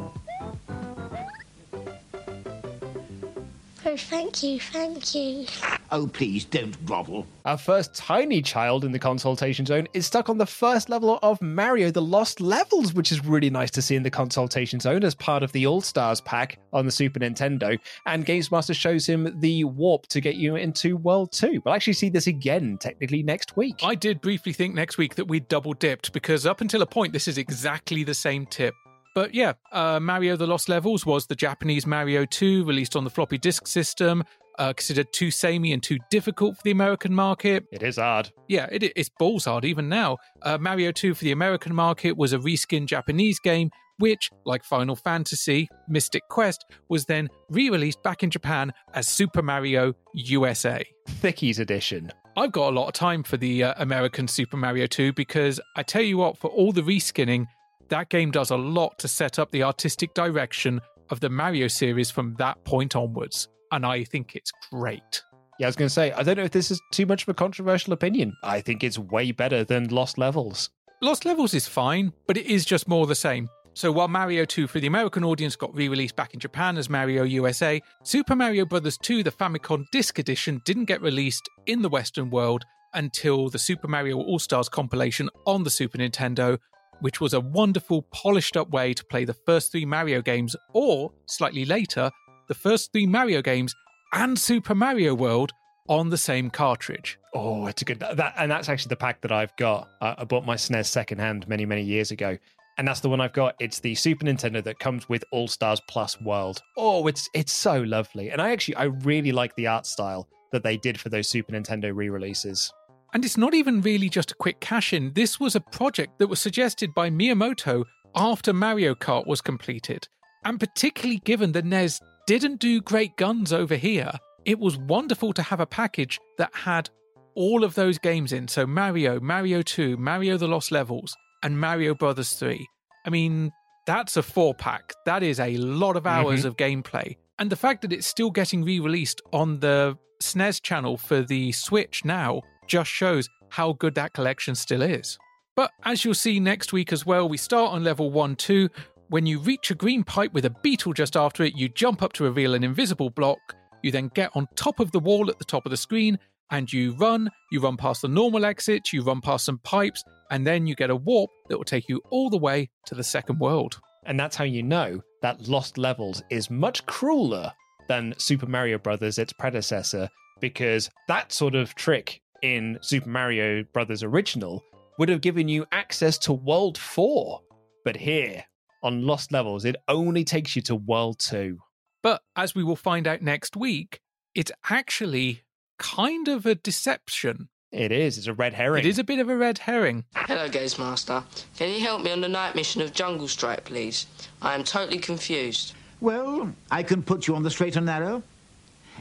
[3.87, 5.45] Oh, thank you, thank you.
[5.91, 7.27] Oh, please don't grovel.
[7.45, 11.39] Our first tiny child in the consultation zone is stuck on the first level of
[11.39, 15.13] Mario the Lost Levels, which is really nice to see in the consultation zone as
[15.13, 17.79] part of the All Stars pack on the Super Nintendo.
[18.07, 21.61] And Games Master shows him the warp to get you into World 2.
[21.63, 23.81] We'll actually see this again, technically, next week.
[23.83, 27.13] I did briefly think next week that we'd double dipped because up until a point,
[27.13, 28.73] this is exactly the same tip.
[29.15, 33.09] But yeah, uh, Mario the Lost Levels was the Japanese Mario 2 released on the
[33.09, 34.25] floppy disk system,
[34.59, 37.65] uh, considered too samey and too difficult for the American market.
[37.71, 38.31] It is hard.
[38.49, 40.17] Yeah, it, it's balls hard even now.
[40.41, 44.97] Uh, Mario 2 for the American market was a reskinned Japanese game, which, like Final
[44.97, 50.83] Fantasy Mystic Quest, was then re released back in Japan as Super Mario USA.
[51.21, 52.11] Thickies edition.
[52.35, 55.83] I've got a lot of time for the uh, American Super Mario 2 because I
[55.83, 57.45] tell you what, for all the reskinning,
[57.89, 62.11] that game does a lot to set up the artistic direction of the Mario series
[62.11, 63.47] from that point onwards.
[63.71, 65.23] And I think it's great.
[65.59, 67.29] Yeah, I was going to say, I don't know if this is too much of
[67.29, 68.33] a controversial opinion.
[68.43, 70.69] I think it's way better than Lost Levels.
[71.01, 73.49] Lost Levels is fine, but it is just more the same.
[73.73, 77.23] So while Mario 2 for the American audience got re-released back in Japan as Mario
[77.23, 78.97] USA, Super Mario Bros.
[78.97, 82.63] 2 the Famicom Disk Edition didn't get released in the Western world
[82.93, 86.57] until the Super Mario All-Stars compilation on the Super Nintendo,
[86.99, 91.11] which was a wonderful polished up way to play the first 3 Mario games or
[91.25, 92.11] slightly later,
[92.47, 93.73] the first 3 Mario games
[94.13, 95.51] and Super Mario World
[95.87, 97.19] on the same cartridge.
[97.33, 99.89] Oh, it's a good that, and that's actually the pack that I've got.
[100.01, 102.37] I, I bought my SNES secondhand many, many years ago,
[102.77, 103.55] and that's the one I've got.
[103.59, 106.61] It's the Super Nintendo that comes with All Stars Plus World.
[106.77, 110.63] Oh, it's it's so lovely, and I actually I really like the art style that
[110.63, 112.71] they did for those Super Nintendo re-releases.
[113.15, 115.13] And it's not even really just a quick cash in.
[115.13, 120.05] This was a project that was suggested by Miyamoto after Mario Kart was completed.
[120.43, 124.11] And particularly given the NES didn't do great guns over here,
[124.43, 126.89] it was wonderful to have a package that had
[127.35, 128.49] all of those games in.
[128.49, 132.67] So Mario, Mario 2, Mario the Lost Levels, and Mario Brothers 3.
[133.05, 133.49] I mean,
[133.87, 134.91] that's a four pack.
[135.05, 136.47] That is a lot of hours Mhm.
[136.47, 137.15] of gameplay.
[137.39, 141.51] And the fact that it's still getting re released on the SNES channel for the
[141.53, 145.17] Switch now just shows how good that collection still is.
[145.55, 148.69] But as you'll see next week as well, we start on level 1 2.
[149.09, 152.13] When you reach a green pipe with a beetle just after it, you jump up
[152.13, 153.39] to reveal an invisible block.
[153.83, 156.17] You then get on top of the wall at the top of the screen
[156.51, 157.29] and you run.
[157.51, 160.89] You run past the normal exit, you run past some pipes, and then you get
[160.89, 163.79] a warp that will take you all the way to the second world.
[164.05, 167.51] And that's how you know that Lost Levels is much crueler
[167.87, 170.09] than Super Mario Brothers, its predecessor,
[170.41, 174.63] because that sort of trick in Super Mario Brothers Original
[174.97, 177.41] would have given you access to World 4.
[177.83, 178.45] But here,
[178.83, 181.59] on Lost Levels, it only takes you to World 2.
[182.01, 183.99] But as we will find out next week,
[184.33, 185.43] it's actually
[185.79, 187.49] kind of a deception.
[187.71, 188.17] It is.
[188.17, 188.85] It's a red herring.
[188.85, 190.05] It is a bit of a red herring.
[190.15, 191.23] Hello, Games Master.
[191.57, 194.07] Can you help me on the night mission of Jungle Strike, please?
[194.41, 195.73] I am totally confused.
[195.99, 198.23] Well, I can put you on the straight and narrow.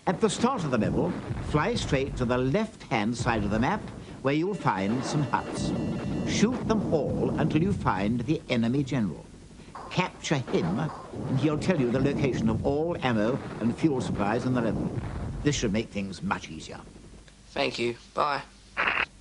[0.07, 1.13] At the start of the level,
[1.51, 3.81] fly straight to the left-hand side of the map,
[4.23, 5.73] where you'll find some huts.
[6.29, 9.25] Shoot them all until you find the enemy general.
[9.91, 10.79] Capture him,
[11.29, 14.91] and he'll tell you the location of all ammo and fuel supplies in the level.
[15.43, 16.81] This should make things much easier.
[17.49, 17.97] Thank you.
[18.13, 18.43] Bye.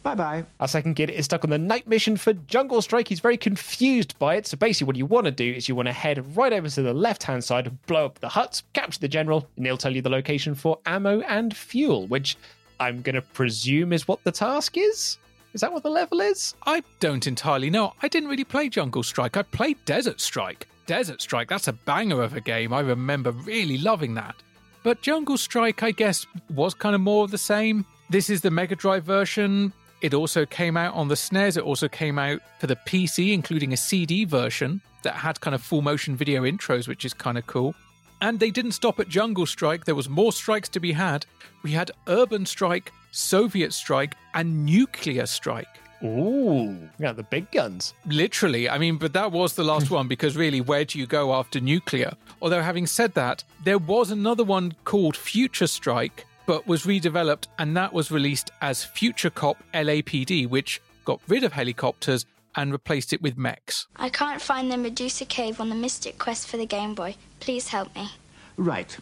[0.04, 0.44] Bye-bye.
[0.60, 3.08] Our second kid is stuck on the night mission for Jungle Strike.
[3.08, 4.46] He's very confused by it.
[4.46, 6.82] So basically, what you want to do is you want to head right over to
[6.82, 10.02] the left hand side, blow up the huts, capture the general, and he'll tell you
[10.02, 12.38] the location for ammo and fuel, which
[12.82, 15.18] I'm going to presume is what the task is.
[15.54, 16.54] Is that what the level is?
[16.66, 17.94] I don't entirely know.
[18.02, 19.38] I didn't really play Jungle Strike.
[19.38, 20.68] I played Desert Strike.
[20.86, 22.74] Desert Strike, that's a banger of a game.
[22.74, 24.36] I remember really loving that.
[24.82, 27.86] But Jungle Strike, I guess, was kind of more of the same.
[28.10, 29.72] This is the Mega Drive version.
[30.04, 31.56] It also came out on the SNES.
[31.56, 35.64] It also came out for the PC, including a CD version that had kind of
[35.64, 37.74] full motion video intros, which is kind of cool.
[38.22, 39.86] And they didn't stop at Jungle Strike.
[39.86, 41.26] There was more strikes to be had.
[41.64, 45.68] We had Urban Strike, Soviet Strike, and Nuclear Strike.
[46.04, 47.94] Ooh, yeah, the big guns.
[48.06, 48.70] Literally.
[48.70, 51.62] I mean, but that was the last one because really, where do you go after
[51.62, 52.12] nuclear?
[52.42, 57.76] Although, having said that, there was another one called Future Strike, but was redeveloped and
[57.78, 62.26] that was released as Future Cop LAPD, which got rid of helicopters
[62.56, 63.88] and replaced it with mechs.
[63.96, 67.16] I can't find the Medusa Cave on the Mystic Quest for the Game Boy.
[67.40, 68.10] Please help me.
[68.58, 68.96] Right.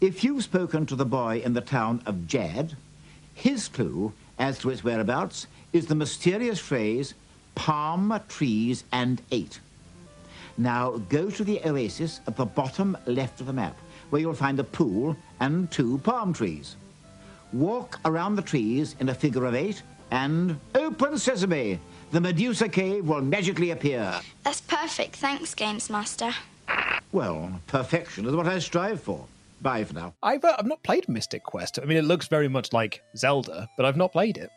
[0.00, 2.74] If you've spoken to the boy in the town of Jadd,
[3.34, 7.14] his clue as to its whereabouts is the mysterious phrase
[7.54, 9.60] palm trees and eight.
[10.56, 13.76] Now go to the oasis at the bottom left of the map,
[14.10, 16.76] where you'll find a pool and two palm trees.
[17.52, 21.78] Walk around the trees in a figure of eight and open sesame.
[22.10, 24.20] The Medusa cave will magically appear.
[24.42, 25.16] That's perfect.
[25.16, 26.32] Thanks, Games Master.
[27.12, 29.26] Well, perfection is what I strive for.
[29.62, 30.14] Bye for now.
[30.22, 31.78] I've, uh, I've not played Mystic Quest.
[31.80, 34.50] I mean, it looks very much like Zelda, but I've not played it.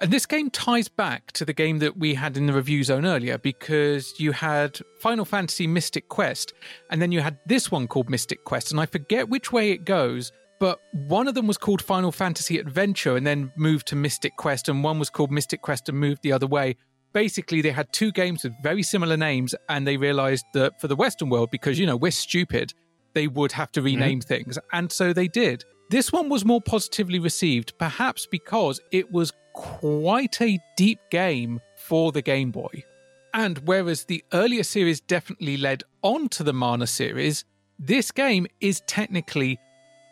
[0.00, 3.06] And this game ties back to the game that we had in the review zone
[3.06, 6.52] earlier because you had Final Fantasy Mystic Quest
[6.90, 8.72] and then you had this one called Mystic Quest.
[8.72, 12.58] And I forget which way it goes, but one of them was called Final Fantasy
[12.58, 16.22] Adventure and then moved to Mystic Quest, and one was called Mystic Quest and moved
[16.22, 16.76] the other way.
[17.12, 20.96] Basically, they had two games with very similar names, and they realized that for the
[20.96, 22.72] Western world, because, you know, we're stupid,
[23.12, 24.00] they would have to mm-hmm.
[24.00, 24.58] rename things.
[24.72, 25.64] And so they did.
[25.90, 32.12] This one was more positively received, perhaps because it was quite a deep game for
[32.12, 32.84] the Game Boy.
[33.32, 37.44] And whereas the earlier series definitely led on to the Mana series,
[37.78, 39.58] this game is technically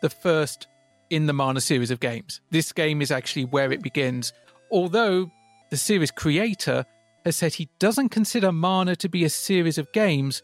[0.01, 0.67] the first
[1.09, 2.41] in the Mana series of games.
[2.49, 4.33] This game is actually where it begins,
[4.71, 5.31] although
[5.69, 6.85] the series creator
[7.23, 10.41] has said he doesn't consider Mana to be a series of games,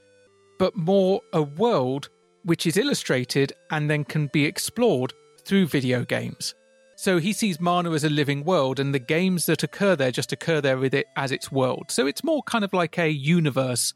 [0.58, 2.10] but more a world
[2.44, 5.14] which is illustrated and then can be explored
[5.44, 6.56] through video games.
[7.02, 10.34] So he sees Mana as a living world, and the games that occur there just
[10.34, 11.86] occur there with it as its world.
[11.88, 13.94] So it's more kind of like a universe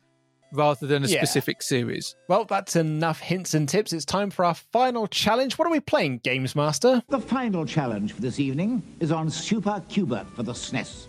[0.53, 1.19] rather than a Yeah.
[1.19, 2.15] specific series.
[2.29, 3.91] Well, that's enough hints and tips.
[3.91, 5.57] It's time for our final challenge.
[5.59, 7.03] What are we playing, Games Master?
[7.09, 11.07] The final challenge for this evening is on Super Qbert for the SNES.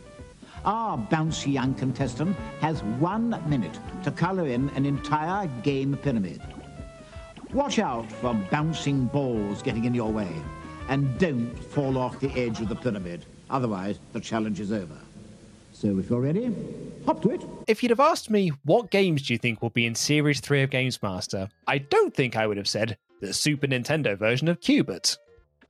[0.65, 6.41] Our bouncy young contestant has one minute to colour in an entire game pyramid.
[7.53, 10.33] Watch out for bouncing balls getting in your way,
[10.89, 13.25] and don't fall off the edge of the pyramid.
[13.51, 14.99] Otherwise, the challenge is over.
[15.73, 16.55] So if you're ready,
[17.05, 17.45] hop to it.
[17.67, 20.63] If you'd have asked me what games do you think will be in Series 3
[20.63, 24.61] of Games Master, I don't think I would have said the Super Nintendo version of
[24.61, 25.17] Qbert.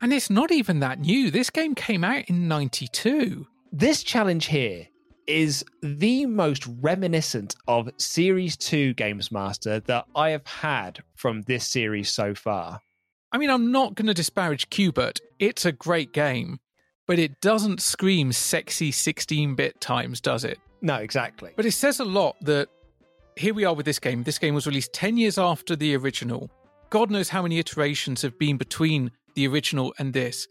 [0.00, 1.30] And it's not even that new.
[1.30, 3.46] This game came out in 92.
[3.72, 4.88] This challenge here
[5.26, 11.66] is the most reminiscent of Series 2 Games Master that I have had from this
[11.66, 12.80] series so far.
[13.34, 15.18] I mean, I'm not going to disparage Qbert.
[15.40, 16.60] It's a great game,
[17.08, 20.60] but it doesn't scream sexy 16 bit times, does it?
[20.82, 21.50] No, exactly.
[21.56, 22.68] But it says a lot that
[23.34, 24.22] here we are with this game.
[24.22, 26.48] This game was released 10 years after the original.
[26.90, 30.46] God knows how many iterations have been between the original and this.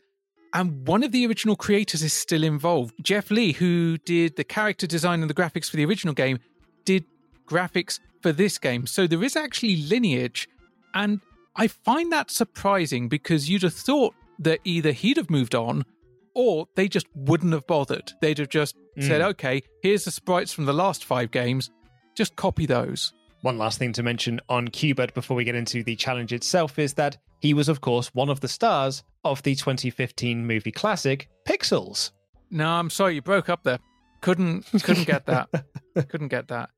[0.53, 2.95] And one of the original creators is still involved.
[3.01, 6.37] Jeff Lee, who did the character design and the graphics for the original game,
[6.83, 7.05] did
[7.47, 8.87] graphics for this game.
[8.87, 10.49] So there is actually lineage.
[10.93, 11.21] And
[11.55, 15.85] I find that surprising because you'd have thought that either he'd have moved on
[16.33, 18.11] or they just wouldn't have bothered.
[18.21, 19.29] They'd have just said, Mm.
[19.31, 21.69] okay, here's the sprites from the last five games,
[22.15, 23.13] just copy those.
[23.41, 26.93] One last thing to mention on Qbert before we get into the challenge itself is
[26.95, 32.11] that he was, of course, one of the stars of the 2015 movie classic Pixels.
[32.49, 33.79] No, I'm sorry, you broke up there.
[34.21, 35.49] Couldn't couldn't get that.
[36.07, 36.69] couldn't get that.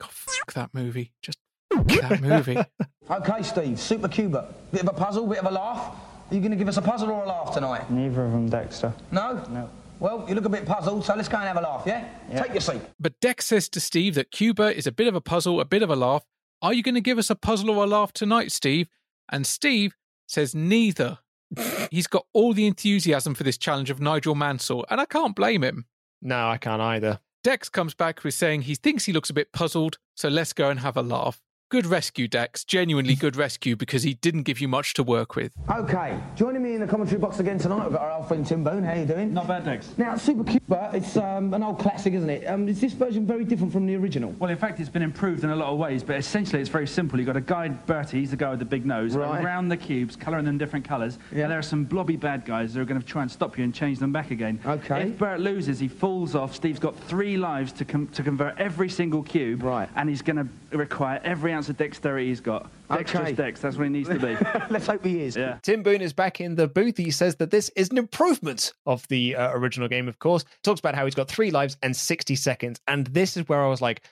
[0.00, 1.12] God, fuck that movie.
[1.22, 1.38] Just
[1.70, 2.58] that movie.
[3.10, 4.46] Okay, Steve, Super Qbert.
[4.70, 5.96] Bit of a puzzle, bit of a laugh.
[6.30, 7.90] Are you going to give us a puzzle or a laugh tonight?
[7.90, 8.94] Neither of them, Dexter.
[9.10, 9.44] No?
[9.50, 9.68] No.
[9.98, 12.08] Well, you look a bit puzzled, so let's go and have a laugh, yeah?
[12.40, 12.80] Take your seat.
[13.00, 15.82] But Dex says to Steve that Qbert is a bit of a puzzle, a bit
[15.82, 16.24] of a laugh.
[16.62, 18.88] Are you going to give us a puzzle or a laugh tonight, Steve?
[19.28, 19.96] And Steve
[20.28, 21.18] says neither.
[21.90, 25.64] He's got all the enthusiasm for this challenge of Nigel Mansell, and I can't blame
[25.64, 25.86] him.
[26.22, 27.18] No, I can't either.
[27.42, 30.70] Dex comes back with saying he thinks he looks a bit puzzled, so let's go
[30.70, 31.42] and have a laugh.
[31.70, 32.64] Good rescue, Dex.
[32.64, 35.52] Genuinely good rescue because he didn't give you much to work with.
[35.70, 38.64] Okay, joining me in the commentary box again tonight, we've got our old friend Tim
[38.64, 38.82] Boone.
[38.82, 39.32] How you doing?
[39.32, 39.94] Not bad, Dex.
[39.96, 42.44] Now, Super Qbert, it's um, an old classic, isn't it?
[42.48, 44.32] Um, is this version very different from the original?
[44.40, 46.88] Well, in fact, it's been improved in a lot of ways, but essentially it's very
[46.88, 47.20] simple.
[47.20, 49.40] You've got a guide, Bertie, he's the guy with the big nose, Right.
[49.40, 51.20] around the cubes, colouring them different colours.
[51.30, 51.42] Yeah.
[51.42, 53.62] And there are some blobby bad guys that are going to try and stop you
[53.62, 54.58] and change them back again.
[54.66, 55.02] Okay.
[55.02, 56.52] If Bert loses, he falls off.
[56.52, 59.62] Steve's got three lives to, com- to convert every single cube.
[59.62, 59.88] Right.
[59.94, 62.70] And he's going to require every ounce of dexterity he's got.
[62.88, 63.32] Dex Okay.
[63.32, 64.34] Dex, that's what he needs to be.
[64.70, 65.36] Let's hope he is.
[65.36, 65.58] Yeah.
[65.62, 66.96] Tim Boone is back in the booth.
[66.96, 70.46] He says that this is an improvement of the uh, original game, of course.
[70.64, 72.80] Talks about how he's got three lives and 60 seconds.
[72.88, 74.02] And this is where I was like,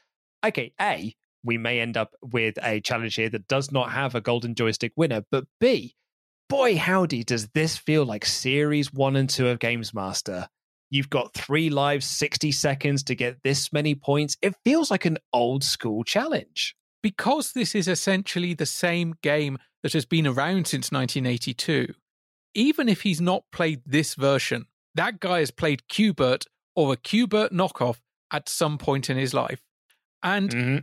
[0.44, 4.20] okay, A, we may end up with a challenge here that does not have a
[4.20, 5.24] golden joystick winner.
[5.30, 5.94] But B,
[6.50, 10.48] boy, howdy, does this feel like Series 1 and 2 of Games Master.
[10.90, 14.36] You've got three lives, 60 seconds to get this many points.
[14.42, 16.74] It feels like an old school challenge.
[17.02, 21.94] Because this is essentially the same game that has been around since 1982,
[22.54, 27.50] even if he's not played this version, that guy has played Qbert or a Qbert
[27.50, 27.98] knockoff
[28.32, 29.60] at some point in his life.
[30.22, 30.78] And mm-hmm.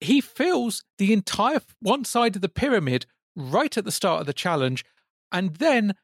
[0.00, 4.32] he fills the entire one side of the pyramid right at the start of the
[4.32, 4.84] challenge
[5.32, 5.94] and then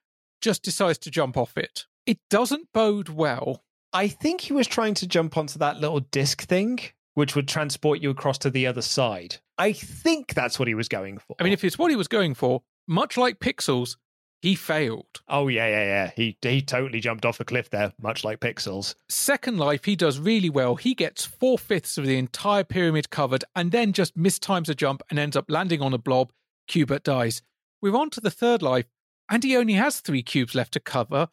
[0.41, 1.87] just decides to jump off it.
[2.05, 3.63] It doesn't bode well.
[3.93, 6.81] I think he was trying to jump onto that little disc thing,
[7.15, 9.37] which would transport you across to the other side.
[9.59, 11.37] I think that's what he was going for.
[11.39, 13.97] I mean, if it's what he was going for, much like Pixels,
[14.41, 15.23] he failed.
[15.29, 16.11] Oh yeah, yeah, yeah.
[16.17, 18.97] He he totally jumped off a cliff there, much like Pixels.
[19.09, 20.75] Second Life, he does really well.
[20.75, 25.03] He gets four fifths of the entire pyramid covered and then just mistimes a jump
[25.09, 26.33] and ends up landing on a blob.
[26.69, 27.43] Qbert dies.
[27.81, 28.87] We're on to the third life,
[29.31, 31.29] and he only has three cubes left to cover,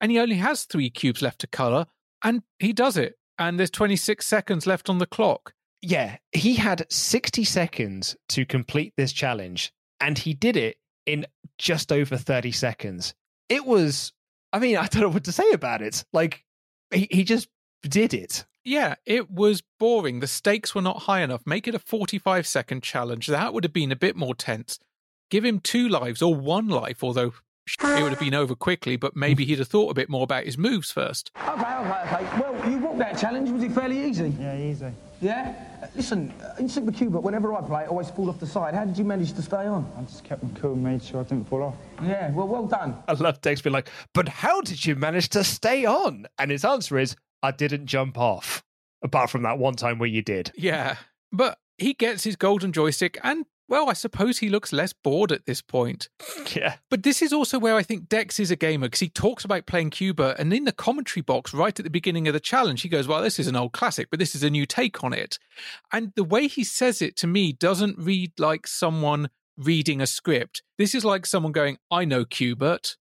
[0.00, 1.86] and he only has three cubes left to color,
[2.22, 3.18] and he does it.
[3.38, 5.54] And there's 26 seconds left on the clock.
[5.80, 10.76] Yeah, he had 60 seconds to complete this challenge, and he did it
[11.06, 11.26] in
[11.58, 13.14] just over 30 seconds.
[13.48, 14.12] It was,
[14.52, 16.04] I mean, I don't know what to say about it.
[16.12, 16.44] Like,
[16.92, 17.48] he, he just
[17.82, 18.44] did it.
[18.64, 20.20] Yeah, it was boring.
[20.20, 21.42] The stakes were not high enough.
[21.44, 23.26] Make it a 45 second challenge.
[23.26, 24.78] That would have been a bit more tense.
[25.30, 27.32] Give him two lives or one life, although
[27.66, 30.44] it would have been over quickly, but maybe he'd have thought a bit more about
[30.44, 31.30] his moves first.
[31.36, 32.40] Okay, okay, okay.
[32.40, 33.50] Well, you walked that challenge.
[33.50, 34.34] Was it fairly easy?
[34.38, 34.90] Yeah, easy.
[35.20, 35.54] Yeah?
[35.82, 38.74] Uh, Listen, uh, in Super Qbert, whenever I play, I always fall off the side.
[38.74, 39.90] How did you manage to stay on?
[39.96, 41.76] I just kept my cool and made sure I didn't fall off.
[42.02, 42.96] Yeah, well, well done.
[43.06, 46.26] I love Dex being like, but how did you manage to stay on?
[46.38, 48.62] And his answer is, I didn't jump off.
[49.04, 50.52] Apart from that one time where you did.
[50.56, 50.96] Yeah,
[51.32, 53.46] but he gets his golden joystick and.
[53.72, 56.10] Well, I suppose he looks less bored at this point.
[56.54, 56.74] Yeah.
[56.90, 59.64] But this is also where I think Dex is a gamer because he talks about
[59.64, 62.90] playing Qbert, and in the commentary box right at the beginning of the challenge, he
[62.90, 65.38] goes, Well, this is an old classic, but this is a new take on it.
[65.90, 70.62] And the way he says it to me doesn't read like someone reading a script.
[70.76, 72.96] This is like someone going, I know Qbert.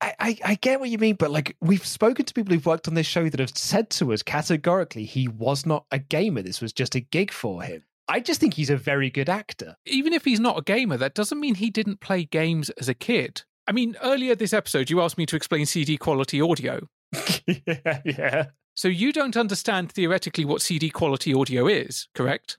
[0.00, 2.86] I, I, I get what you mean, but like we've spoken to people who've worked
[2.86, 6.42] on this show that have said to us categorically he was not a gamer.
[6.42, 7.82] This was just a gig for him.
[8.12, 9.76] I just think he's a very good actor.
[9.86, 12.94] Even if he's not a gamer, that doesn't mean he didn't play games as a
[12.94, 13.42] kid.
[13.66, 16.88] I mean, earlier this episode, you asked me to explain CD quality audio.
[17.46, 18.44] yeah, yeah.
[18.74, 22.58] So you don't understand theoretically what CD quality audio is, correct?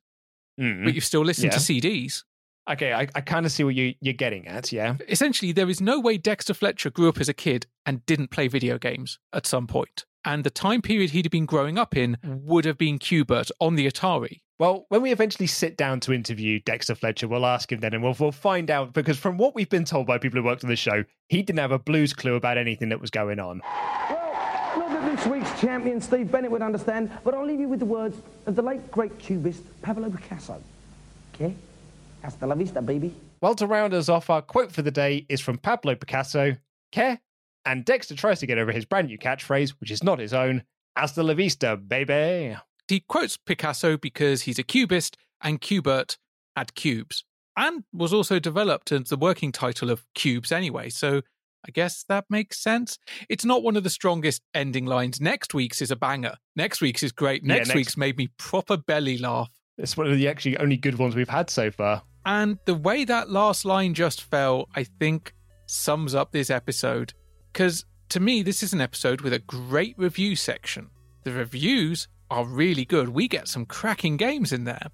[0.60, 0.86] Mm.
[0.86, 1.60] But you've still listened Yeah.
[1.60, 2.24] to CDs.
[2.70, 4.96] Okay, I, I kind of see what you, you're getting at, yeah.
[5.10, 8.48] Essentially, there is no way Dexter Fletcher grew up as a kid and didn't play
[8.48, 10.06] video games at some point.
[10.26, 13.76] And the time period he'd have been growing up in would have been Qbert on
[13.76, 14.40] the Atari.
[14.60, 18.04] Well, when we eventually sit down to interview Dexter Fletcher, we'll ask him then and
[18.04, 20.70] we'll, we'll find out because from what we've been told by people who worked on
[20.70, 23.62] the show, he didn't have a blues clue about anything that was going on.
[24.10, 27.80] Well, not that this week's champion, Steve Bennett, would understand, but I'll leave you with
[27.80, 30.62] the words of the late great cubist Pablo Picasso.
[31.34, 31.56] Okay?
[32.22, 33.14] Hasta la vista, baby.
[33.42, 36.56] Well, to round us off, our quote for the day is from Pablo Picasso,
[36.92, 37.20] Care?
[37.66, 40.64] And Dexter tries to get over his brand new catchphrase, which is not his own,
[40.96, 42.56] Hasta la vista, baby.
[42.88, 46.18] He quotes Picasso because he's a cubist and Qbert
[46.56, 47.24] had cubes
[47.58, 50.90] and was also developed as the working title of Cubes anyway.
[50.90, 51.22] So
[51.66, 52.98] I guess that makes sense.
[53.30, 55.22] It's not one of the strongest ending lines.
[55.22, 56.36] Next week's is a banger.
[56.56, 57.42] Next week's is great.
[57.44, 59.50] Yeah, Next, next- week's made me proper belly laugh.
[59.78, 62.04] It's one of the actually only good ones we've had so far.
[62.26, 65.34] And the way that last line just fell, I think,
[65.68, 67.14] sums up this episode.
[67.52, 70.90] Because to me, this is an episode with a great review section.
[71.24, 73.10] The reviews are really good.
[73.10, 74.88] We get some cracking games in there.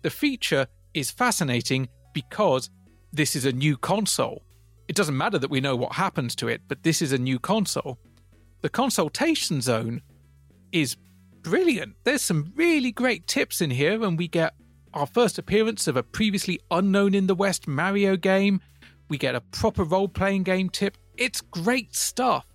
[0.00, 2.70] The feature is fascinating because
[3.12, 4.42] this is a new console.
[4.88, 7.38] It doesn't matter that we know what happens to it, but this is a new
[7.38, 7.98] console.
[8.62, 10.00] The consultation zone
[10.72, 10.96] is
[11.42, 11.94] brilliant.
[12.04, 14.54] There's some really great tips in here, and we get
[14.94, 18.62] our first appearance of a previously unknown in the West Mario game.
[19.10, 20.96] We get a proper role playing game tip.
[21.18, 22.46] It's great stuff.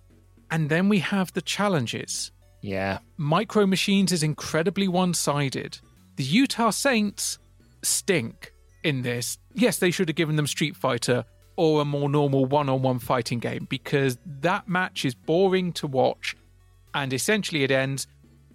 [0.50, 2.32] And then we have the challenges.
[2.64, 3.00] Yeah.
[3.18, 5.78] Micro Machines is incredibly one sided.
[6.16, 7.38] The Utah Saints
[7.82, 9.36] stink in this.
[9.52, 11.26] Yes, they should have given them Street Fighter
[11.56, 15.86] or a more normal one on one fighting game because that match is boring to
[15.86, 16.36] watch
[16.94, 18.06] and essentially it ends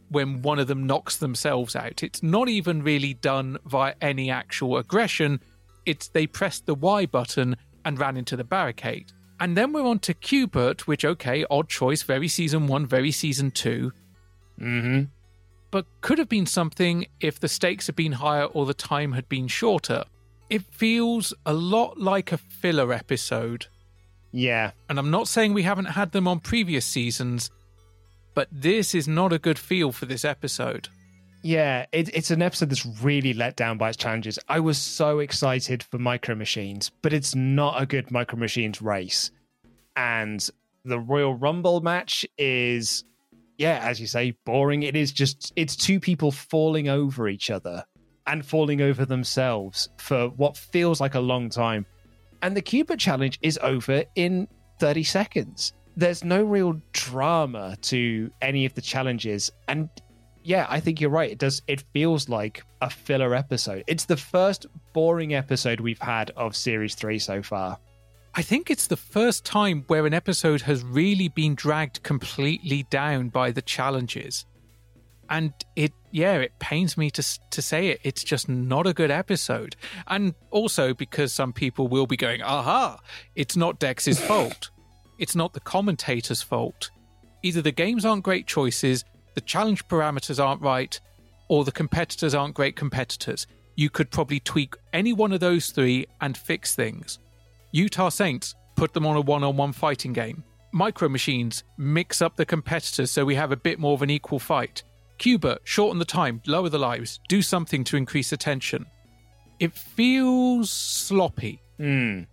[0.09, 2.01] when one of them knocks themselves out.
[2.01, 5.39] It's not even really done via any actual aggression.
[5.85, 9.11] It's they pressed the Y button and ran into the barricade.
[9.39, 13.51] And then we're on to Qbert, which okay, odd choice, very season one, very season
[13.51, 13.93] two.
[14.59, 15.03] Mm-hmm.
[15.71, 19.29] But could have been something if the stakes had been higher or the time had
[19.29, 20.03] been shorter.
[20.49, 23.67] It feels a lot like a filler episode.
[24.31, 24.71] Yeah.
[24.89, 27.51] And I'm not saying we haven't had them on previous seasons,
[28.33, 30.89] but this is not a good feel for this episode.
[31.41, 34.37] Yeah, it, it's an episode that's really let down by its challenges.
[34.47, 39.31] I was so excited for Micro Machines, but it's not a good Micro Machines race.
[39.95, 40.47] And
[40.83, 43.03] the Royal Rumble match is
[43.59, 44.83] yeah, as you say, boring.
[44.83, 47.83] It is just it's two people falling over each other
[48.25, 51.85] and falling over themselves for what feels like a long time.
[52.41, 54.47] And the Qbert challenge is over in
[54.79, 55.73] 30 seconds.
[55.97, 59.51] There's no real drama to any of the challenges.
[59.67, 59.89] And
[60.43, 61.31] yeah, I think you're right.
[61.31, 63.83] It does it feels like a filler episode.
[63.87, 67.77] It's the first boring episode we've had of series 3 so far.
[68.35, 73.29] I think it's the first time where an episode has really been dragged completely down
[73.29, 74.45] by the challenges.
[75.29, 77.99] And it, yeah, it pains me to to say it.
[78.03, 79.75] It's just not a good episode.
[80.07, 82.99] And also because some people will be going, aha,
[83.35, 84.71] it's not Dex's fault.
[85.19, 86.89] It's not the commentator's fault.
[87.43, 89.03] Either the games aren't great choices,
[89.35, 90.99] the challenge parameters aren't right,
[91.47, 93.47] or the competitors aren't great competitors.
[93.75, 97.19] You could probably tweak any one of those three and fix things.
[97.71, 100.43] Utah Saints put them on a one on one fighting game.
[100.71, 104.39] Micro Machines mix up the competitors so we have a bit more of an equal
[104.39, 104.83] fight.
[105.17, 108.85] Qbert, shorten the time, lower the lives, do something to increase attention.
[109.59, 111.61] It feels sloppy.
[111.77, 112.23] Hmm.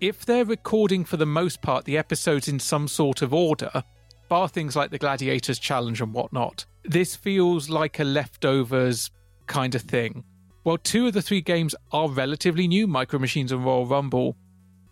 [0.00, 3.82] If they're recording for the most part the episodes in some sort of order,
[4.28, 9.10] bar things like the Gladiators Challenge and whatnot, this feels like a leftovers
[9.46, 10.24] kind of thing.
[10.62, 14.36] While two of the three games are relatively new, Micro Machines and Royal Rumble,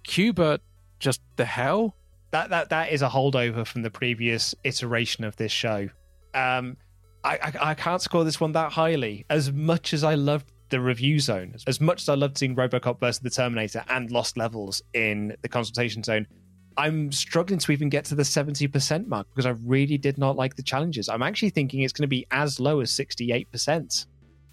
[0.06, 0.60] Qbert,
[1.00, 1.96] just the hell?
[2.30, 5.88] That that that is a holdover from the previous iteration of this show.
[6.34, 6.76] Um,
[7.22, 9.24] I, I I can't score this one that highly.
[9.30, 13.00] As much as I loved the review zone, as much as I loved seeing RoboCop
[13.00, 16.26] versus the Terminator and Lost Levels in the consultation zone,
[16.76, 20.56] I'm struggling to even get to the 70% mark because I really did not like
[20.56, 21.08] the challenges.
[21.08, 24.06] I'm actually thinking it's going to be as low as 68%.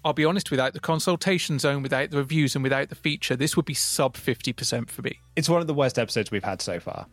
[0.04, 3.56] I'll be honest, without the consultation zone, without the reviews, and without the feature, this
[3.56, 5.18] would be sub 50% for me.
[5.36, 7.06] It's one of the worst episodes we've had so far.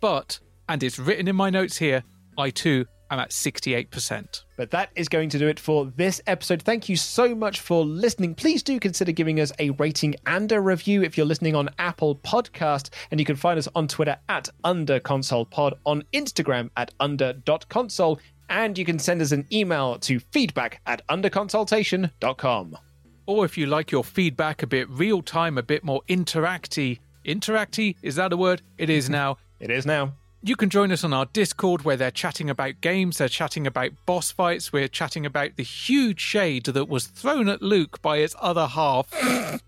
[0.00, 0.38] But,
[0.68, 2.04] and it's written in my notes here,
[2.36, 4.42] I too am at 68%.
[4.56, 6.62] But that is going to do it for this episode.
[6.62, 8.34] Thank you so much for listening.
[8.34, 12.16] Please do consider giving us a rating and a review if you're listening on Apple
[12.16, 12.90] Podcast.
[13.10, 18.20] And you can find us on Twitter at UnderConsolePod, on Instagram at under.console,
[18.50, 22.78] and you can send us an email to feedback at underconsultation.com.
[23.26, 27.96] Or if you like your feedback a bit real time, a bit more interacty, interacty,
[28.02, 28.62] is that a word?
[28.78, 29.12] It is mm-hmm.
[29.12, 29.36] now.
[29.60, 30.14] It is now.
[30.40, 33.90] You can join us on our Discord where they're chatting about games, they're chatting about
[34.06, 38.36] boss fights, we're chatting about the huge shade that was thrown at Luke by its
[38.40, 39.12] other half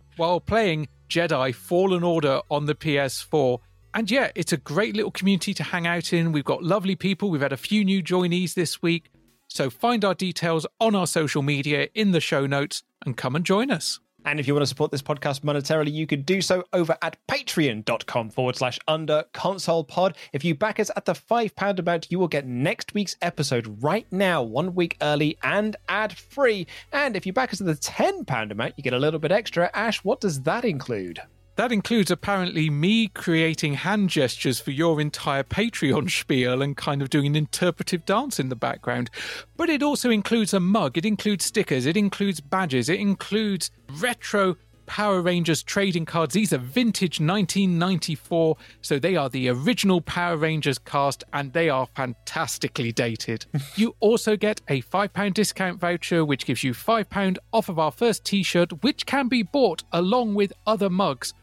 [0.17, 3.59] while playing Jedi Fallen Order on the PS4.
[3.95, 6.31] And yeah, it's a great little community to hang out in.
[6.31, 7.31] We've got lovely people.
[7.31, 9.11] We've had a few new joinees this week.
[9.49, 13.45] So find our details on our social media in the show notes and come and
[13.45, 13.99] join us.
[14.25, 17.17] And if you want to support this podcast monetarily, you can do so over at
[17.29, 20.17] patreon.com forward slash under console pod.
[20.33, 24.07] If you back us at the £5 amount, you will get next week's episode right
[24.11, 26.67] now, one week early and ad free.
[26.93, 29.71] And if you back us at the £10 amount, you get a little bit extra.
[29.75, 31.21] Ash, what does that include?
[31.61, 37.11] That includes apparently me creating hand gestures for your entire Patreon spiel and kind of
[37.11, 39.11] doing an interpretive dance in the background.
[39.59, 44.57] But it also includes a mug, it includes stickers, it includes badges, it includes retro
[44.87, 46.33] Power Rangers trading cards.
[46.33, 51.87] These are vintage 1994, so they are the original Power Rangers cast and they are
[51.95, 53.45] fantastically dated.
[53.77, 58.25] you also get a £5 discount voucher, which gives you £5 off of our first
[58.25, 61.35] t shirt, which can be bought along with other mugs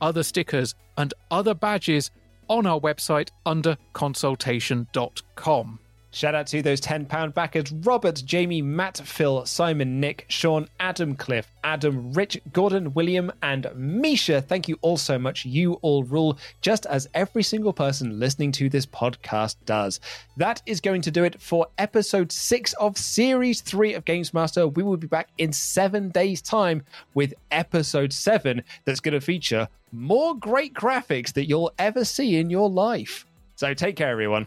[0.00, 2.10] other stickers, and other badges
[2.48, 5.78] on our website under consultation.com.
[6.16, 11.46] Shout out to those £10 backers Robert, Jamie, Matt, Phil, Simon, Nick, Sean, Adam, Cliff,
[11.62, 14.40] Adam, Rich, Gordon, William, and Misha.
[14.40, 15.44] Thank you all so much.
[15.44, 20.00] You all rule, just as every single person listening to this podcast does.
[20.38, 24.68] That is going to do it for episode six of series three of Games Master.
[24.68, 26.82] We will be back in seven days' time
[27.12, 32.48] with episode seven that's going to feature more great graphics that you'll ever see in
[32.48, 33.26] your life.
[33.56, 34.46] So take care, everyone.